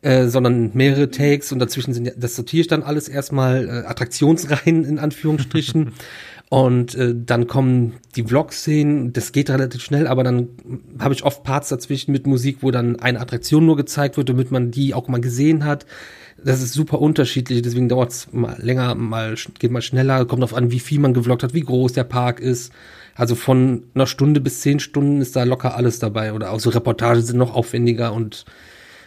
äh, 0.02 0.28
sondern 0.28 0.72
mehrere 0.74 1.10
Takes 1.10 1.52
und 1.52 1.60
dazwischen 1.60 1.94
sind 1.94 2.06
ja, 2.06 2.14
das 2.16 2.36
sortiere 2.36 2.62
ich 2.62 2.68
dann 2.68 2.84
alles 2.84 3.08
erstmal 3.08 3.68
äh, 3.68 3.88
Attraktionsreihen 3.88 4.86
in 4.86 5.00
Anführungsstrichen. 5.00 5.94
Und 6.52 6.96
äh, 6.96 7.16
dann 7.16 7.48
kommen 7.48 7.94
die 8.18 8.24
Vlog-Szenen, 8.24 9.14
das 9.14 9.32
geht 9.32 9.50
relativ 9.50 9.82
schnell, 9.82 10.06
aber 10.06 10.26
dann 10.26 10.50
habe 11.00 11.14
ich 11.14 11.24
oft 11.24 11.46
Parts 11.46 11.70
dazwischen 11.70 12.12
mit 12.12 12.28
Musik, 12.28 12.58
wo 12.60 12.72
dann 12.72 13.00
eine 13.00 13.22
Attraktion 13.22 13.66
nur 13.66 13.78
gezeigt 13.78 14.18
wird, 14.18 14.28
damit 14.28 14.52
man 14.52 14.70
die 14.70 14.94
auch 14.94 15.08
mal 15.08 15.22
gesehen 15.22 15.64
hat. 15.64 15.86
Das 16.44 16.62
ist 16.62 16.74
super 16.74 17.00
unterschiedlich, 17.00 17.62
deswegen 17.62 17.88
dauert 17.88 18.12
es 18.12 18.34
mal 18.34 18.58
länger, 18.60 18.96
mal 18.96 19.36
geht 19.60 19.72
mal 19.72 19.82
schneller, 19.82 20.26
kommt 20.26 20.44
auf 20.44 20.54
an, 20.54 20.72
wie 20.72 20.82
viel 20.82 21.00
man 21.00 21.14
gevloggt 21.14 21.44
hat, 21.44 21.54
wie 21.54 21.62
groß 21.62 21.94
der 21.94 22.04
Park 22.04 22.42
ist. 22.42 22.74
Also 23.16 23.36
von 23.36 23.84
einer 23.94 24.08
Stunde 24.08 24.42
bis 24.42 24.62
zehn 24.62 24.80
Stunden 24.80 25.22
ist 25.22 25.36
da 25.36 25.44
locker 25.44 25.76
alles 25.76 26.00
dabei. 26.00 26.34
Oder 26.34 26.52
auch 26.52 26.60
so 26.60 26.70
Reportagen 26.70 27.22
sind 27.22 27.38
noch 27.38 27.54
aufwendiger 27.54 28.14
und 28.14 28.46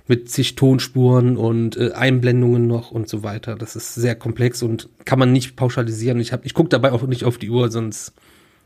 mit 0.06 0.30
zig 0.30 0.54
Tonspuren 0.54 1.36
und 1.36 1.76
äh, 1.76 1.92
Einblendungen 1.92 2.66
noch 2.66 2.90
und 2.90 3.08
so 3.08 3.22
weiter. 3.22 3.56
Das 3.56 3.74
ist 3.74 3.94
sehr 3.94 4.14
komplex 4.14 4.62
und 4.62 4.88
kann 5.04 5.18
man 5.18 5.32
nicht 5.32 5.56
pauschalisieren. 5.56 6.20
Ich 6.20 6.32
hab, 6.32 6.44
ich 6.44 6.54
gucke 6.54 6.68
dabei 6.68 6.92
auch 6.92 7.02
nicht 7.02 7.24
auf 7.24 7.38
die 7.38 7.48
Uhr, 7.50 7.70
sonst 7.70 8.12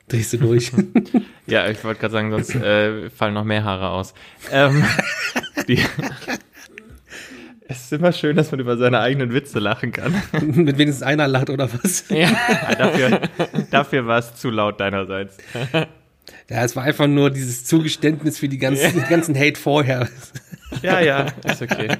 drehst 0.08 0.32
du 0.32 0.38
durch. 0.38 0.72
Ja, 1.46 1.66
ich 1.70 1.82
wollte 1.82 2.00
gerade 2.00 2.12
sagen, 2.12 2.30
sonst 2.30 2.54
äh, 2.56 3.08
fallen 3.08 3.32
noch 3.32 3.44
mehr 3.44 3.64
Haare 3.64 3.88
aus. 3.88 4.12
Ähm, 4.52 4.84
die, 5.68 5.76
es 7.68 7.84
ist 7.84 7.92
immer 7.92 8.12
schön, 8.12 8.34
dass 8.34 8.50
man 8.50 8.60
über 8.60 8.78
seine 8.78 9.00
eigenen 9.00 9.32
Witze 9.32 9.58
lachen 9.58 9.92
kann. 9.92 10.14
mit 10.42 10.78
wenigstens 10.78 11.02
einer 11.02 11.28
lacht 11.28 11.50
oder 11.50 11.68
was. 11.72 12.04
Ja, 12.18 12.30
dafür, 12.76 13.20
dafür 13.70 14.06
war 14.06 14.18
es 14.18 14.34
zu 14.34 14.50
laut 14.50 14.80
deinerseits. 14.80 15.36
Ja, 16.48 16.64
es 16.64 16.74
war 16.74 16.84
einfach 16.84 17.06
nur 17.06 17.30
dieses 17.30 17.64
Zugeständnis 17.64 18.38
für 18.38 18.48
die 18.48 18.58
ganzen, 18.58 18.98
den 18.98 19.08
ganzen 19.08 19.38
Hate 19.38 19.60
vorher. 19.60 20.08
Ja, 20.82 21.00
ja, 21.00 21.26
ist 21.44 21.62
okay. 21.62 21.96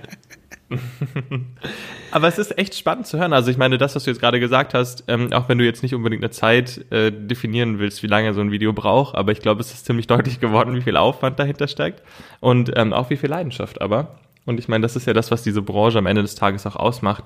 Aber 2.11 2.29
es 2.29 2.39
ist 2.39 2.59
echt 2.59 2.75
spannend 2.75 3.07
zu 3.07 3.19
hören. 3.19 3.33
Also 3.33 3.51
ich 3.51 3.57
meine, 3.57 3.79
das, 3.79 3.95
was 3.95 4.05
du 4.05 4.11
jetzt 4.11 4.21
gerade 4.21 4.41
gesagt 4.41 4.75
hast, 4.75 5.05
ähm, 5.09 5.33
auch 5.33 5.49
wenn 5.49 5.59
du 5.59 5.65
jetzt 5.65 5.83
nicht 5.83 5.95
unbedingt 5.95 6.23
eine 6.23 6.31
Zeit 6.31 6.85
äh, 6.91 7.11
definieren 7.11 7.79
willst, 7.79 8.03
wie 8.03 8.07
lange 8.07 8.35
so 8.35 8.41
ein 8.41 8.51
Video 8.51 8.73
braucht, 8.73 9.15
aber 9.15 9.33
ich 9.33 9.41
glaube, 9.41 9.61
es 9.61 9.73
ist 9.73 9.87
ziemlich 9.87 10.07
deutlich 10.07 10.41
geworden, 10.41 10.75
wie 10.75 10.83
viel 10.83 10.97
Aufwand 10.97 11.39
dahinter 11.39 11.69
steckt 11.69 12.03
und 12.41 12.73
ähm, 12.77 12.93
auch 12.93 13.11
wie 13.11 13.17
viel 13.17 13.31
Leidenschaft 13.31 13.81
aber. 13.81 14.19
Und 14.49 14.59
ich 14.59 14.67
meine, 14.67 14.81
das 14.81 14.97
ist 14.97 15.07
ja 15.07 15.13
das, 15.13 15.31
was 15.31 15.43
diese 15.43 15.61
Branche 15.61 15.99
am 15.99 16.07
Ende 16.07 16.23
des 16.23 16.35
Tages 16.35 16.65
auch 16.65 16.75
ausmacht. 16.75 17.23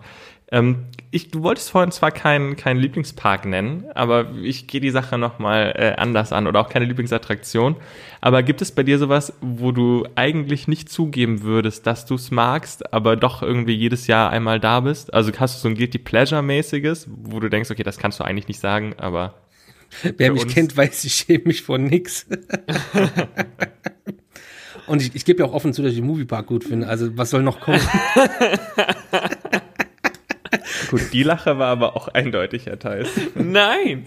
Ähm, 0.50 0.86
ich, 1.12 1.30
du 1.30 1.44
wolltest 1.44 1.70
vorhin 1.70 1.92
zwar 1.92 2.10
keinen 2.10 2.56
keinen 2.56 2.80
Lieblingspark 2.80 3.46
nennen, 3.46 3.84
aber 3.94 4.32
ich 4.42 4.66
gehe 4.66 4.80
die 4.80 4.90
Sache 4.90 5.18
nochmal 5.18 5.72
äh, 5.76 5.92
anders 6.00 6.32
an 6.32 6.48
oder 6.48 6.58
auch 6.58 6.68
keine 6.68 6.84
Lieblingsattraktion. 6.86 7.76
Aber 8.20 8.42
gibt 8.42 8.60
es 8.60 8.72
bei 8.72 8.82
dir 8.82 8.98
sowas, 8.98 9.32
wo 9.40 9.70
du 9.70 10.04
eigentlich 10.16 10.66
nicht 10.66 10.88
zugeben 10.90 11.42
würdest, 11.42 11.86
dass 11.86 12.06
du 12.06 12.16
es 12.16 12.32
magst, 12.32 12.92
aber 12.92 13.14
doch 13.14 13.40
irgendwie 13.40 13.74
jedes 13.74 14.08
Jahr 14.08 14.30
einmal 14.30 14.58
da 14.58 14.80
bist? 14.80 15.14
Also 15.14 15.30
hast 15.38 15.54
du 15.56 15.60
so 15.60 15.68
ein 15.68 15.76
Guilty 15.76 15.98
Pleasure-mäßiges, 15.98 17.08
wo 17.08 17.38
du 17.38 17.48
denkst, 17.48 17.70
okay, 17.70 17.84
das 17.84 17.98
kannst 17.98 18.18
du 18.18 18.24
eigentlich 18.24 18.48
nicht 18.48 18.58
sagen, 18.58 18.94
aber 18.98 19.34
Wer 20.16 20.32
mich 20.32 20.42
uns- 20.42 20.54
kennt, 20.54 20.76
weiß, 20.76 21.04
ich 21.04 21.14
schäme 21.14 21.44
mich 21.44 21.62
vor 21.62 21.78
nix. 21.78 22.26
Und 24.92 25.00
ich, 25.00 25.14
ich 25.14 25.24
gebe 25.24 25.42
ja 25.42 25.48
auch 25.48 25.54
offen 25.54 25.72
zu, 25.72 25.80
dass 25.80 25.92
ich 25.92 26.00
den 26.00 26.06
Moviepark 26.06 26.46
gut 26.46 26.64
finde. 26.64 26.86
Also 26.86 27.16
was 27.16 27.30
soll 27.30 27.42
noch 27.42 27.60
kommen? 27.60 27.80
gut, 30.90 31.00
die 31.14 31.22
Lache 31.22 31.58
war 31.58 31.68
aber 31.68 31.96
auch 31.96 32.08
eindeutig, 32.08 32.66
Herr 32.66 32.78
Theis. 32.78 33.08
Nein. 33.34 34.04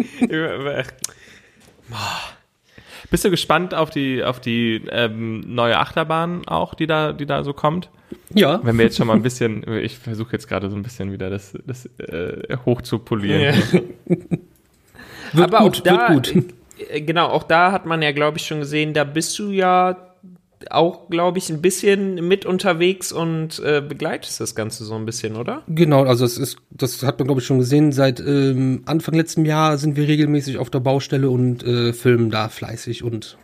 Bist 3.09 3.25
du 3.25 3.31
gespannt 3.31 3.73
auf 3.73 3.89
die, 3.89 4.23
auf 4.23 4.39
die 4.39 4.83
ähm, 4.91 5.55
neue 5.55 5.79
Achterbahn 5.79 6.47
auch, 6.47 6.75
die 6.75 6.85
da, 6.85 7.13
die 7.13 7.25
da 7.25 7.43
so 7.43 7.53
kommt? 7.53 7.89
ja. 8.29 8.59
Wenn 8.61 8.77
wir 8.77 8.85
jetzt 8.85 8.97
schon 8.97 9.07
mal 9.07 9.15
ein 9.15 9.23
bisschen, 9.23 9.67
ich 9.79 9.97
versuche 9.97 10.33
jetzt 10.33 10.47
gerade 10.47 10.69
so 10.69 10.75
ein 10.75 10.83
bisschen 10.83 11.11
wieder 11.11 11.31
das, 11.31 11.57
das 11.65 11.87
äh, 11.97 12.57
hoch 12.63 12.83
zu 12.83 12.99
polieren. 12.99 13.41
Ja. 13.41 13.53
Wird 15.33 15.51
Aber 15.51 15.63
gut, 15.63 15.79
auch 15.79 15.81
da, 15.81 16.13
wird 16.13 16.31
gut. 16.31 16.43
genau, 17.07 17.29
auch 17.29 17.41
da 17.41 17.71
hat 17.71 17.87
man 17.87 18.03
ja, 18.03 18.11
glaube 18.11 18.37
ich, 18.37 18.45
schon 18.45 18.59
gesehen, 18.59 18.93
da 18.93 19.03
bist 19.03 19.39
du 19.39 19.49
ja 19.49 20.13
auch, 20.69 21.09
glaube 21.09 21.37
ich, 21.37 21.49
ein 21.49 21.61
bisschen 21.61 22.27
mit 22.27 22.45
unterwegs 22.45 23.11
und 23.11 23.59
äh, 23.59 23.81
begleitest 23.81 24.39
das 24.39 24.55
Ganze 24.55 24.85
so 24.85 24.95
ein 24.95 25.05
bisschen, 25.05 25.35
oder? 25.35 25.63
Genau, 25.67 26.03
also 26.03 26.25
es 26.25 26.37
ist, 26.37 26.57
das 26.71 27.03
hat 27.03 27.19
man 27.19 27.27
glaube 27.27 27.41
ich 27.41 27.47
schon 27.47 27.59
gesehen. 27.59 27.91
Seit 27.91 28.19
ähm, 28.19 28.83
Anfang 28.85 29.15
letzten 29.15 29.45
Jahr 29.45 29.77
sind 29.77 29.95
wir 29.95 30.07
regelmäßig 30.07 30.57
auf 30.57 30.69
der 30.69 30.79
Baustelle 30.79 31.29
und 31.29 31.63
äh, 31.63 31.93
filmen 31.93 32.29
da 32.29 32.49
fleißig 32.49 33.03
und 33.03 33.37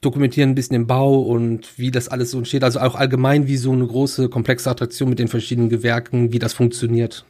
dokumentieren 0.00 0.50
ein 0.50 0.54
bisschen 0.54 0.74
den 0.74 0.86
Bau 0.86 1.20
und 1.20 1.78
wie 1.78 1.90
das 1.90 2.08
alles 2.08 2.32
so 2.32 2.38
entsteht. 2.38 2.64
Also 2.64 2.80
auch 2.80 2.96
allgemein, 2.96 3.46
wie 3.46 3.56
so 3.56 3.72
eine 3.72 3.86
große, 3.86 4.28
komplexe 4.28 4.70
Attraktion 4.70 5.08
mit 5.08 5.18
den 5.18 5.28
verschiedenen 5.28 5.68
Gewerken, 5.68 6.32
wie 6.32 6.38
das 6.38 6.52
funktioniert. 6.52 7.24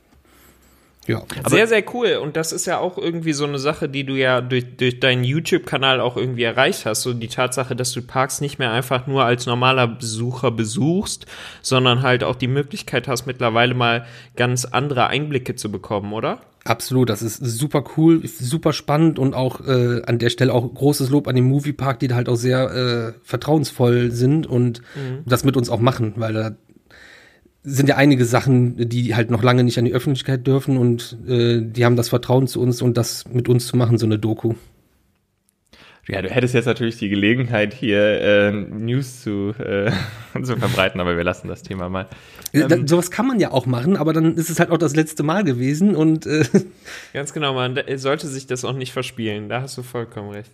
Ja. 1.06 1.22
sehr, 1.48 1.66
sehr 1.66 1.82
cool. 1.94 2.18
Und 2.22 2.36
das 2.36 2.52
ist 2.52 2.66
ja 2.66 2.78
auch 2.78 2.96
irgendwie 2.96 3.32
so 3.32 3.44
eine 3.44 3.58
Sache, 3.58 3.88
die 3.88 4.04
du 4.04 4.14
ja 4.14 4.40
durch, 4.40 4.76
durch 4.76 5.00
deinen 5.00 5.24
YouTube-Kanal 5.24 6.00
auch 6.00 6.16
irgendwie 6.16 6.44
erreicht 6.44 6.86
hast. 6.86 7.02
So 7.02 7.12
die 7.12 7.28
Tatsache, 7.28 7.74
dass 7.74 7.92
du 7.92 8.02
Parks 8.02 8.40
nicht 8.40 8.58
mehr 8.58 8.70
einfach 8.70 9.06
nur 9.06 9.24
als 9.24 9.46
normaler 9.46 9.88
Besucher 9.88 10.52
besuchst, 10.52 11.26
sondern 11.60 12.02
halt 12.02 12.22
auch 12.22 12.36
die 12.36 12.46
Möglichkeit 12.46 13.08
hast, 13.08 13.26
mittlerweile 13.26 13.74
mal 13.74 14.06
ganz 14.36 14.64
andere 14.64 15.08
Einblicke 15.08 15.56
zu 15.56 15.72
bekommen, 15.72 16.12
oder? 16.12 16.40
Absolut, 16.64 17.10
das 17.10 17.22
ist 17.22 17.38
super 17.38 17.82
cool, 17.96 18.24
super 18.24 18.72
spannend 18.72 19.18
und 19.18 19.34
auch 19.34 19.66
äh, 19.66 20.02
an 20.06 20.20
der 20.20 20.30
Stelle 20.30 20.54
auch 20.54 20.72
großes 20.72 21.10
Lob 21.10 21.26
an 21.26 21.34
den 21.34 21.46
Moviepark, 21.46 21.98
die 21.98 22.06
da 22.06 22.14
halt 22.14 22.28
auch 22.28 22.36
sehr 22.36 22.70
äh, 22.70 23.18
vertrauensvoll 23.24 24.12
sind 24.12 24.46
und 24.46 24.80
das 25.26 25.42
mit 25.42 25.56
uns 25.56 25.70
auch 25.70 25.80
machen, 25.80 26.12
weil 26.16 26.32
da 26.32 26.52
sind 27.64 27.88
ja 27.88 27.96
einige 27.96 28.24
Sachen, 28.24 28.88
die 28.88 29.14
halt 29.14 29.30
noch 29.30 29.42
lange 29.42 29.62
nicht 29.64 29.78
an 29.78 29.84
die 29.84 29.92
Öffentlichkeit 29.94 30.46
dürfen 30.46 30.76
und 30.76 31.16
äh, 31.28 31.60
die 31.62 31.84
haben 31.84 31.96
das 31.96 32.08
Vertrauen 32.08 32.46
zu 32.48 32.60
uns 32.60 32.82
und 32.82 32.96
das 32.96 33.26
mit 33.28 33.48
uns 33.48 33.66
zu 33.66 33.76
machen, 33.76 33.98
so 33.98 34.06
eine 34.06 34.18
Doku. 34.18 34.54
Ja, 36.08 36.20
du 36.20 36.28
hättest 36.28 36.54
jetzt 36.54 36.66
natürlich 36.66 36.98
die 36.98 37.08
Gelegenheit, 37.08 37.72
hier 37.74 38.20
äh, 38.20 38.50
News 38.50 39.22
zu, 39.22 39.54
äh, 39.60 39.92
zu 40.42 40.56
verbreiten, 40.56 41.00
aber 41.00 41.16
wir 41.16 41.22
lassen 41.22 41.46
das 41.46 41.62
Thema 41.62 41.88
mal. 41.88 42.08
Äh, 42.52 42.66
da, 42.66 42.76
sowas 42.84 43.12
kann 43.12 43.28
man 43.28 43.38
ja 43.38 43.52
auch 43.52 43.66
machen, 43.66 43.96
aber 43.96 44.12
dann 44.12 44.34
ist 44.34 44.50
es 44.50 44.58
halt 44.58 44.70
auch 44.70 44.78
das 44.78 44.96
letzte 44.96 45.22
Mal 45.22 45.44
gewesen 45.44 45.94
und 45.94 46.26
äh, 46.26 46.44
Ganz 47.12 47.32
genau, 47.32 47.54
man 47.54 47.76
da- 47.76 47.84
sollte 47.98 48.26
sich 48.26 48.48
das 48.48 48.64
auch 48.64 48.74
nicht 48.74 48.92
verspielen. 48.92 49.48
Da 49.48 49.62
hast 49.62 49.78
du 49.78 49.82
vollkommen 49.84 50.30
recht. 50.30 50.50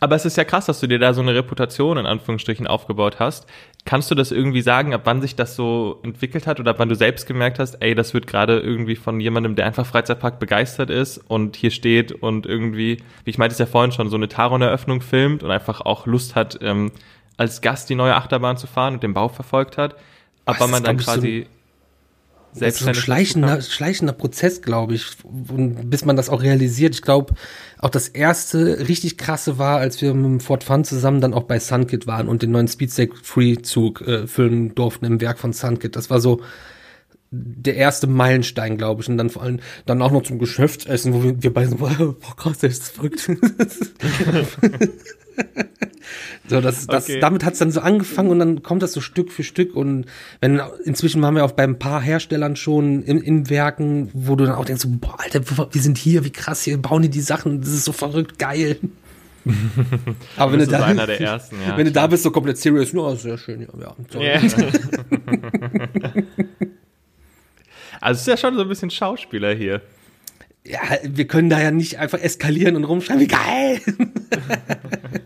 Aber 0.00 0.16
es 0.16 0.24
ist 0.24 0.36
ja 0.36 0.44
krass, 0.44 0.66
dass 0.66 0.80
du 0.80 0.88
dir 0.88 0.98
da 0.98 1.14
so 1.14 1.20
eine 1.20 1.34
Reputation 1.34 1.96
in 1.96 2.06
Anführungsstrichen 2.06 2.66
aufgebaut 2.66 3.20
hast. 3.20 3.46
Kannst 3.84 4.10
du 4.10 4.14
das 4.14 4.32
irgendwie 4.32 4.62
sagen, 4.62 4.94
ab 4.94 5.02
wann 5.04 5.20
sich 5.20 5.36
das 5.36 5.54
so 5.54 6.00
entwickelt 6.02 6.46
hat 6.46 6.58
oder 6.58 6.72
ab 6.72 6.78
wann 6.78 6.88
du 6.88 6.96
selbst 6.96 7.26
gemerkt 7.26 7.58
hast, 7.58 7.74
ey, 7.80 7.94
das 7.94 8.12
wird 8.14 8.26
gerade 8.26 8.58
irgendwie 8.58 8.96
von 8.96 9.20
jemandem, 9.20 9.54
der 9.54 9.66
einfach 9.66 9.86
Freizeitpark 9.86 10.38
begeistert 10.38 10.90
ist 10.90 11.18
und 11.18 11.56
hier 11.56 11.70
steht 11.70 12.12
und 12.12 12.46
irgendwie, 12.46 12.98
wie 13.24 13.30
ich 13.30 13.38
meinte 13.38 13.52
es 13.52 13.58
ja 13.58 13.66
vorhin 13.66 13.92
schon, 13.92 14.08
so 14.08 14.16
eine 14.16 14.28
Taron-Eröffnung 14.28 15.02
filmt 15.02 15.42
und 15.42 15.50
einfach 15.50 15.80
auch 15.80 16.06
Lust 16.06 16.34
hat, 16.34 16.58
ähm, 16.62 16.90
als 17.36 17.60
Gast 17.60 17.88
die 17.88 17.94
neue 17.94 18.14
Achterbahn 18.14 18.56
zu 18.56 18.66
fahren 18.66 18.94
und 18.94 19.02
den 19.02 19.14
Bau 19.14 19.28
verfolgt 19.28 19.78
hat, 19.78 19.96
aber 20.46 20.66
man 20.66 20.82
dann 20.82 20.96
ich, 20.96 21.04
so 21.04 21.12
quasi 21.12 21.46
Das 22.54 22.74
ist 22.74 22.80
so 22.80 22.88
ein 22.88 22.94
schleichender, 22.94 23.62
schleichender 23.62 24.12
Prozess, 24.12 24.60
glaube 24.60 24.94
ich, 24.94 25.06
und 25.24 25.88
bis 25.88 26.04
man 26.04 26.16
das 26.16 26.28
auch 26.28 26.42
realisiert. 26.42 26.94
Ich 26.94 27.02
glaube, 27.02 27.34
auch 27.78 27.88
das 27.88 28.08
erste 28.08 28.88
richtig 28.88 29.16
krasse 29.16 29.58
war, 29.58 29.78
als 29.78 30.02
wir 30.02 30.12
mit 30.12 30.24
dem 30.24 30.40
Ford 30.40 30.62
Fun 30.62 30.84
zusammen 30.84 31.20
dann 31.22 31.32
auch 31.32 31.44
bei 31.44 31.58
Sunkit 31.58 32.06
waren 32.06 32.28
und 32.28 32.42
den 32.42 32.50
neuen 32.50 32.68
Speedstake 32.68 33.14
Free 33.22 33.56
Zug 33.62 34.02
äh, 34.02 34.26
füllen 34.26 34.74
durften 34.74 35.06
im 35.06 35.20
Werk 35.20 35.38
von 35.38 35.54
Sunkit. 35.54 35.96
Das 35.96 36.10
war 36.10 36.20
so 36.20 36.42
der 37.30 37.76
erste 37.76 38.06
Meilenstein, 38.06 38.76
glaube 38.76 39.00
ich. 39.00 39.08
Und 39.08 39.16
dann 39.16 39.30
vor 39.30 39.42
allem 39.42 39.60
dann 39.86 40.02
auch 40.02 40.10
noch 40.10 40.22
zum 40.22 40.38
Geschäftsessen, 40.38 41.14
wo 41.14 41.22
wir, 41.22 41.42
wir 41.42 41.54
beide 41.54 41.70
so, 41.70 41.76
boah, 41.78 42.36
krass, 42.36 42.58
das 42.58 42.72
ist 42.74 42.88
verrückt. 42.92 43.28
so, 46.48 46.60
das, 46.60 46.86
das, 46.86 47.04
Okay. 47.04 47.20
damit 47.20 47.44
hat's 47.44 47.58
dann 47.58 47.70
so 47.70 47.80
angefangen 47.80 48.30
und 48.30 48.38
dann 48.38 48.62
kommt 48.62 48.82
das 48.82 48.92
so 48.92 49.00
Stück 49.00 49.32
für 49.32 49.42
Stück 49.42 49.74
und 49.74 50.06
wenn 50.40 50.60
inzwischen 50.84 51.20
waren 51.22 51.34
wir 51.34 51.44
auch 51.44 51.52
bei 51.52 51.64
ein 51.64 51.78
paar 51.78 52.00
Herstellern 52.00 52.56
schon 52.56 53.02
in, 53.02 53.18
in 53.18 53.50
Werken, 53.50 54.10
wo 54.12 54.36
du 54.36 54.44
dann 54.44 54.54
auch 54.54 54.64
denkst, 54.64 54.82
so, 54.82 54.88
boah, 54.90 55.18
Alter, 55.18 55.40
wir 55.72 55.82
sind 55.82 55.98
hier, 55.98 56.24
wie 56.24 56.30
krass, 56.30 56.62
hier 56.62 56.76
bauen 56.78 57.02
die 57.02 57.10
die 57.10 57.20
Sachen, 57.20 57.60
das 57.60 57.70
ist 57.70 57.84
so 57.84 57.92
verrückt 57.92 58.38
geil. 58.38 58.78
Aber 60.36 60.52
wenn 60.52 60.60
du 60.60 60.66
da, 60.66 60.78
so 60.78 60.84
einer 60.84 61.06
der 61.06 61.20
ersten, 61.20 61.56
ja. 61.66 61.76
wenn 61.76 61.86
du 61.86 61.92
da 61.92 62.06
bist, 62.06 62.22
so 62.22 62.30
komplett 62.30 62.58
serious, 62.58 62.92
ja, 62.92 63.16
sehr 63.16 63.38
schön, 63.38 63.62
ja, 63.62 63.68
ja. 63.80 63.96
So. 64.08 64.20
Ja. 64.20 64.40
Also 68.00 68.16
es 68.16 68.22
ist 68.22 68.26
ja 68.26 68.36
schon 68.36 68.56
so 68.56 68.62
ein 68.62 68.68
bisschen 68.68 68.90
Schauspieler 68.90 69.54
hier. 69.54 69.80
ja, 70.66 70.80
wir 71.04 71.26
können 71.28 71.48
da 71.48 71.60
ja 71.60 71.70
nicht 71.70 72.00
einfach 72.00 72.18
eskalieren 72.18 72.74
und 72.74 72.82
rumschreien, 72.82 73.20
wie 73.20 73.28
geil. 73.28 73.80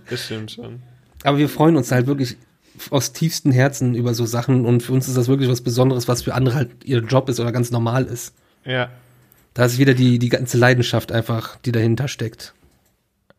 Das 0.08 0.24
stimmt 0.24 0.52
schon. 0.52 0.82
Aber 1.24 1.38
wir 1.38 1.48
freuen 1.48 1.76
uns 1.76 1.90
halt 1.90 2.06
wirklich 2.06 2.36
aus 2.90 3.12
tiefstem 3.12 3.52
Herzen 3.52 3.94
über 3.94 4.14
so 4.14 4.26
Sachen 4.26 4.66
und 4.66 4.82
für 4.82 4.92
uns 4.92 5.08
ist 5.08 5.16
das 5.16 5.28
wirklich 5.28 5.48
was 5.48 5.62
Besonderes, 5.62 6.08
was 6.08 6.22
für 6.22 6.34
andere 6.34 6.54
halt 6.54 6.84
ihr 6.84 7.00
Job 7.00 7.28
ist 7.28 7.40
oder 7.40 7.52
ganz 7.52 7.70
normal 7.70 8.04
ist. 8.04 8.34
Ja. 8.64 8.90
Da 9.54 9.64
ist 9.64 9.78
wieder 9.78 9.94
die, 9.94 10.18
die 10.18 10.28
ganze 10.28 10.58
Leidenschaft 10.58 11.12
einfach, 11.12 11.56
die 11.56 11.72
dahinter 11.72 12.08
steckt. 12.08 12.54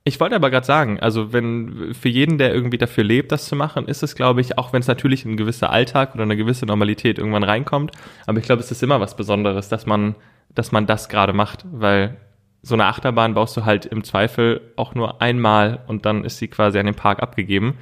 Ich 0.04 0.20
wollte 0.22 0.36
aber 0.36 0.50
gerade 0.50 0.66
sagen, 0.66 1.00
also 1.02 1.34
wenn 1.34 1.94
für 1.94 2.08
jeden, 2.08 2.38
der 2.38 2.54
irgendwie 2.54 2.78
dafür 2.78 3.04
lebt, 3.04 3.32
das 3.32 3.46
zu 3.46 3.58
machen, 3.58 3.88
ist 3.88 4.04
es, 4.04 4.16
glaube 4.16 4.40
ich, 4.40 4.58
auch 4.58 4.72
wenn 4.72 4.80
es 4.80 4.88
natürlich 4.88 5.26
ein 5.26 5.36
gewisser 5.36 5.70
Alltag 5.70 6.16
oder 6.16 6.24
eine 6.24 6.38
gewisse 6.38 6.66
Normalität 6.66 7.20
irgendwann 7.20 7.44
reinkommt, 7.44 7.92
aber 8.26 8.40
ich 8.40 8.46
glaube, 8.46 8.62
es 8.62 8.72
ist 8.72 8.82
immer 8.82 9.02
was 9.02 9.18
Besonderes, 9.18 9.68
dass 9.68 9.86
man, 9.86 10.16
dass 10.56 10.72
man 10.72 10.88
das 10.88 11.10
gerade 11.10 11.34
macht, 11.34 11.66
weil 11.70 12.16
so 12.62 12.76
eine 12.76 12.86
Achterbahn 12.86 13.34
baust 13.34 13.56
du 13.58 13.66
halt 13.66 13.86
im 13.86 14.04
Zweifel 14.04 14.62
auch 14.76 14.96
nur 14.96 15.22
einmal 15.22 15.80
und 15.88 16.06
dann 16.06 16.26
ist 16.26 16.38
sie 16.38 16.48
quasi 16.48 16.80
an 16.80 16.86
den 16.86 16.96
Park 16.96 17.22
abgegeben, 17.22 17.76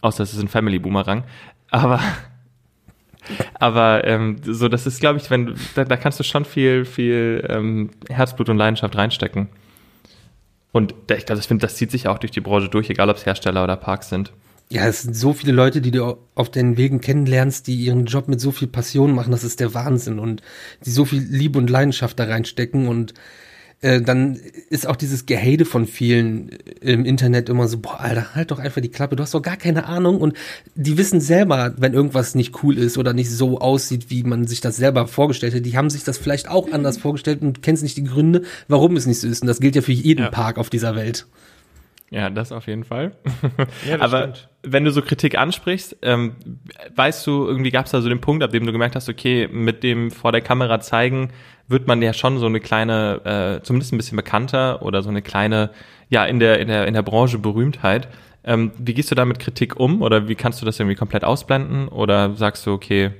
außer 0.00 0.22
es 0.22 0.32
ist 0.32 0.40
ein 0.40 0.48
Family 0.48 0.78
Boomerang. 0.78 1.24
Aber 1.70 2.00
aber 3.54 4.04
ähm, 4.06 4.36
so, 4.42 4.68
das 4.68 4.86
ist, 4.86 5.00
glaube 5.00 5.18
ich, 5.18 5.30
wenn 5.30 5.54
da, 5.74 5.84
da 5.84 5.96
kannst 5.96 6.18
du 6.20 6.24
schon 6.24 6.44
viel, 6.44 6.84
viel 6.84 7.46
ähm, 7.48 7.90
Herzblut 8.08 8.48
und 8.48 8.56
Leidenschaft 8.58 8.96
reinstecken. 8.96 9.48
Und 10.72 10.92
ich 11.10 11.26
glaube, 11.26 11.36
das, 11.36 11.46
find- 11.46 11.62
das 11.62 11.76
zieht 11.76 11.90
sich 11.90 12.08
auch 12.08 12.18
durch 12.18 12.30
die 12.30 12.40
Branche 12.40 12.68
durch, 12.68 12.90
egal 12.90 13.10
ob 13.10 13.16
es 13.16 13.26
Hersteller 13.26 13.64
oder 13.64 13.76
Parks 13.76 14.08
sind. 14.10 14.32
Ja, 14.70 14.86
es 14.86 15.02
sind 15.02 15.14
so 15.14 15.32
viele 15.32 15.52
Leute, 15.52 15.80
die 15.80 15.90
du 15.90 16.18
auf 16.34 16.50
den 16.50 16.76
Wegen 16.76 17.00
kennenlernst, 17.00 17.66
die 17.66 17.76
ihren 17.76 18.04
Job 18.04 18.28
mit 18.28 18.38
so 18.38 18.50
viel 18.52 18.68
Passion 18.68 19.14
machen, 19.14 19.30
das 19.30 19.42
ist 19.44 19.60
der 19.60 19.72
Wahnsinn 19.72 20.18
und 20.18 20.42
die 20.84 20.90
so 20.90 21.06
viel 21.06 21.22
Liebe 21.22 21.58
und 21.58 21.70
Leidenschaft 21.70 22.18
da 22.18 22.24
reinstecken 22.24 22.86
und 22.86 23.14
äh, 23.80 24.00
dann 24.00 24.38
ist 24.70 24.86
auch 24.86 24.96
dieses 24.96 25.26
Gehate 25.26 25.64
von 25.64 25.86
vielen 25.86 26.50
im 26.80 27.04
Internet 27.04 27.48
immer 27.48 27.68
so, 27.68 27.78
boah, 27.78 28.00
Alter, 28.00 28.34
halt 28.34 28.50
doch 28.50 28.58
einfach 28.58 28.80
die 28.80 28.88
Klappe, 28.90 29.14
du 29.16 29.22
hast 29.22 29.34
doch 29.34 29.42
gar 29.42 29.56
keine 29.56 29.86
Ahnung 29.86 30.20
und 30.20 30.36
die 30.74 30.98
wissen 30.98 31.20
selber, 31.20 31.74
wenn 31.76 31.94
irgendwas 31.94 32.34
nicht 32.34 32.62
cool 32.62 32.76
ist 32.76 32.98
oder 32.98 33.12
nicht 33.12 33.30
so 33.30 33.58
aussieht, 33.60 34.06
wie 34.08 34.24
man 34.24 34.46
sich 34.46 34.60
das 34.60 34.76
selber 34.76 35.06
vorgestellt 35.06 35.54
hat, 35.54 35.64
die 35.64 35.76
haben 35.76 35.90
sich 35.90 36.04
das 36.04 36.18
vielleicht 36.18 36.48
auch 36.48 36.72
anders 36.72 36.98
vorgestellt 36.98 37.42
und 37.42 37.62
kennst 37.62 37.82
nicht 37.82 37.96
die 37.96 38.04
Gründe, 38.04 38.42
warum 38.66 38.96
es 38.96 39.06
nicht 39.06 39.20
so 39.20 39.28
ist 39.28 39.42
und 39.42 39.48
das 39.48 39.60
gilt 39.60 39.76
ja 39.76 39.82
für 39.82 39.92
jeden 39.92 40.22
Ja. 40.24 40.30
Park 40.30 40.58
auf 40.58 40.70
dieser 40.70 40.96
Welt. 40.96 41.26
Ja, 42.10 42.30
das 42.30 42.52
auf 42.52 42.66
jeden 42.66 42.84
Fall. 42.84 43.12
Ja, 43.88 44.00
Aber 44.00 44.20
stimmt. 44.20 44.48
wenn 44.62 44.84
du 44.84 44.90
so 44.90 45.02
Kritik 45.02 45.36
ansprichst, 45.36 45.96
ähm, 46.02 46.36
weißt 46.94 47.26
du, 47.26 47.46
irgendwie 47.46 47.70
gab 47.70 47.86
es 47.86 47.92
da 47.92 48.00
so 48.00 48.08
den 48.08 48.20
Punkt, 48.20 48.42
ab 48.42 48.50
dem 48.50 48.64
du 48.64 48.72
gemerkt 48.72 48.96
hast, 48.96 49.08
okay, 49.08 49.48
mit 49.50 49.82
dem 49.82 50.10
vor 50.10 50.32
der 50.32 50.40
Kamera 50.40 50.80
zeigen, 50.80 51.30
wird 51.68 51.86
man 51.86 52.00
ja 52.00 52.14
schon 52.14 52.38
so 52.38 52.46
eine 52.46 52.60
kleine, 52.60 53.58
äh, 53.60 53.62
zumindest 53.62 53.92
ein 53.92 53.98
bisschen 53.98 54.16
bekannter 54.16 54.82
oder 54.82 55.02
so 55.02 55.10
eine 55.10 55.20
kleine, 55.20 55.70
ja, 56.08 56.24
in 56.24 56.40
der, 56.40 56.60
in 56.60 56.68
der, 56.68 56.86
in 56.86 56.94
der 56.94 57.02
Branche 57.02 57.38
Berühmtheit. 57.38 58.08
Ähm, 58.44 58.72
wie 58.78 58.94
gehst 58.94 59.10
du 59.10 59.14
da 59.14 59.26
mit 59.26 59.38
Kritik 59.38 59.78
um 59.78 60.00
oder 60.00 60.28
wie 60.28 60.34
kannst 60.34 60.62
du 60.62 60.66
das 60.66 60.80
irgendwie 60.80 60.96
komplett 60.96 61.24
ausblenden 61.24 61.88
oder 61.88 62.34
sagst 62.36 62.66
du, 62.66 62.72
okay, 62.72 63.10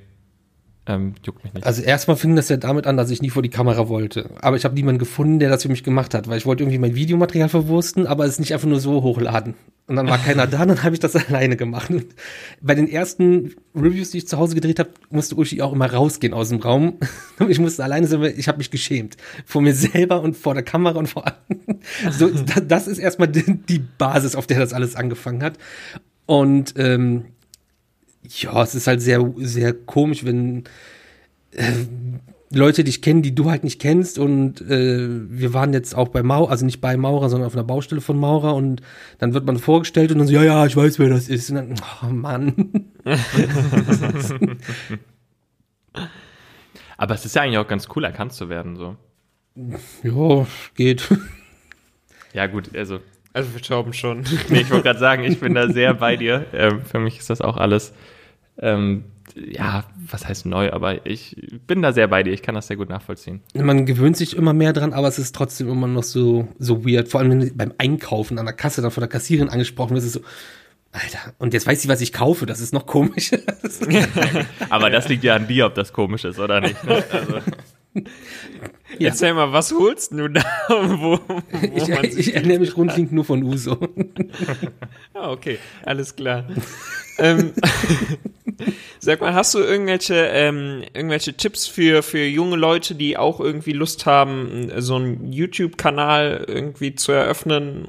ähm, 0.89 1.14
juckt 1.24 1.45
mich 1.45 1.55
nicht? 1.55 1.64
Also 1.66 1.82
erstmal 1.82 2.16
fing 2.16 2.34
das 2.34 2.49
ja 2.49 2.57
damit 2.57 2.86
an, 2.86 2.97
dass 2.97 3.11
ich 3.11 3.22
nie 3.22 3.30
vor 3.30 3.43
die 3.43 3.51
Kamera 3.51 3.89
wollte. 3.89 4.30
Aber 4.41 4.57
ich 4.57 4.64
habe 4.64 4.74
niemanden 4.74 4.99
gefunden, 4.99 5.39
der 5.39 5.51
das 5.51 5.62
für 5.62 5.68
mich 5.68 5.84
gemacht 5.84 6.14
hat, 6.14 6.28
weil 6.28 6.39
ich 6.39 6.47
wollte 6.47 6.62
irgendwie 6.64 6.78
mein 6.78 6.95
Videomaterial 6.95 7.49
verwursten, 7.49 8.07
aber 8.07 8.24
es 8.24 8.39
nicht 8.41 8.53
einfach 8.55 8.66
nur 8.68 8.80
so 8.80 9.03
hochladen. 9.03 9.55
Und 9.86 9.97
dann 9.97 10.09
war 10.09 10.18
keiner 10.18 10.47
da, 10.47 10.66
dann 10.66 10.82
habe 10.82 10.95
ich 10.95 11.01
das 11.01 11.14
alleine 11.28 11.57
gemacht. 11.57 11.91
Und 11.91 12.07
bei 12.61 12.74
den 12.74 12.89
ersten 12.89 13.55
Reviews, 13.74 14.11
die 14.11 14.18
ich 14.18 14.28
zu 14.28 14.36
Hause 14.39 14.55
gedreht 14.55 14.78
habe, 14.78 14.91
musste 15.11 15.36
Uschi 15.36 15.62
auch 15.62 15.72
immer 15.72 15.93
rausgehen 15.93 16.34
aus 16.34 16.49
dem 16.49 16.61
Raum. 16.61 16.99
Ich 17.49 17.61
musste 17.61 17.84
alleine 17.84 18.07
sein, 18.09 18.20
weil 18.20 18.34
ich 18.36 18.49
habe 18.49 18.59
mich 18.59 18.70
geschämt. 18.70 19.16
Vor 19.47 19.62
mir 19.62 19.72
selber 19.74 20.20
und 20.22 20.36
vor 20.36 20.55
der 20.55 20.64
Kamera 20.64 20.99
und 20.99 21.07
vor 21.09 21.24
so, 22.11 22.28
da- 22.28 22.61
Das 22.61 22.89
ist 22.89 22.99
erstmal 22.99 23.28
die 23.28 23.78
Basis, 23.99 24.34
auf 24.34 24.47
der 24.49 24.59
das 24.59 24.72
alles 24.72 24.97
angefangen 24.97 25.43
hat. 25.45 25.57
Und 26.26 26.74
ähm, 26.76 27.26
ja, 28.29 28.62
es 28.62 28.74
ist 28.74 28.87
halt 28.87 29.01
sehr, 29.03 29.33
sehr 29.39 29.72
komisch, 29.72 30.24
wenn 30.24 30.64
äh, 31.53 31.72
Leute 32.51 32.85
dich 32.85 33.03
kennen, 33.03 33.22
die 33.22 33.35
du 33.35 33.51
halt 33.51 33.64
nicht 33.64 33.81
kennst. 33.81 34.18
Und 34.18 34.61
äh, 34.62 35.09
wir 35.09 35.53
waren 35.55 35.72
jetzt 35.72 35.95
auch 35.95 36.09
bei 36.09 36.22
Maurer, 36.22 36.51
also 36.51 36.64
nicht 36.64 36.81
bei 36.81 36.97
Maurer, 36.97 37.29
sondern 37.29 37.47
auf 37.47 37.55
einer 37.55 37.64
Baustelle 37.64 38.01
von 38.01 38.18
Maurer. 38.18 38.55
Und 38.55 38.81
dann 39.18 39.35
wird 39.35 39.45
man 39.47 39.59
vorgestellt 39.59 40.12
und 40.12 40.18
dann 40.18 40.26
so, 40.26 40.33
ja, 40.33 40.43
ja, 40.43 40.64
ich 40.66 40.76
weiß, 40.76 40.99
wer 40.99 41.09
das 41.11 41.29
ist. 41.29 41.51
Und 41.51 41.57
dann, 41.57 41.74
oh 42.03 42.07
Mann. 42.07 42.55
Aber 46.97 47.14
es 47.14 47.24
ist 47.24 47.35
ja 47.37 47.43
eigentlich 47.43 47.59
auch 47.59 47.68
ganz 47.68 47.87
cool, 47.95 48.05
erkannt 48.05 48.33
zu 48.33 48.49
werden, 48.49 48.76
so. 48.76 48.97
Ja, 50.03 50.47
geht. 50.74 51.09
Ja, 52.33 52.47
gut, 52.47 52.76
also 52.76 53.01
Also 53.33 53.51
für 53.51 53.61
Tauben 53.61 53.93
schon. 53.93 54.24
Nee, 54.49 54.61
ich 54.62 54.70
wollte 54.70 54.85
gerade 54.85 54.99
sagen, 54.99 55.24
ich 55.24 55.39
bin 55.39 55.55
da 55.55 55.68
sehr 55.70 55.95
bei 55.95 56.16
dir. 56.16 56.47
Ähm, 56.53 56.83
für 56.83 56.99
mich 56.99 57.18
ist 57.18 57.31
das 57.31 57.41
auch 57.41 57.57
alles, 57.57 57.93
ähm, 58.59 59.04
ja, 59.34 59.84
was 60.11 60.26
heißt 60.26 60.46
neu, 60.46 60.72
aber 60.72 61.06
ich 61.06 61.36
bin 61.66 61.82
da 61.82 61.92
sehr 61.92 62.09
bei 62.09 62.22
dir. 62.22 62.32
Ich 62.32 62.42
kann 62.42 62.54
das 62.54 62.66
sehr 62.66 62.76
gut 62.76 62.88
nachvollziehen. 62.88 63.40
Man 63.54 63.86
gewöhnt 63.86 64.16
sich 64.16 64.36
immer 64.36 64.52
mehr 64.52 64.72
dran, 64.72 64.92
aber 64.92 65.09
es 65.09 65.18
ist 65.18 65.34
trotzdem 65.34 65.68
immer 65.68 65.86
noch 65.86 66.02
so, 66.02 66.48
so 66.59 66.84
weird. 66.84 67.09
Vor 67.09 67.20
allem, 67.20 67.30
wenn 67.30 67.40
du 67.40 67.50
beim 67.52 67.72
Einkaufen 67.78 68.38
an 68.38 68.46
der 68.46 68.54
Kasse 68.54 68.82
dann 68.82 68.90
von 68.90 69.02
der 69.02 69.09
Kassiererin 69.09 69.50
angesprochen 69.50 69.94
wirst, 69.94 70.06
ist 70.06 70.16
es 70.16 70.22
so, 70.22 70.28
Alter, 70.90 71.34
und 71.38 71.52
jetzt 71.52 71.66
weiß 71.66 71.82
sie, 71.82 71.88
was 71.88 72.00
ich 72.00 72.12
kaufe. 72.12 72.46
Das 72.46 72.61
ist 72.61 72.72
noch 72.72 72.86
komisch. 72.86 73.30
Aber 74.70 74.90
das 74.90 75.09
liegt 75.09 75.22
ja 75.22 75.36
an 75.36 75.46
dir, 75.46 75.66
ob 75.66 75.74
das 75.74 75.92
komisch 75.92 76.24
ist 76.24 76.38
oder 76.38 76.61
nicht. 76.61 76.82
Ne? 76.84 77.04
Also, 77.11 77.34
Ja. 78.99 79.09
Erzähl 79.09 79.34
mal, 79.34 79.53
was 79.53 79.72
holst 79.72 80.12
du 80.12 80.28
da? 80.28 80.42
wo, 80.68 81.18
wo 81.18 82.03
ich, 82.03 82.18
ich 82.18 82.34
ernähre 82.34 82.61
mich 82.61 82.72
grundlegend 82.72 83.12
nur 83.12 83.24
von 83.24 83.42
Uso. 83.42 83.76
Ah, 85.14 85.30
okay, 85.30 85.59
alles 85.84 86.16
klar. 86.16 86.44
ähm, 87.18 87.53
sag 88.99 89.20
mal, 89.20 89.34
hast 89.34 89.55
du 89.55 89.59
irgendwelche, 89.59 90.14
ähm, 90.14 90.82
irgendwelche 90.94 91.34
Tipps 91.34 91.66
für, 91.66 92.03
für 92.03 92.24
junge 92.24 92.57
Leute, 92.57 92.94
die 92.94 93.16
auch 93.16 93.40
irgendwie 93.40 93.72
Lust 93.72 94.07
haben, 94.07 94.70
so 94.78 94.96
einen 94.96 95.32
YouTube-Kanal 95.32 96.44
irgendwie 96.49 96.94
zu 96.94 97.12
eröffnen 97.12 97.88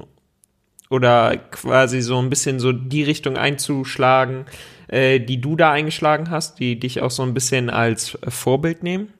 oder 0.90 1.36
quasi 1.36 2.02
so 2.02 2.18
ein 2.18 2.30
bisschen 2.30 2.60
so 2.60 2.72
die 2.72 3.04
Richtung 3.04 3.36
einzuschlagen, 3.36 4.46
äh, 4.88 5.20
die 5.20 5.40
du 5.40 5.56
da 5.56 5.70
eingeschlagen 5.70 6.30
hast, 6.30 6.58
die 6.58 6.78
dich 6.78 7.00
auch 7.00 7.12
so 7.12 7.22
ein 7.22 7.32
bisschen 7.32 7.70
als 7.70 8.18
Vorbild 8.28 8.82
nehmen? 8.82 9.12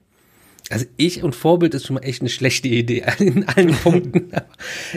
Also 0.70 0.86
ich 0.96 1.22
und 1.24 1.34
Vorbild 1.34 1.74
ist 1.74 1.86
schon 1.86 1.94
mal 1.94 2.04
echt 2.04 2.22
eine 2.22 2.30
schlechte 2.30 2.68
Idee 2.68 3.04
in 3.18 3.46
allen 3.48 3.74
Punkten. 3.74 4.30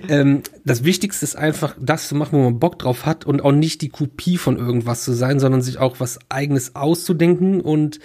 Ähm, 0.10 0.42
das 0.66 0.84
Wichtigste 0.84 1.24
ist 1.24 1.36
einfach, 1.36 1.76
das 1.80 2.10
zu 2.10 2.16
machen, 2.16 2.38
wo 2.38 2.44
man 2.44 2.60
Bock 2.60 2.80
drauf 2.80 3.06
hat 3.06 3.26
und 3.26 3.42
auch 3.44 3.54
nicht 3.54 3.82
die 3.82 3.88
Kopie 3.88 4.38
von 4.38 4.58
irgendwas 4.58 5.04
zu 5.04 5.14
sein, 5.14 5.40
sondern 5.40 5.62
sich 5.62 5.78
auch 5.78 6.02
was 6.02 6.20
eigenes 6.30 6.76
auszudenken 6.76 7.62
und 7.62 8.00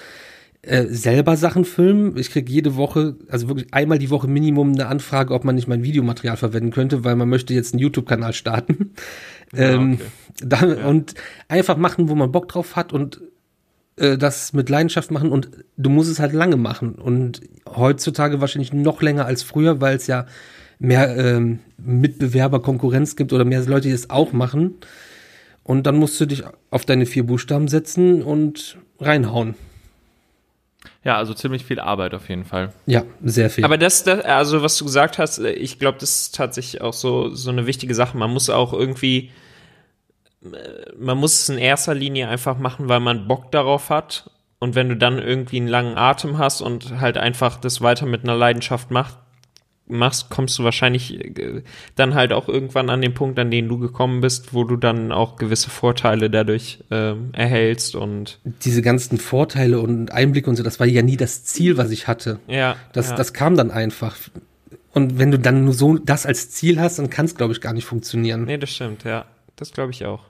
äh, 0.62 0.86
selber 0.86 1.36
Sachen 1.36 1.64
filmen. 1.64 2.16
Ich 2.16 2.30
kriege 2.30 2.50
jede 2.52 2.76
Woche, 2.76 3.16
also 3.28 3.48
wirklich 3.48 3.72
einmal 3.72 3.98
die 3.98 4.10
Woche 4.10 4.28
Minimum 4.28 4.72
eine 4.72 4.86
Anfrage, 4.86 5.34
ob 5.34 5.44
man 5.44 5.56
nicht 5.56 5.66
mein 5.66 5.82
Videomaterial 5.82 6.36
verwenden 6.36 6.70
könnte, 6.70 7.04
weil 7.04 7.16
man 7.16 7.28
möchte 7.28 7.54
jetzt 7.54 7.74
einen 7.74 7.80
YouTube-Kanal 7.80 8.32
starten. 8.32 8.92
ähm, 9.56 9.98
da, 10.40 10.60
Und 10.86 11.14
einfach 11.48 11.76
machen, 11.76 12.08
wo 12.08 12.14
man 12.14 12.30
Bock 12.30 12.48
drauf 12.48 12.76
hat 12.76 12.92
und 12.92 13.20
äh, 13.98 14.18
das 14.18 14.52
mit 14.52 14.68
Leidenschaft 14.68 15.10
machen 15.10 15.30
und 15.30 15.50
du 15.76 15.90
musst 15.90 16.10
es 16.10 16.20
halt 16.20 16.32
lange 16.32 16.56
machen 16.56 16.94
und 16.94 17.40
heutzutage 17.66 18.40
wahrscheinlich 18.40 18.72
noch 18.72 19.02
länger 19.02 19.26
als 19.26 19.42
früher, 19.42 19.80
weil 19.80 19.96
es 19.96 20.06
ja 20.06 20.26
mehr 20.78 21.16
ähm, 21.16 21.60
Mitbewerber, 21.78 22.60
Konkurrenz 22.60 23.16
gibt 23.16 23.32
oder 23.32 23.44
mehr 23.44 23.62
Leute, 23.62 23.88
die 23.88 23.94
es 23.94 24.10
auch 24.10 24.32
machen. 24.32 24.76
Und 25.64 25.86
dann 25.86 25.96
musst 25.96 26.18
du 26.20 26.26
dich 26.26 26.44
auf 26.70 26.86
deine 26.86 27.04
vier 27.04 27.26
Buchstaben 27.26 27.68
setzen 27.68 28.22
und 28.22 28.78
reinhauen. 29.00 29.54
Ja, 31.04 31.16
also 31.16 31.34
ziemlich 31.34 31.64
viel 31.64 31.80
Arbeit 31.80 32.14
auf 32.14 32.28
jeden 32.28 32.44
Fall. 32.44 32.72
Ja, 32.86 33.04
sehr 33.22 33.50
viel. 33.50 33.64
Aber 33.64 33.78
das, 33.78 34.04
das 34.04 34.24
also 34.24 34.62
was 34.62 34.76
du 34.78 34.84
gesagt 34.84 35.18
hast, 35.18 35.38
äh, 35.38 35.52
ich 35.52 35.78
glaube, 35.78 35.98
das 36.00 36.20
ist 36.20 36.34
tatsächlich 36.34 36.80
auch 36.80 36.92
so, 36.92 37.34
so 37.34 37.50
eine 37.50 37.66
wichtige 37.66 37.94
Sache. 37.94 38.16
Man 38.16 38.30
muss 38.30 38.50
auch 38.50 38.72
irgendwie, 38.72 39.30
man 40.98 41.18
muss 41.18 41.40
es 41.40 41.48
in 41.48 41.58
erster 41.58 41.94
Linie 41.94 42.28
einfach 42.28 42.58
machen, 42.58 42.88
weil 42.88 43.00
man 43.00 43.28
Bock 43.28 43.50
darauf 43.50 43.90
hat. 43.90 44.30
Und 44.60 44.74
wenn 44.74 44.88
du 44.88 44.96
dann 44.96 45.18
irgendwie 45.18 45.58
einen 45.58 45.68
langen 45.68 45.96
Atem 45.96 46.38
hast 46.38 46.60
und 46.62 47.00
halt 47.00 47.16
einfach 47.16 47.58
das 47.58 47.80
weiter 47.80 48.06
mit 48.06 48.24
einer 48.24 48.34
Leidenschaft 48.34 48.90
macht, 48.90 49.16
machst, 49.90 50.30
kommst 50.30 50.58
du 50.58 50.64
wahrscheinlich 50.64 51.38
äh, 51.38 51.62
dann 51.96 52.14
halt 52.14 52.32
auch 52.32 52.48
irgendwann 52.48 52.90
an 52.90 53.00
den 53.00 53.14
Punkt, 53.14 53.38
an 53.38 53.50
den 53.50 53.68
du 53.68 53.78
gekommen 53.78 54.20
bist, 54.20 54.54
wo 54.54 54.64
du 54.64 54.76
dann 54.76 55.12
auch 55.12 55.36
gewisse 55.36 55.70
Vorteile 55.70 56.30
dadurch 56.30 56.80
ähm, 56.90 57.30
erhältst 57.32 57.94
und 57.94 58.38
diese 58.44 58.82
ganzen 58.82 59.18
Vorteile 59.18 59.80
und 59.80 60.12
Einblicke 60.12 60.50
und 60.50 60.56
so, 60.56 60.62
das 60.62 60.80
war 60.80 60.86
ja 60.86 61.02
nie 61.02 61.16
das 61.16 61.44
Ziel, 61.44 61.76
was 61.76 61.90
ich 61.90 62.06
hatte. 62.06 62.38
ja, 62.46 62.76
Das, 62.92 63.10
ja. 63.10 63.16
das 63.16 63.32
kam 63.32 63.56
dann 63.56 63.70
einfach. 63.70 64.16
Und 64.92 65.18
wenn 65.18 65.30
du 65.30 65.38
dann 65.38 65.64
nur 65.64 65.74
so 65.74 65.96
das 65.96 66.26
als 66.26 66.50
Ziel 66.50 66.80
hast, 66.80 66.98
dann 66.98 67.10
kann 67.10 67.26
es, 67.26 67.34
glaube 67.34 67.52
ich, 67.52 67.60
gar 67.60 67.72
nicht 67.72 67.84
funktionieren. 67.84 68.44
nee, 68.44 68.58
das 68.58 68.70
stimmt, 68.70 69.04
ja, 69.04 69.24
das 69.60 69.72
glaube 69.72 69.92
ich 69.92 70.04
auch. 70.06 70.24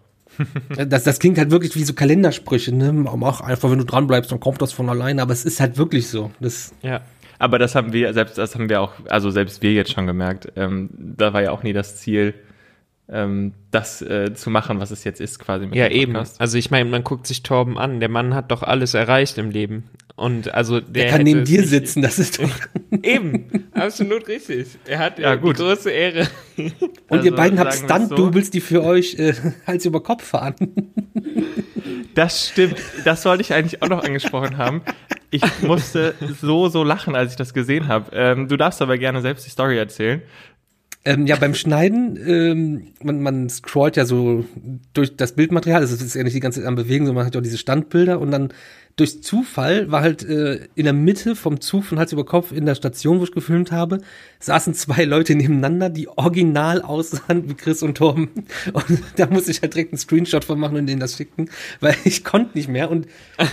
Das, 0.88 1.04
das 1.04 1.18
klingt 1.18 1.38
halt 1.38 1.50
wirklich 1.50 1.74
wie 1.74 1.84
so 1.84 1.94
Kalendersprüche, 1.94 2.72
ne? 2.74 2.92
Mach 2.92 3.40
einfach, 3.40 3.70
wenn 3.70 3.78
du 3.78 3.84
dran 3.84 4.06
bleibst, 4.06 4.30
dann 4.30 4.40
kommt 4.40 4.60
das 4.62 4.72
von 4.72 4.88
alleine. 4.88 5.22
Aber 5.22 5.32
es 5.32 5.44
ist 5.44 5.58
halt 5.58 5.78
wirklich 5.78 6.08
so. 6.08 6.30
Das, 6.38 6.72
Ja, 6.82 7.00
Aber 7.38 7.58
das 7.58 7.74
haben 7.74 7.92
wir, 7.92 8.12
selbst 8.14 8.38
das 8.38 8.54
haben 8.54 8.68
wir 8.68 8.80
auch, 8.80 8.92
also 9.08 9.30
selbst 9.30 9.62
wir 9.62 9.72
jetzt 9.72 9.92
schon 9.92 10.06
gemerkt, 10.06 10.52
ähm, 10.56 10.90
da 10.96 11.32
war 11.32 11.42
ja 11.42 11.50
auch 11.50 11.62
nie 11.62 11.72
das 11.72 11.96
Ziel, 11.96 12.34
ähm, 13.10 13.54
das 13.70 14.02
äh, 14.02 14.34
zu 14.34 14.50
machen, 14.50 14.80
was 14.80 14.90
es 14.90 15.04
jetzt 15.04 15.20
ist, 15.20 15.38
quasi 15.38 15.66
mit 15.66 15.74
ja 15.74 15.88
dem 15.88 15.96
eben. 15.96 16.16
Also 16.16 16.58
ich 16.58 16.70
meine, 16.70 16.88
man 16.90 17.04
guckt 17.04 17.26
sich 17.26 17.42
Torben 17.42 17.78
an. 17.78 18.00
Der 18.00 18.08
Mann 18.08 18.34
hat 18.34 18.50
doch 18.50 18.62
alles 18.62 18.94
erreicht 18.94 19.38
im 19.38 19.50
Leben. 19.50 19.84
Und 20.16 20.52
also 20.52 20.80
der, 20.80 21.04
der 21.04 21.10
kann 21.12 21.22
neben 21.22 21.44
dir 21.44 21.64
sitzen, 21.64 22.02
das 22.02 22.18
ist 22.18 22.40
doch. 22.40 22.50
Eben, 23.04 23.68
absolut 23.72 24.26
richtig. 24.26 24.66
Er 24.84 24.98
hat 24.98 25.18
Ja, 25.20 25.28
ja, 25.30 25.34
gut. 25.36 25.58
die 25.58 25.62
große 25.62 25.90
Ehre. 25.90 26.26
Und 26.56 26.72
Also, 27.08 27.24
ihr 27.24 27.34
beiden 27.36 27.58
habt 27.60 27.72
wir's 27.72 27.80
so. 27.80 27.86
Stunt-Doubles, 27.86 28.50
die 28.50 28.60
für 28.60 28.82
euch 28.82 29.14
äh, 29.14 29.32
Hals 29.66 29.86
über 29.86 30.02
Kopf 30.02 30.24
fahren. 30.24 30.56
Das 32.14 32.48
stimmt. 32.48 32.78
Das 33.04 33.22
sollte 33.22 33.42
ich 33.42 33.52
eigentlich 33.54 33.80
auch 33.80 33.88
noch 33.88 34.02
angesprochen 34.02 34.58
haben. 34.58 34.82
Ich 35.30 35.42
musste 35.62 36.14
so, 36.40 36.68
so 36.68 36.82
lachen, 36.82 37.14
als 37.14 37.32
ich 37.32 37.36
das 37.36 37.54
gesehen 37.54 37.86
habe. 37.86 38.10
Ähm, 38.12 38.48
du 38.48 38.56
darfst 38.56 38.82
aber 38.82 38.98
gerne 38.98 39.20
selbst 39.20 39.46
die 39.46 39.50
Story 39.50 39.78
erzählen. 39.78 40.22
Ähm, 41.08 41.26
ja, 41.26 41.36
beim 41.36 41.54
Schneiden, 41.54 42.18
ähm, 42.26 42.88
man, 43.02 43.22
man 43.22 43.48
scrollt 43.48 43.96
ja 43.96 44.04
so 44.04 44.44
durch 44.92 45.16
das 45.16 45.32
Bildmaterial, 45.32 45.80
also 45.80 45.94
es 45.94 46.02
ist 46.02 46.14
ja 46.14 46.22
nicht 46.22 46.36
die 46.36 46.40
ganze 46.40 46.60
Zeit 46.60 46.68
am 46.68 46.74
Bewegen, 46.74 47.06
sondern 47.06 47.22
man 47.22 47.26
hat 47.26 47.34
ja 47.34 47.40
auch 47.40 47.44
diese 47.44 47.56
Standbilder 47.56 48.20
und 48.20 48.30
dann 48.30 48.52
durch 48.98 49.22
Zufall 49.22 49.90
war 49.90 50.02
halt 50.02 50.24
äh, 50.24 50.66
in 50.74 50.84
der 50.84 50.92
Mitte 50.92 51.36
vom 51.36 51.60
Zug 51.60 51.84
von 51.84 51.98
Hals 51.98 52.12
über 52.12 52.24
Kopf 52.24 52.50
in 52.50 52.66
der 52.66 52.74
Station, 52.74 53.20
wo 53.20 53.24
ich 53.24 53.32
gefilmt 53.32 53.70
habe, 53.70 54.00
saßen 54.40 54.74
zwei 54.74 55.04
Leute 55.04 55.36
nebeneinander, 55.36 55.88
die 55.88 56.08
original 56.08 56.82
aussahen 56.82 57.48
wie 57.48 57.54
Chris 57.54 57.82
und 57.82 57.96
Tom. 57.96 58.28
Und 58.72 59.02
da 59.16 59.26
muss 59.26 59.48
ich 59.48 59.62
halt 59.62 59.74
direkt 59.74 59.92
einen 59.92 59.98
Screenshot 59.98 60.44
von 60.44 60.58
machen 60.58 60.76
und 60.76 60.86
denen 60.86 61.00
das 61.00 61.16
schicken, 61.16 61.48
weil 61.80 61.94
ich 62.04 62.24
konnte 62.24 62.56
nicht 62.58 62.68
mehr. 62.68 62.90
Und 62.90 63.06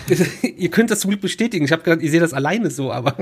ihr 0.57 0.69
könnt 0.69 0.89
das 0.89 1.01
zum 1.01 1.11
Glück 1.11 1.21
bestätigen. 1.21 1.65
Ich 1.65 1.71
habe 1.71 1.83
gedacht, 1.83 2.01
ihr 2.01 2.09
seht 2.09 2.21
das 2.21 2.33
alleine 2.33 2.71
so, 2.71 2.91
aber 2.91 3.15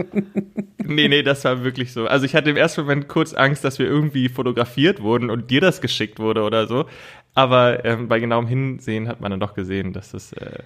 Nee, 0.86 1.07
nee, 1.07 1.24
das 1.24 1.43
war 1.45 1.63
wirklich 1.63 1.93
so. 1.93 2.07
Also 2.07 2.26
ich 2.26 2.36
hatte 2.36 2.49
im 2.49 2.57
ersten 2.57 2.82
Moment 2.82 3.07
kurz 3.07 3.34
Angst, 3.34 3.63
dass 3.63 3.80
wir 3.80 3.86
irgendwie 3.86 4.30
fotografiert 4.30 5.01
wurden 5.01 5.30
und 5.30 5.49
dir 5.49 5.61
das 5.61 5.82
geschickt 5.82 6.19
wurde 6.19 6.43
oder 6.43 6.67
so. 6.67 6.86
Aber 7.34 7.84
ähm, 7.86 8.07
bei 8.07 8.19
genauem 8.19 8.47
Hinsehen 8.47 9.07
hat 9.07 9.21
man 9.21 9.32
dann 9.32 9.39
doch 9.39 9.53
gesehen, 9.55 9.93
dass 9.93 10.11
das, 10.11 10.34
äh, 10.34 10.59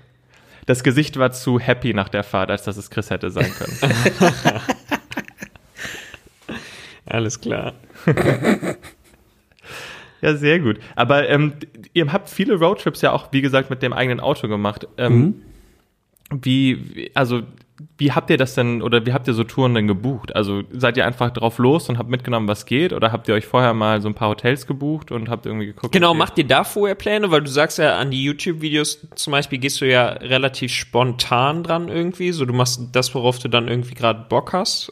das 0.68 0.84
Gesicht 0.84 1.18
war 1.18 1.32
zu 1.32 1.60
happy 1.60 1.94
nach 1.96 2.10
der 2.10 2.24
Fahrt, 2.24 2.52
als 2.52 2.64
dass 2.64 2.78
es 2.78 2.92
Chris 2.92 3.10
hätte 3.10 3.32
sein 3.32 3.52
können. 3.52 3.78
Alles 7.06 7.40
klar. 7.40 7.74
ja, 10.22 10.36
sehr 10.36 10.60
gut. 10.60 10.80
Aber 10.96 11.28
ähm, 11.30 11.54
ihr 11.94 12.12
habt 12.12 12.30
viele 12.30 12.56
Roadtrips 12.60 13.02
ja 13.02 13.12
auch, 13.14 13.32
wie 13.32 13.42
gesagt, 13.42 13.70
mit 13.70 13.82
dem 13.82 13.94
eigenen 13.94 14.20
Auto 14.20 14.48
gemacht. 14.48 14.88
Ähm, 14.98 15.42
Wie, 16.30 16.96
wie- 16.96 17.12
also, 17.16 17.44
wie 17.98 18.12
habt 18.12 18.30
ihr 18.30 18.38
das 18.38 18.56
denn 18.56 18.82
oder 18.82 19.06
wie 19.06 19.14
habt 19.14 19.28
ihr 19.28 19.34
so 19.34 19.44
Touren 19.44 19.76
denn 19.76 19.88
gebucht? 19.88 20.36
Also 20.36 20.64
seid 20.72 20.98
ihr 20.98 21.06
einfach 21.06 21.32
drauf 21.32 21.60
los 21.60 21.90
und 21.90 21.98
habt 21.98 22.10
mitgenommen, 22.10 22.48
was 22.48 22.66
geht? 22.66 22.92
Oder 22.92 23.12
habt 23.12 23.28
ihr 23.28 23.36
euch 23.36 23.46
vorher 23.46 23.74
mal 23.74 24.02
so 24.02 24.08
ein 24.08 24.16
paar 24.16 24.30
Hotels 24.30 24.66
gebucht 24.66 25.12
und 25.12 25.30
habt 25.30 25.46
irgendwie 25.46 25.68
geguckt? 25.68 25.94
Genau, 25.94 26.14
macht 26.14 26.38
ihr 26.38 26.48
da 26.48 26.64
vorher 26.64 26.96
Pläne? 26.96 27.30
Weil 27.30 27.42
du 27.42 27.50
sagst 27.50 27.78
ja, 27.78 27.98
an 27.98 28.12
die 28.12 28.24
YouTube-Videos 28.24 29.08
zum 29.16 29.32
Beispiel 29.32 29.60
gehst 29.60 29.82
du 29.82 29.86
ja 29.86 30.08
relativ 30.08 30.72
spontan 30.72 31.64
dran 31.64 31.88
irgendwie. 31.90 32.32
So, 32.32 32.46
du 32.46 32.54
machst 32.54 32.82
das, 32.94 33.14
worauf 33.14 33.38
du 33.40 33.48
dann 33.48 33.68
irgendwie 33.68 33.94
gerade 33.94 34.26
Bock 34.28 34.54
hast. 34.54 34.92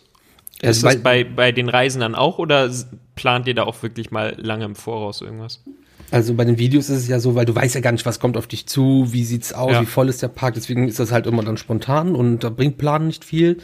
Ist 0.62 0.84
das 0.84 1.02
bei, 1.02 1.24
bei 1.24 1.52
den 1.52 1.70
Reisen 1.70 2.02
dann 2.02 2.16
auch 2.16 2.40
oder 2.40 2.70
plant 3.16 3.48
ihr 3.48 3.56
da 3.56 3.64
auch 3.64 3.82
wirklich 3.84 4.12
mal 4.12 4.36
lange 4.38 4.66
im 4.66 4.76
Voraus 4.76 5.22
irgendwas? 5.22 5.64
Also 6.12 6.34
bei 6.36 6.46
den 6.46 6.58
Videos 6.60 6.90
ist 6.90 6.98
es 7.00 7.08
ja 7.08 7.20
so, 7.20 7.36
weil 7.36 7.46
du 7.46 7.56
weißt 7.56 7.76
ja 7.76 7.82
gar 7.82 7.92
nicht, 7.92 8.06
was 8.06 8.20
kommt 8.20 8.38
auf 8.38 8.48
dich 8.48 8.68
zu, 8.68 9.08
wie 9.12 9.24
sieht's 9.26 9.54
aus, 9.54 9.72
Ja. 9.72 9.82
wie 9.82 9.86
voll 9.86 10.08
ist 10.10 10.22
der 10.22 10.28
Park, 10.28 10.54
deswegen 10.54 10.88
ist 10.88 11.00
das 11.00 11.12
halt 11.12 11.26
immer 11.28 11.44
dann 11.44 11.58
spontan 11.58 12.16
und 12.16 12.44
da 12.44 12.50
bringt 12.50 12.78
Planen 12.78 13.08
nicht 13.08 13.26
viel. 13.26 13.58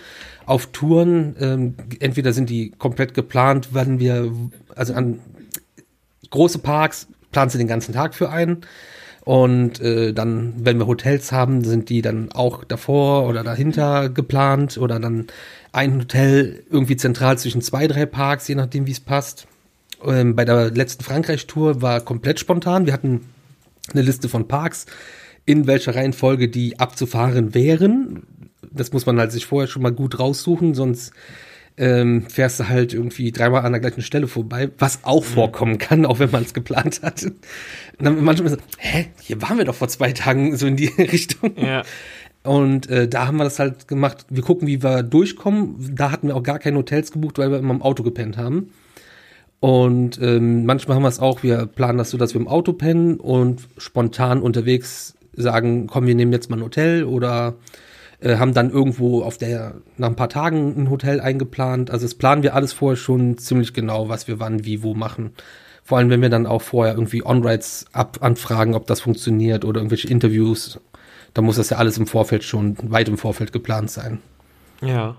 Auf 0.46 0.68
Touren, 0.68 1.36
ähm, 1.39 1.76
entweder 2.00 2.34
sind 2.34 2.50
die 2.50 2.72
komplett 2.72 3.14
geplant, 3.14 3.70
wann 3.72 4.00
wir, 4.00 4.32
also 4.76 4.94
an 4.94 5.20
große 6.32 6.60
Parks 6.60 7.08
planst 7.32 7.56
du 7.56 7.60
den 7.60 7.68
ganzen 7.68 7.94
Tag 7.94 8.16
für 8.16 8.30
einen. 8.30 8.62
Und 9.24 9.80
äh, 9.80 10.14
dann, 10.14 10.54
wenn 10.58 10.80
wir 10.80 10.88
Hotels 10.88 11.32
haben, 11.32 11.64
sind 11.64 11.89
die 11.89 12.02
dann 12.02 12.32
auch 12.32 12.64
davor 12.64 13.28
oder 13.28 13.44
dahinter 13.44 14.10
geplant 14.10 14.80
oder 14.80 15.00
dann 15.00 15.28
ein 15.72 16.00
Hotel 16.00 16.64
irgendwie 16.72 16.98
zentral 16.98 17.38
zwischen 17.38 17.62
zwei, 17.62 17.88
drei 17.88 18.08
Parks, 18.08 18.48
je 18.48 18.56
nachdem, 18.56 18.88
wie 18.88 18.92
es 18.92 19.00
passt. 19.00 19.46
Ähm, 20.06 20.36
bei 20.36 20.45
der 20.45 20.72
letzten 20.72 21.04
Frankreich-Tour 21.04 21.82
war 21.82 22.02
komplett 22.02 22.39
spontan. 22.39 22.86
Wir 22.86 22.93
hatten 22.93 23.22
eine 23.91 24.02
Liste 24.02 24.30
von 24.30 24.47
Parks, 24.47 24.86
in 25.45 25.68
welcher 25.68 25.95
Reihenfolge 25.95 26.49
die 26.49 26.80
abzufahren 26.80 27.54
wären. 27.54 28.24
Das 28.72 28.93
muss 28.93 29.06
man 29.06 29.20
halt 29.20 29.32
sich 29.32 29.45
vorher 29.45 29.68
schon 29.68 29.82
mal 29.82 29.91
gut 29.91 30.20
raussuchen, 30.20 30.74
sonst 30.74 31.14
ähm, 31.78 32.30
fährst 32.30 32.60
du 32.60 32.70
halt 32.70 32.93
irgendwie 32.93 33.32
dreimal 33.32 33.66
an 33.66 33.72
der 33.72 33.82
gleichen 33.82 34.02
Stelle 34.02 34.28
vorbei, 34.28 34.70
was 34.78 35.04
auch 35.04 35.24
vorkommen 35.24 35.78
kann, 35.78 36.06
auch 36.06 36.20
wenn 36.20 36.32
man 36.32 36.43
es 36.43 36.54
geplant 36.54 37.02
hat. 37.02 37.24
Und 37.24 37.36
dann 37.99 38.24
manchmal 38.24 38.52
so, 38.52 38.58
hä, 38.78 39.08
hier 39.20 39.41
waren 39.41 39.58
wir 39.58 39.66
doch 39.66 39.76
vor 39.76 39.88
zwei 39.88 40.12
Tagen 40.12 40.56
so 40.58 40.68
in 40.68 40.76
die 40.76 40.88
Richtung. 40.97 41.56
Ja. 41.58 41.84
Und 42.43 42.89
äh, 42.89 43.08
da 43.08 43.28
haben 43.28 43.38
wir 43.38 43.43
das 43.43 43.60
halt 43.60 43.88
gemacht. 43.88 44.26
Wir 44.30 44.43
gucken, 44.43 44.68
wie 44.68 44.82
wir 44.82 45.04
durchkommen. 45.04 45.95
Da 45.95 46.12
hatten 46.12 46.28
wir 46.28 46.36
auch 46.36 46.43
gar 46.43 46.60
keine 46.60 46.78
Hotels 46.78 47.12
gebucht, 47.12 47.38
weil 47.38 47.52
wir 47.52 47.60
immer 47.60 47.74
im 47.74 47.82
Auto 47.82 48.04
gepennt 48.04 48.38
haben. 48.38 48.72
Und 49.62 50.20
ähm, 50.20 50.66
manchmal 50.66 50.95
haben 50.95 51.03
wir 51.03 51.09
es 51.09 51.20
auch, 51.20 51.43
wir 51.43 51.68
planen 51.68 51.99
das 51.99 52.09
so, 52.09 52.18
dass 52.18 52.34
wir 52.34 52.41
im 52.41 52.47
Auto 52.47 52.74
pennen 52.74 53.20
und 53.20 53.62
spontan 53.78 54.41
unterwegs 54.41 55.14
sagen, 55.34 55.86
komm, 55.86 56.07
wir 56.07 56.16
nehmen 56.16 56.34
jetzt 56.34 56.49
mal 56.49 56.57
ein 56.57 56.64
Hotel 56.64 57.03
oder 57.03 57.53
äh, 58.22 58.38
haben 58.38 58.55
dann 58.55 58.72
irgendwo 58.72 59.22
auf 59.22 59.38
der, 59.38 59.76
nach 59.97 60.07
ein 60.07 60.16
paar 60.16 60.30
Tagen 60.30 60.74
ein 60.76 60.89
Hotel 60.89 61.22
eingeplant. 61.22 61.91
Also 61.91 62.05
das 62.05 62.16
planen 62.16 62.41
wir 62.41 62.55
alles 62.55 62.74
vorher 62.74 62.97
schon 62.97 63.38
ziemlich 63.38 63.72
genau, 63.72 64.09
was 64.09 64.28
wir 64.28 64.39
wann, 64.39 64.66
wie, 64.66 64.82
wo 64.82 64.95
machen. 64.95 65.34
Vor 65.84 65.99
allem, 65.99 66.09
wenn 66.09 66.24
wir 66.24 66.30
dann 66.30 66.47
auch 66.47 66.64
vorher 66.64 66.95
irgendwie 66.95 67.24
On-Rides 67.24 67.86
anfragen, 67.93 68.74
ob 68.74 68.88
das 68.88 68.99
funktioniert 68.99 69.64
oder 69.64 69.80
irgendwelche 69.80 70.07
Interviews. 70.07 70.80
Da 71.36 71.43
muss 71.43 71.57
das 71.57 71.70
ja 71.70 71.78
alles 71.78 71.99
im 71.99 72.07
Vorfeld 72.07 72.43
schon, 72.43 72.78
weit 72.82 73.09
im 73.09 73.20
Vorfeld 73.20 73.53
geplant 73.53 73.91
sein. 73.91 74.18
Ja. 74.82 75.18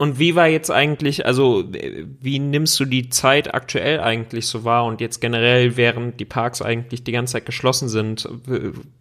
Und 0.00 0.20
wie 0.20 0.36
war 0.36 0.46
jetzt 0.46 0.70
eigentlich, 0.70 1.26
also 1.26 1.72
äh, 1.72 2.06
wie 2.20 2.38
nimmst 2.38 2.78
du 2.78 2.84
die 2.84 3.08
Zeit 3.08 3.52
aktuell 3.52 3.98
eigentlich 3.98 4.46
so 4.46 4.62
wahr 4.62 4.84
und 4.84 5.00
jetzt 5.00 5.20
generell, 5.20 5.76
während 5.76 6.20
die 6.20 6.24
Parks 6.24 6.62
eigentlich 6.62 7.02
die 7.02 7.10
ganze 7.10 7.32
Zeit 7.32 7.46
geschlossen 7.46 7.88
sind, 7.88 8.28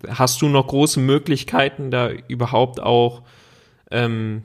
hast 0.08 0.42
du 0.42 0.50
noch 0.50 0.68
große 0.68 1.00
Möglichkeiten, 1.00 1.92
da 1.92 2.10
überhaupt 2.28 2.82
auch 2.82 3.22
ähm, 3.92 4.42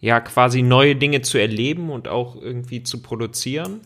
ja 0.00 0.20
quasi 0.20 0.62
neue 0.62 0.96
Dinge 0.96 1.22
zu 1.22 1.38
erleben 1.38 1.88
und 1.90 2.08
auch 2.08 2.34
irgendwie 2.34 2.82
zu 2.82 3.00
produzieren? 3.00 3.80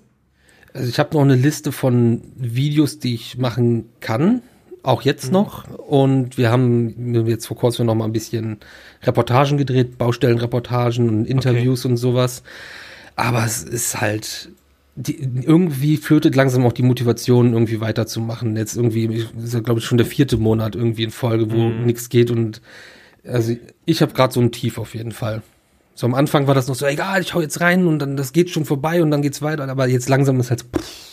Also 0.73 0.89
ich 0.89 0.99
habe 0.99 1.15
noch 1.15 1.23
eine 1.23 1.35
Liste 1.35 1.71
von 1.71 2.23
Videos, 2.35 2.99
die 2.99 3.15
ich 3.15 3.37
machen 3.37 3.91
kann, 4.01 4.43
auch 4.83 5.03
jetzt 5.03 5.33
noch. 5.33 5.69
Und 5.79 6.39
wir 6.39 6.51
haben 6.51 7.27
jetzt 7.27 7.47
vor 7.47 7.57
kurzem 7.57 7.87
noch 7.87 7.95
mal 7.95 8.05
ein 8.05 8.13
bisschen 8.13 8.59
Reportagen 9.03 9.59
gedreht, 9.59 9.99
Baustellenreportagen 9.99 11.09
und 11.09 11.25
Interviews 11.25 11.85
und 11.85 11.97
sowas. 11.97 12.43
Aber 13.17 13.45
es 13.45 13.63
ist 13.63 14.01
halt 14.01 14.51
die, 14.97 15.17
irgendwie 15.45 15.97
flötet 15.97 16.35
langsam 16.35 16.67
auch 16.67 16.73
die 16.73 16.83
Motivation, 16.83 17.53
irgendwie 17.53 17.81
weiterzumachen. 17.81 18.57
Jetzt 18.57 18.77
irgendwie, 18.77 19.27
ist 19.43 19.65
glaube 19.65 19.81
ich 19.81 19.87
schon 19.87 19.99
der 19.99 20.07
vierte 20.07 20.37
Monat 20.37 20.75
irgendwie 20.75 21.05
in 21.05 21.11
Folge, 21.11 21.51
wo 21.51 21.69
nichts 21.69 22.09
geht. 22.09 22.31
Und 22.31 22.61
also 23.25 23.57
ich 23.85 24.03
habe 24.03 24.13
gerade 24.13 24.33
so 24.33 24.41
ein 24.41 24.53
Tief 24.53 24.79
auf 24.79 24.95
jeden 24.95 25.13
Fall. 25.13 25.43
So 25.95 26.07
am 26.07 26.15
Anfang 26.15 26.47
war 26.47 26.55
das 26.55 26.69
noch 26.69 26.75
so, 26.75 26.87
egal, 26.87 27.23
ich 27.23 27.35
hau 27.35 27.41
jetzt 27.41 27.61
rein 27.61 27.87
und 27.87 27.99
dann 28.01 28.17
das 28.17 28.33
geht 28.33 28.51
schon 28.51 28.65
vorbei 28.65 29.03
und 29.03 29.11
dann 29.11 29.23
geht's 29.23 29.43
weiter. 29.43 29.69
Aber 29.69 29.89
jetzt 29.89 30.09
langsam 30.09 30.39
ist 30.41 30.51
halt, 30.51 30.63
pff, 30.63 31.08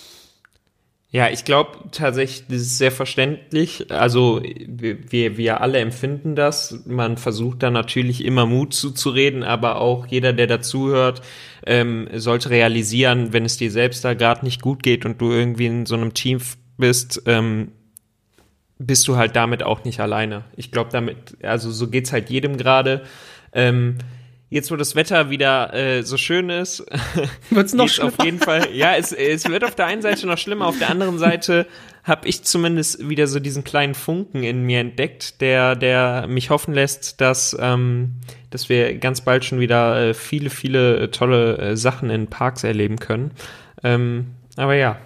Ja, 1.15 1.29
ich 1.29 1.45
glaube 1.45 1.77
tatsächlich, 1.91 2.45
das 2.49 2.57
ist 2.57 2.77
sehr 2.77 2.91
verständlich. 2.91 3.89
Also 3.89 4.41
wir, 4.67 5.37
wir 5.37 5.61
alle 5.61 5.79
empfinden 5.79 6.35
das. 6.35 6.83
Man 6.85 7.15
versucht 7.15 7.63
da 7.63 7.71
natürlich 7.71 8.25
immer 8.25 8.45
Mut 8.45 8.73
zuzureden, 8.73 9.41
aber 9.41 9.79
auch 9.79 10.07
jeder, 10.07 10.33
der 10.33 10.47
dazuhört, 10.47 11.21
ähm, 11.65 12.09
sollte 12.15 12.49
realisieren, 12.49 13.31
wenn 13.31 13.45
es 13.45 13.55
dir 13.55 13.71
selbst 13.71 14.03
da 14.03 14.13
gerade 14.13 14.43
nicht 14.43 14.61
gut 14.61 14.83
geht 14.83 15.05
und 15.05 15.21
du 15.21 15.31
irgendwie 15.31 15.67
in 15.67 15.85
so 15.85 15.95
einem 15.95 16.13
Team 16.13 16.39
bist, 16.77 17.21
ähm, 17.27 17.71
bist 18.77 19.07
du 19.07 19.15
halt 19.15 19.37
damit 19.37 19.63
auch 19.63 19.85
nicht 19.85 20.01
alleine. 20.01 20.43
Ich 20.57 20.69
glaube, 20.69 20.89
damit, 20.91 21.41
also 21.41 21.71
so 21.71 21.87
geht's 21.87 22.11
halt 22.11 22.29
jedem 22.29 22.57
gerade. 22.57 23.03
Ähm, 23.53 23.99
jetzt 24.55 24.71
wo 24.71 24.75
das 24.75 24.95
Wetter 24.95 25.29
wieder 25.29 25.73
äh, 25.73 26.01
so 26.01 26.17
schön 26.17 26.49
ist, 26.49 26.83
wird's 27.51 27.73
noch 27.73 27.89
schlimmer. 27.89 28.13
auf 28.17 28.25
jeden 28.25 28.39
Fall. 28.39 28.69
Ja, 28.73 28.95
es, 28.95 29.11
es 29.11 29.47
wird 29.47 29.63
auf 29.63 29.75
der 29.75 29.85
einen 29.85 30.01
Seite 30.01 30.25
noch 30.25 30.37
schlimmer, 30.37 30.65
auf 30.65 30.79
der 30.79 30.89
anderen 30.89 31.19
Seite 31.19 31.67
habe 32.03 32.27
ich 32.27 32.43
zumindest 32.43 33.07
wieder 33.07 33.27
so 33.27 33.39
diesen 33.39 33.63
kleinen 33.63 33.95
Funken 33.95 34.43
in 34.43 34.63
mir 34.63 34.79
entdeckt, 34.79 35.41
der 35.41 35.75
der 35.75 36.25
mich 36.27 36.49
hoffen 36.49 36.73
lässt, 36.73 37.19
dass 37.21 37.55
ähm, 37.59 38.15
dass 38.49 38.69
wir 38.69 38.95
ganz 38.97 39.21
bald 39.21 39.43
schon 39.43 39.59
wieder 39.59 40.09
äh, 40.09 40.13
viele 40.13 40.49
viele 40.49 40.97
äh, 40.97 41.07
tolle 41.09 41.57
äh, 41.57 41.77
Sachen 41.77 42.09
in 42.09 42.27
Parks 42.27 42.63
erleben 42.63 42.97
können. 42.97 43.31
Ähm, 43.83 44.27
aber 44.55 44.75
ja, 44.75 44.97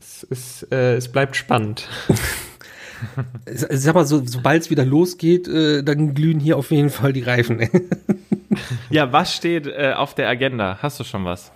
es, 0.00 0.26
es, 0.28 0.62
äh, 0.72 0.96
es 0.96 1.08
bleibt 1.12 1.36
spannend. 1.36 1.88
Sag 3.46 3.94
mal, 3.94 4.04
so, 4.04 4.22
sobald 4.26 4.62
es 4.62 4.70
wieder 4.70 4.84
losgeht, 4.84 5.48
äh, 5.48 5.82
dann 5.82 6.14
glühen 6.14 6.40
hier 6.40 6.58
auf 6.58 6.70
jeden 6.70 6.90
Fall 6.90 7.12
die 7.12 7.22
Reifen. 7.22 7.60
ja, 8.90 9.12
was 9.12 9.34
steht 9.34 9.66
äh, 9.66 9.92
auf 9.96 10.14
der 10.14 10.28
Agenda? 10.28 10.78
Hast 10.82 11.00
du 11.00 11.04
schon 11.04 11.24
was? 11.24 11.52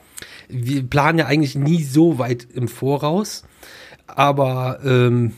Wir 0.48 0.82
planen 0.82 1.18
ja 1.18 1.26
eigentlich 1.26 1.54
nie 1.54 1.82
so 1.82 2.18
weit 2.18 2.46
im 2.54 2.68
Voraus, 2.68 3.44
aber 4.06 4.80
ähm, 4.84 5.32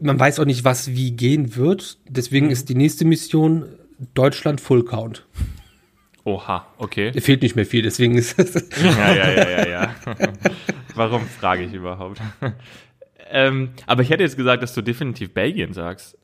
man 0.00 0.18
weiß 0.18 0.40
auch 0.40 0.44
nicht, 0.44 0.64
was 0.64 0.88
wie 0.88 1.12
gehen 1.12 1.56
wird. 1.56 1.98
Deswegen 2.08 2.50
ist 2.50 2.68
die 2.68 2.74
nächste 2.74 3.04
Mission 3.04 3.66
Deutschland 4.14 4.60
Full 4.60 4.84
Count. 4.84 5.26
Oha, 6.24 6.66
okay. 6.78 7.12
Fehlt 7.20 7.42
nicht 7.42 7.56
mehr 7.56 7.66
viel, 7.66 7.82
deswegen 7.82 8.16
ist 8.16 8.38
es. 8.38 8.54
ja, 8.82 9.14
ja, 9.14 9.30
ja, 9.30 9.50
ja, 9.50 9.68
ja. 9.68 9.94
Warum 10.94 11.26
frage 11.26 11.64
ich 11.64 11.72
überhaupt? 11.72 12.20
ähm, 13.30 13.70
aber 13.86 14.02
ich 14.02 14.10
hätte 14.10 14.22
jetzt 14.22 14.36
gesagt, 14.36 14.62
dass 14.62 14.74
du 14.74 14.82
definitiv 14.82 15.34
Belgien 15.34 15.72
sagst. 15.72 16.16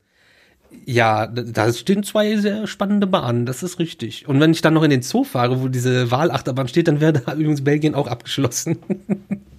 Ja, 0.85 1.27
da 1.27 1.71
stehen 1.73 2.03
zwei 2.03 2.37
sehr 2.37 2.67
spannende 2.67 3.07
Bahnen, 3.07 3.45
das 3.45 3.63
ist 3.63 3.79
richtig. 3.79 4.27
Und 4.27 4.39
wenn 4.39 4.51
ich 4.51 4.61
dann 4.61 4.73
noch 4.73 4.83
in 4.83 4.89
den 4.89 5.01
Zoo 5.01 5.23
fahre, 5.23 5.61
wo 5.61 5.67
diese 5.67 6.11
Wahlachterbahn 6.11 6.67
steht, 6.67 6.87
dann 6.87 7.01
wäre 7.01 7.13
da 7.13 7.33
übrigens 7.33 7.63
Belgien 7.63 7.95
auch 7.95 8.07
abgeschlossen. 8.07 8.77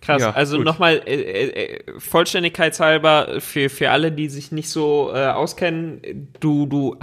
Krass, 0.00 0.22
ja, 0.22 0.30
also 0.30 0.56
nochmal 0.56 1.02
äh, 1.04 1.48
äh, 1.48 1.78
vollständigkeitshalber 1.98 3.40
für, 3.40 3.68
für 3.68 3.90
alle, 3.90 4.10
die 4.10 4.30
sich 4.30 4.50
nicht 4.50 4.70
so 4.70 5.10
äh, 5.12 5.26
auskennen, 5.26 6.28
du, 6.40 6.64
du 6.64 6.96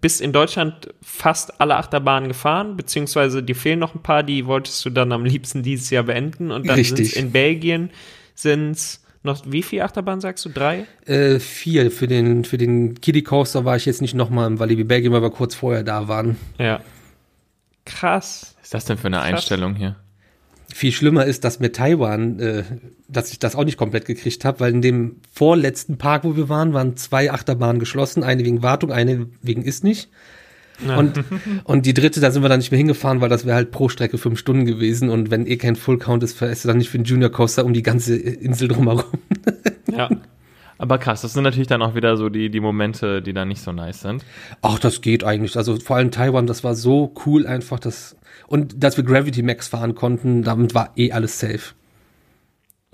bist 0.00 0.20
in 0.20 0.32
Deutschland 0.32 0.94
fast 1.02 1.60
alle 1.60 1.74
Achterbahnen 1.76 2.28
gefahren, 2.28 2.76
beziehungsweise 2.76 3.42
dir 3.42 3.56
fehlen 3.56 3.80
noch 3.80 3.96
ein 3.96 4.02
paar, 4.02 4.22
die 4.22 4.46
wolltest 4.46 4.84
du 4.84 4.90
dann 4.90 5.10
am 5.10 5.24
liebsten 5.24 5.64
dieses 5.64 5.90
Jahr 5.90 6.04
beenden 6.04 6.52
und 6.52 6.68
dann 6.68 6.82
sind 6.84 7.14
in 7.14 7.32
Belgien 7.32 7.90
sind's 8.36 9.04
noch 9.26 9.42
wie 9.46 9.62
viele 9.62 9.84
Achterbahnen 9.84 10.20
sagst 10.20 10.44
du? 10.44 10.48
Drei? 10.48 10.86
Äh, 11.04 11.38
vier. 11.38 11.90
Für 11.90 12.06
den, 12.06 12.44
für 12.44 12.56
den 12.56 13.00
Kiddie 13.00 13.22
Coaster 13.22 13.64
war 13.64 13.76
ich 13.76 13.84
jetzt 13.84 14.00
nicht 14.00 14.14
nochmal 14.14 14.46
im 14.46 14.58
Walibi 14.58 14.84
Belgien, 14.84 15.12
weil 15.12 15.22
wir 15.22 15.30
kurz 15.30 15.54
vorher 15.54 15.82
da 15.82 16.08
waren. 16.08 16.36
Ja. 16.58 16.80
Krass. 17.84 18.54
Was 18.56 18.64
ist 18.64 18.74
das 18.74 18.84
denn 18.86 18.98
für 18.98 19.08
eine 19.08 19.18
Krass. 19.18 19.26
Einstellung 19.26 19.74
hier? 19.74 19.96
Viel 20.74 20.92
schlimmer 20.92 21.24
ist, 21.24 21.44
dass 21.44 21.60
mit 21.60 21.76
Taiwan, 21.76 22.40
äh, 22.40 22.64
dass 23.08 23.30
ich 23.30 23.38
das 23.38 23.54
auch 23.54 23.64
nicht 23.64 23.76
komplett 23.76 24.04
gekriegt 24.04 24.44
habe, 24.44 24.60
weil 24.60 24.72
in 24.72 24.82
dem 24.82 25.20
vorletzten 25.32 25.96
Park, 25.98 26.24
wo 26.24 26.36
wir 26.36 26.48
waren, 26.48 26.72
waren 26.72 26.96
zwei 26.96 27.30
Achterbahnen 27.30 27.78
geschlossen, 27.78 28.24
eine 28.24 28.44
wegen 28.44 28.62
Wartung, 28.62 28.90
eine 28.90 29.28
wegen 29.42 29.62
ist 29.62 29.84
nicht. 29.84 30.08
Ja. 30.86 30.96
Und, 30.96 31.24
und 31.64 31.86
die 31.86 31.94
dritte, 31.94 32.20
da 32.20 32.30
sind 32.30 32.42
wir 32.42 32.48
dann 32.48 32.58
nicht 32.58 32.70
mehr 32.70 32.78
hingefahren, 32.78 33.20
weil 33.20 33.28
das 33.28 33.46
wäre 33.46 33.56
halt 33.56 33.70
pro 33.70 33.88
Strecke 33.88 34.18
fünf 34.18 34.38
Stunden 34.38 34.66
gewesen. 34.66 35.08
Und 35.10 35.30
wenn 35.30 35.46
eh 35.46 35.56
kein 35.56 35.76
Full 35.76 35.98
Count 35.98 36.22
ist, 36.22 36.36
fährst 36.36 36.64
du 36.64 36.68
dann 36.68 36.78
nicht 36.78 36.90
für 36.90 36.98
den 36.98 37.04
Junior 37.04 37.30
Coaster 37.30 37.64
um 37.64 37.72
die 37.72 37.82
ganze 37.82 38.16
Insel 38.16 38.68
drumherum. 38.68 39.04
Ja. 39.88 40.10
Aber 40.78 40.98
krass, 40.98 41.22
das 41.22 41.32
sind 41.32 41.44
natürlich 41.44 41.68
dann 41.68 41.80
auch 41.80 41.94
wieder 41.94 42.16
so 42.16 42.28
die, 42.28 42.50
die 42.50 42.60
Momente, 42.60 43.22
die 43.22 43.32
dann 43.32 43.48
nicht 43.48 43.62
so 43.62 43.72
nice 43.72 44.00
sind. 44.00 44.26
Ach, 44.60 44.78
das 44.78 45.00
geht 45.00 45.24
eigentlich. 45.24 45.56
Also 45.56 45.78
vor 45.78 45.96
allem 45.96 46.10
Taiwan, 46.10 46.46
das 46.46 46.64
war 46.64 46.74
so 46.74 47.14
cool 47.24 47.46
einfach, 47.46 47.78
dass, 47.78 48.16
und 48.46 48.82
dass 48.82 48.96
wir 48.96 49.04
Gravity 49.04 49.42
Max 49.42 49.68
fahren 49.68 49.94
konnten, 49.94 50.42
damit 50.42 50.74
war 50.74 50.92
eh 50.96 51.12
alles 51.12 51.38
safe. 51.38 51.74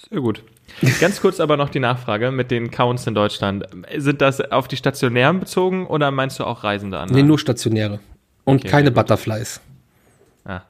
Sehr 0.08 0.20
gut. 0.20 0.44
Ganz 1.00 1.20
kurz 1.20 1.40
aber 1.40 1.56
noch 1.56 1.68
die 1.68 1.80
Nachfrage 1.80 2.30
mit 2.30 2.50
den 2.50 2.70
Counts 2.70 3.06
in 3.06 3.14
Deutschland. 3.14 3.66
Sind 3.96 4.20
das 4.20 4.40
auf 4.40 4.68
die 4.68 4.76
stationären 4.76 5.40
bezogen 5.40 5.86
oder 5.86 6.10
meinst 6.10 6.38
du 6.38 6.44
auch 6.44 6.64
Reisende 6.64 6.98
an? 6.98 7.08
Nee, 7.10 7.22
nur 7.22 7.38
stationäre. 7.38 8.00
Und 8.44 8.60
okay, 8.60 8.68
keine 8.68 8.90
Butterflies. 8.90 9.60
Ah, 10.44 10.62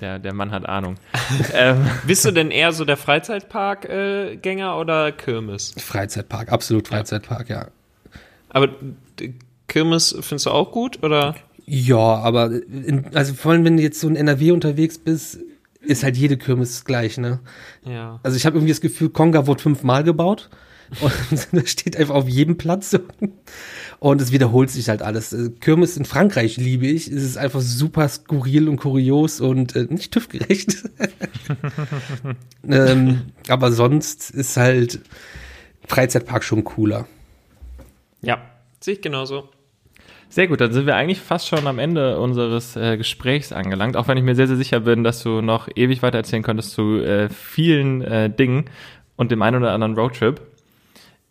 der, 0.00 0.18
der 0.18 0.32
Mann 0.32 0.50
hat 0.50 0.68
Ahnung. 0.68 0.96
ähm. 1.52 1.86
Bist 2.06 2.24
du 2.24 2.30
denn 2.30 2.50
eher 2.50 2.72
so 2.72 2.84
der 2.84 2.96
Freizeitpark-Gänger 2.96 4.72
äh, 4.72 4.80
oder 4.80 5.12
Kirmes? 5.12 5.74
Freizeitpark, 5.78 6.52
absolut 6.52 6.88
Freizeitpark, 6.88 7.48
ja. 7.48 7.68
Aber 8.50 8.68
Kirmes 9.68 10.16
findest 10.20 10.46
du 10.46 10.50
auch 10.50 10.70
gut 10.70 11.02
oder? 11.02 11.34
Ja, 11.66 11.96
aber 11.96 12.50
in, 12.52 13.06
also 13.14 13.34
vor 13.34 13.52
allem, 13.52 13.64
wenn 13.64 13.76
du 13.76 13.82
jetzt 13.82 14.00
so 14.00 14.08
in 14.08 14.14
NRW 14.14 14.52
unterwegs 14.52 14.98
bist, 14.98 15.40
ist 15.86 16.02
halt 16.02 16.16
jede 16.16 16.36
Kirmes 16.36 16.84
gleich, 16.84 17.18
ne? 17.18 17.40
Ja. 17.84 18.20
Also 18.22 18.36
ich 18.36 18.46
habe 18.46 18.56
irgendwie 18.56 18.72
das 18.72 18.80
Gefühl, 18.80 19.10
Konga 19.10 19.46
wurde 19.46 19.62
fünfmal 19.62 20.04
gebaut 20.04 20.50
und 21.00 21.48
das 21.52 21.70
steht 21.70 21.96
einfach 21.96 22.14
auf 22.14 22.28
jedem 22.28 22.56
Platz 22.56 22.96
und 23.98 24.20
es 24.20 24.32
wiederholt 24.32 24.70
sich 24.70 24.88
halt 24.88 25.02
alles. 25.02 25.32
Äh, 25.32 25.50
Kirmes 25.60 25.96
in 25.96 26.04
Frankreich 26.04 26.56
liebe 26.56 26.86
ich. 26.86 27.08
Es 27.08 27.22
ist 27.22 27.36
einfach 27.36 27.60
super 27.60 28.08
skurril 28.08 28.68
und 28.68 28.76
kurios 28.76 29.40
und 29.40 29.74
äh, 29.76 29.86
nicht 29.88 30.12
TÜV-gerecht. 30.12 30.84
ähm, 32.68 33.22
aber 33.48 33.72
sonst 33.72 34.30
ist 34.30 34.56
halt 34.56 35.00
Freizeitpark 35.86 36.44
schon 36.44 36.64
cooler. 36.64 37.06
Ja, 38.22 38.42
sehe 38.80 38.94
ich 38.94 39.02
genauso. 39.02 39.48
Sehr 40.28 40.48
gut, 40.48 40.60
dann 40.60 40.72
sind 40.72 40.86
wir 40.86 40.96
eigentlich 40.96 41.20
fast 41.20 41.48
schon 41.48 41.66
am 41.66 41.78
Ende 41.78 42.18
unseres 42.18 42.76
äh, 42.76 42.96
Gesprächs 42.96 43.52
angelangt, 43.52 43.96
auch 43.96 44.08
wenn 44.08 44.18
ich 44.18 44.24
mir 44.24 44.34
sehr, 44.34 44.48
sehr 44.48 44.56
sicher 44.56 44.80
bin, 44.80 45.04
dass 45.04 45.22
du 45.22 45.40
noch 45.40 45.68
ewig 45.74 46.02
weiter 46.02 46.18
erzählen 46.18 46.42
könntest 46.42 46.72
zu 46.72 47.00
äh, 47.00 47.28
vielen 47.28 48.02
äh, 48.02 48.28
Dingen 48.28 48.64
und 49.16 49.30
dem 49.30 49.40
einen 49.42 49.56
oder 49.62 49.72
anderen 49.72 49.94
Roadtrip. 49.94 50.40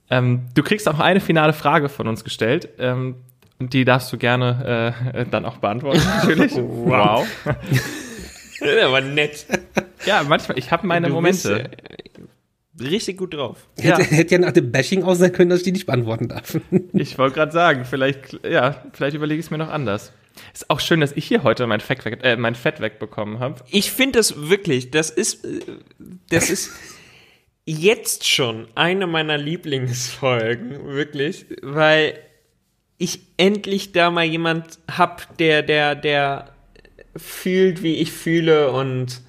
Ähm, 0.10 0.46
du 0.54 0.64
kriegst 0.64 0.88
auch 0.88 1.00
eine 1.00 1.20
finale 1.20 1.54
Frage 1.54 1.89
von 1.89 2.08
uns 2.08 2.24
gestellt. 2.24 2.70
Ähm, 2.80 3.16
die 3.60 3.86
darfst 3.86 4.12
du 4.12 4.18
gerne 4.18 4.93
äh, 5.14 5.26
dann 5.30 5.46
auch 5.46 5.58
beantworten, 5.58 6.02
natürlich. 6.18 6.54
wow. 6.56 7.26
Aber 8.86 9.02
nett. 9.02 9.46
Ja, 10.06 10.24
manchmal, 10.24 10.58
ich 10.58 10.72
habe 10.72 10.88
meine 10.88 11.10
Momente. 11.10 11.70
Bist, 11.70 12.34
richtig 12.80 13.17
gut 13.17 13.34
drauf. 13.34 13.67
Hätte, 13.78 14.01
ja. 14.01 14.07
hätte 14.07 14.36
ja 14.36 14.41
nach 14.41 14.51
dem 14.51 14.71
Bashing 14.71 15.03
aus 15.03 15.19
sein 15.19 15.32
können, 15.32 15.49
dass 15.49 15.59
ich 15.59 15.65
die 15.65 15.71
nicht 15.71 15.86
beantworten 15.86 16.30
darf. 16.30 16.57
Ich 16.93 17.17
wollte 17.17 17.36
gerade 17.36 17.51
sagen, 17.51 17.86
vielleicht, 17.86 18.39
ja, 18.45 18.84
vielleicht 18.93 19.15
überlege 19.15 19.39
ich 19.39 19.47
es 19.47 19.51
mir 19.51 19.57
noch 19.57 19.69
anders. 19.69 20.11
Ist 20.53 20.69
auch 20.69 20.80
schön, 20.80 20.99
dass 20.99 21.11
ich 21.13 21.26
hier 21.26 21.43
heute 21.43 21.67
mein 21.67 21.80
Fett, 21.80 22.03
weg, 22.05 22.19
äh, 22.23 22.36
mein 22.36 22.55
Fett 22.55 22.80
wegbekommen 22.82 23.39
habe. 23.39 23.61
Ich 23.69 23.91
finde 23.91 24.19
das 24.19 24.49
wirklich, 24.49 24.91
das 24.91 25.09
ist, 25.09 25.45
das 26.30 26.49
ist 26.49 26.71
jetzt 27.65 28.28
schon 28.28 28.67
eine 28.76 29.07
meiner 29.07 29.38
Lieblingsfolgen, 29.38 30.86
wirklich, 30.86 31.45
weil 31.61 32.19
ich 32.97 33.19
endlich 33.38 33.91
da 33.91 34.11
mal 34.11 34.26
jemand 34.26 34.80
hab, 34.89 35.38
der, 35.38 35.63
der, 35.63 35.95
der 35.95 36.49
fühlt, 37.15 37.84
wie 37.84 37.95
ich 37.95 38.11
fühle 38.11 38.71
und 38.71 39.21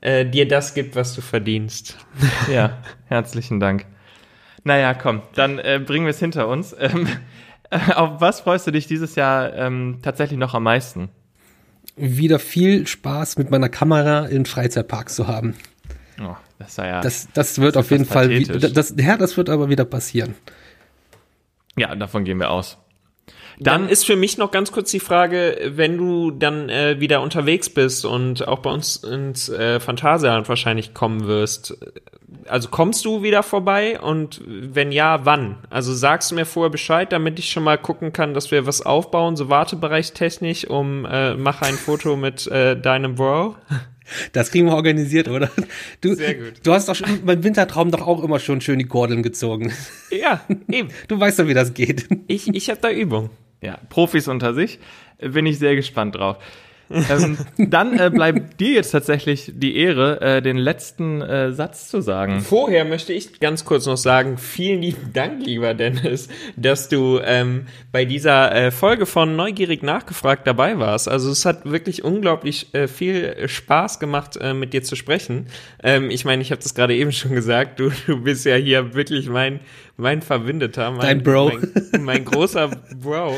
äh, 0.00 0.24
dir 0.24 0.48
das 0.48 0.74
gibt, 0.74 0.96
was 0.96 1.14
du 1.14 1.20
verdienst. 1.20 1.96
Ja, 2.52 2.78
herzlichen 3.06 3.60
Dank. 3.60 3.86
Naja, 4.64 4.94
komm, 4.94 5.22
dann 5.34 5.58
äh, 5.58 5.80
bringen 5.84 6.06
wir 6.06 6.10
es 6.10 6.18
hinter 6.18 6.48
uns. 6.48 6.74
Ähm, 6.80 7.08
äh, 7.70 7.92
auf 7.92 8.20
was 8.20 8.40
freust 8.40 8.66
du 8.66 8.72
dich 8.72 8.88
dieses 8.88 9.14
Jahr 9.14 9.54
ähm, 9.54 10.00
tatsächlich 10.02 10.38
noch 10.38 10.54
am 10.54 10.64
meisten? 10.64 11.08
Wieder 11.94 12.40
viel 12.40 12.86
Spaß 12.86 13.38
mit 13.38 13.50
meiner 13.50 13.68
Kamera 13.68 14.26
in 14.26 14.44
Freizeitparks 14.44 15.14
zu 15.14 15.28
haben. 15.28 15.54
Oh, 16.20 16.34
das, 16.58 16.76
ja, 16.76 17.00
das, 17.00 17.28
das 17.32 17.60
wird 17.60 17.76
das 17.76 17.84
auf 17.84 17.90
jeden 17.92 18.06
Fall, 18.06 18.42
das, 18.42 18.94
ja, 18.96 19.16
das 19.16 19.36
wird 19.36 19.48
aber 19.48 19.68
wieder 19.68 19.84
passieren. 19.84 20.34
Ja, 21.76 21.94
davon 21.94 22.24
gehen 22.24 22.38
wir 22.38 22.50
aus. 22.50 22.76
Dann, 23.60 23.88
ist 23.88 24.06
für 24.06 24.16
mich 24.16 24.38
noch 24.38 24.50
ganz 24.50 24.72
kurz 24.72 24.90
die 24.90 25.00
Frage, 25.00 25.72
wenn 25.74 25.98
du 25.98 26.30
dann 26.30 26.70
äh, 26.70 26.98
wieder 26.98 27.20
unterwegs 27.20 27.68
bist 27.68 28.06
und 28.06 28.48
auch 28.48 28.60
bei 28.60 28.70
uns 28.70 28.96
ins 28.96 29.50
äh, 29.50 29.80
Phantasialand 29.80 30.48
wahrscheinlich 30.48 30.94
kommen 30.94 31.26
wirst. 31.26 31.76
Also 32.46 32.70
kommst 32.70 33.04
du 33.04 33.22
wieder 33.22 33.42
vorbei 33.42 34.00
und 34.00 34.40
wenn 34.46 34.92
ja, 34.92 35.26
wann? 35.26 35.58
Also 35.68 35.92
sagst 35.92 36.30
du 36.30 36.36
mir 36.36 36.46
vorher 36.46 36.70
Bescheid, 36.70 37.12
damit 37.12 37.38
ich 37.38 37.50
schon 37.50 37.64
mal 37.64 37.76
gucken 37.76 38.12
kann, 38.12 38.32
dass 38.32 38.50
wir 38.50 38.66
was 38.66 38.80
aufbauen, 38.80 39.36
so 39.36 39.50
wartebereichstechnisch, 39.50 40.66
um 40.66 41.04
äh, 41.04 41.34
mach 41.34 41.60
ein 41.60 41.74
Foto 41.74 42.16
mit 42.16 42.46
äh, 42.46 42.80
deinem 42.80 43.14
Bro. 43.14 43.56
Das 44.32 44.50
kriegen 44.50 44.66
wir 44.66 44.74
organisiert, 44.74 45.28
oder? 45.28 45.50
Du, 46.00 46.14
Sehr 46.14 46.34
gut. 46.34 46.54
Du 46.64 46.72
hast 46.72 46.88
doch 46.88 46.96
schon 46.96 47.24
beim 47.24 47.44
Wintertraum 47.44 47.92
doch 47.92 48.06
auch 48.06 48.24
immer 48.24 48.40
schon 48.40 48.60
schön 48.60 48.80
die 48.80 48.86
Kordeln 48.86 49.22
gezogen. 49.22 49.72
Ja, 50.10 50.40
eben. 50.68 50.88
Du 51.06 51.20
weißt 51.20 51.38
doch, 51.38 51.46
wie 51.46 51.54
das 51.54 51.74
geht. 51.74 52.08
Ich, 52.26 52.48
ich 52.48 52.70
habe 52.70 52.80
da 52.80 52.90
Übung. 52.90 53.30
Ja, 53.60 53.78
Profis 53.88 54.28
unter 54.28 54.54
sich. 54.54 54.78
Bin 55.18 55.46
ich 55.46 55.58
sehr 55.58 55.76
gespannt 55.76 56.14
drauf. 56.14 56.38
Ähm, 56.90 57.38
dann 57.58 57.98
äh, 57.98 58.10
bleibt 58.10 58.60
dir 58.60 58.72
jetzt 58.72 58.90
tatsächlich 58.90 59.52
die 59.54 59.76
Ehre, 59.76 60.20
äh, 60.20 60.42
den 60.42 60.56
letzten 60.56 61.22
äh, 61.22 61.52
Satz 61.52 61.88
zu 61.88 62.00
sagen. 62.00 62.40
Vorher 62.40 62.84
möchte 62.84 63.12
ich 63.12 63.38
ganz 63.40 63.64
kurz 63.64 63.86
noch 63.86 63.96
sagen, 63.96 64.38
vielen 64.38 64.82
lieben 64.82 65.12
Dank, 65.12 65.44
lieber 65.44 65.74
Dennis, 65.74 66.28
dass 66.56 66.88
du 66.88 67.20
ähm, 67.22 67.66
bei 67.92 68.04
dieser 68.04 68.54
äh, 68.54 68.70
Folge 68.70 69.06
von 69.06 69.36
Neugierig 69.36 69.82
nachgefragt 69.82 70.46
dabei 70.46 70.78
warst. 70.78 71.08
Also 71.08 71.30
es 71.30 71.44
hat 71.44 71.70
wirklich 71.70 72.04
unglaublich 72.04 72.74
äh, 72.74 72.88
viel 72.88 73.48
Spaß 73.48 74.00
gemacht, 74.00 74.36
äh, 74.40 74.54
mit 74.54 74.72
dir 74.72 74.82
zu 74.82 74.96
sprechen. 74.96 75.46
Ähm, 75.82 76.10
ich 76.10 76.24
meine, 76.24 76.42
ich 76.42 76.50
habe 76.50 76.62
das 76.62 76.74
gerade 76.74 76.94
eben 76.94 77.12
schon 77.12 77.34
gesagt, 77.34 77.80
du, 77.80 77.90
du 78.06 78.22
bist 78.22 78.44
ja 78.44 78.56
hier 78.56 78.94
wirklich 78.94 79.28
mein, 79.28 79.60
mein 79.96 80.22
Verbindeter, 80.22 80.90
mein, 80.90 81.00
Dein 81.00 81.22
Bro. 81.22 81.52
mein, 81.92 82.04
mein 82.04 82.24
großer 82.24 82.70
Bro. 83.00 83.36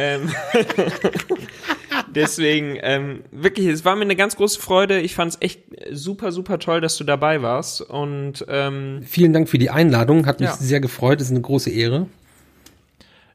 Ähm, 0.00 0.30
deswegen, 2.14 2.78
ähm, 2.82 3.24
wirklich, 3.32 3.66
es 3.66 3.84
war 3.84 3.96
mir 3.96 4.02
eine 4.02 4.14
ganz 4.14 4.36
große 4.36 4.60
Freude. 4.60 5.00
Ich 5.00 5.14
fand 5.16 5.32
es 5.34 5.38
echt 5.40 5.60
super, 5.90 6.30
super 6.30 6.60
toll, 6.60 6.80
dass 6.80 6.96
du 6.96 7.04
dabei 7.04 7.42
warst. 7.42 7.80
Und 7.80 8.44
ähm, 8.48 9.02
Vielen 9.04 9.32
Dank 9.32 9.48
für 9.48 9.58
die 9.58 9.70
Einladung. 9.70 10.26
Hat 10.26 10.38
mich 10.40 10.50
Ja. 10.50 10.56
sehr 10.56 10.80
gefreut. 10.80 11.20
ist 11.20 11.30
eine 11.30 11.40
große 11.40 11.70
Ehre. 11.70 12.06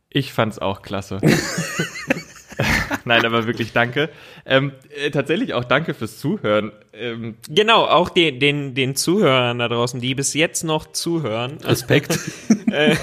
Ich 0.10 0.32
fand's 0.32 0.58
auch 0.60 0.82
klasse. 0.84 1.20
Nein, 3.06 3.26
aber 3.26 3.46
wirklich 3.48 3.74
danke. 3.74 4.10
Ähm, 4.46 4.72
äh, 5.04 5.10
tatsächlich 5.12 5.54
auch 5.56 5.66
danke 5.66 5.94
fürs 5.94 6.20
Zuhören. 6.20 6.72
Ähm, 6.94 7.36
genau, 7.50 7.84
auch 7.86 8.10
den, 8.10 8.40
den, 8.40 8.76
den 8.76 8.96
Zuhörern 8.96 9.60
da 9.60 9.68
draußen, 9.68 10.00
die 10.00 10.16
bis 10.16 10.34
jetzt 10.34 10.64
noch 10.64 10.92
zuhören. 10.94 11.58
Respekt. 11.64 12.18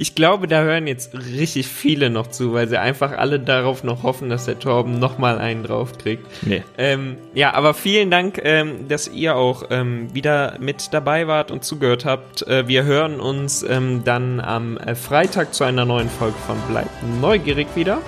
Ich 0.00 0.14
glaube, 0.14 0.46
da 0.46 0.62
hören 0.62 0.86
jetzt 0.86 1.12
richtig 1.12 1.66
viele 1.66 2.08
noch 2.08 2.28
zu, 2.28 2.52
weil 2.52 2.68
sie 2.68 2.78
einfach 2.78 3.18
alle 3.18 3.40
darauf 3.40 3.82
noch 3.82 4.04
hoffen, 4.04 4.28
dass 4.30 4.44
der 4.44 4.60
Torben 4.60 5.00
nochmal 5.00 5.38
einen 5.40 5.64
draufkriegt. 5.64 6.24
nee. 6.42 6.62
Ähm, 6.78 7.16
ja, 7.34 7.52
aber 7.54 7.74
vielen 7.74 8.08
Dank, 8.08 8.40
ähm, 8.44 8.86
dass 8.86 9.08
ihr 9.08 9.34
auch 9.34 9.64
ähm, 9.70 10.14
wieder 10.14 10.54
mit 10.60 10.94
dabei 10.94 11.26
wart 11.26 11.50
und 11.50 11.64
zugehört 11.64 12.04
habt. 12.04 12.46
Äh, 12.46 12.68
wir 12.68 12.84
hören 12.84 13.18
uns 13.18 13.64
ähm, 13.64 14.02
dann 14.04 14.38
am 14.38 14.76
äh, 14.76 14.94
Freitag 14.94 15.52
zu 15.52 15.64
einer 15.64 15.84
neuen 15.84 16.08
Folge 16.08 16.36
von 16.46 16.56
Bleibt 16.70 16.90
neugierig 17.20 17.66
wieder. 17.74 17.98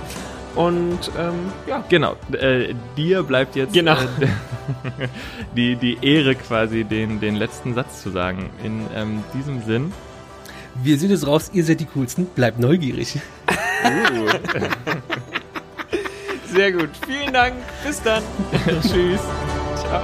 Und 0.55 1.11
ähm, 1.19 1.35
ja, 1.67 1.83
Genau, 1.89 2.15
äh, 2.39 2.73
dir 2.97 3.25
bleibt 3.25 3.57
jetzt 3.57 3.73
Genau. 3.75 3.95
äh, 3.95 4.29
die, 5.57 5.75
die 5.75 5.99
Ehre 6.03 6.37
quasi, 6.37 6.85
den, 6.85 7.19
den 7.19 7.35
letzten 7.35 7.75
Satz 7.75 8.01
zu 8.01 8.11
sagen. 8.11 8.51
In 8.63 8.87
ähm, 8.95 9.25
diesem 9.35 9.61
Sinn. 9.65 9.93
Wir 10.83 10.99
sind 10.99 11.11
jetzt 11.11 11.27
raus. 11.27 11.51
Ihr 11.53 11.65
seid 11.65 11.81
die 11.81 11.87
coolsten. 11.87 12.27
Bleibt 12.27 12.59
neugierig. 12.59 13.19
sehr 16.53 16.73
gut. 16.73 16.91
Vielen 17.07 17.33
Dank. 17.33 17.55
Bis 17.85 18.03
dann. 18.03 18.23
Tschüss. 18.83 19.21
Ciao. 19.77 20.03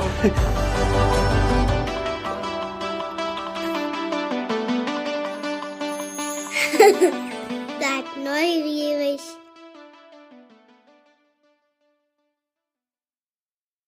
Bleibt 7.78 8.16
neugierig. 8.22 9.20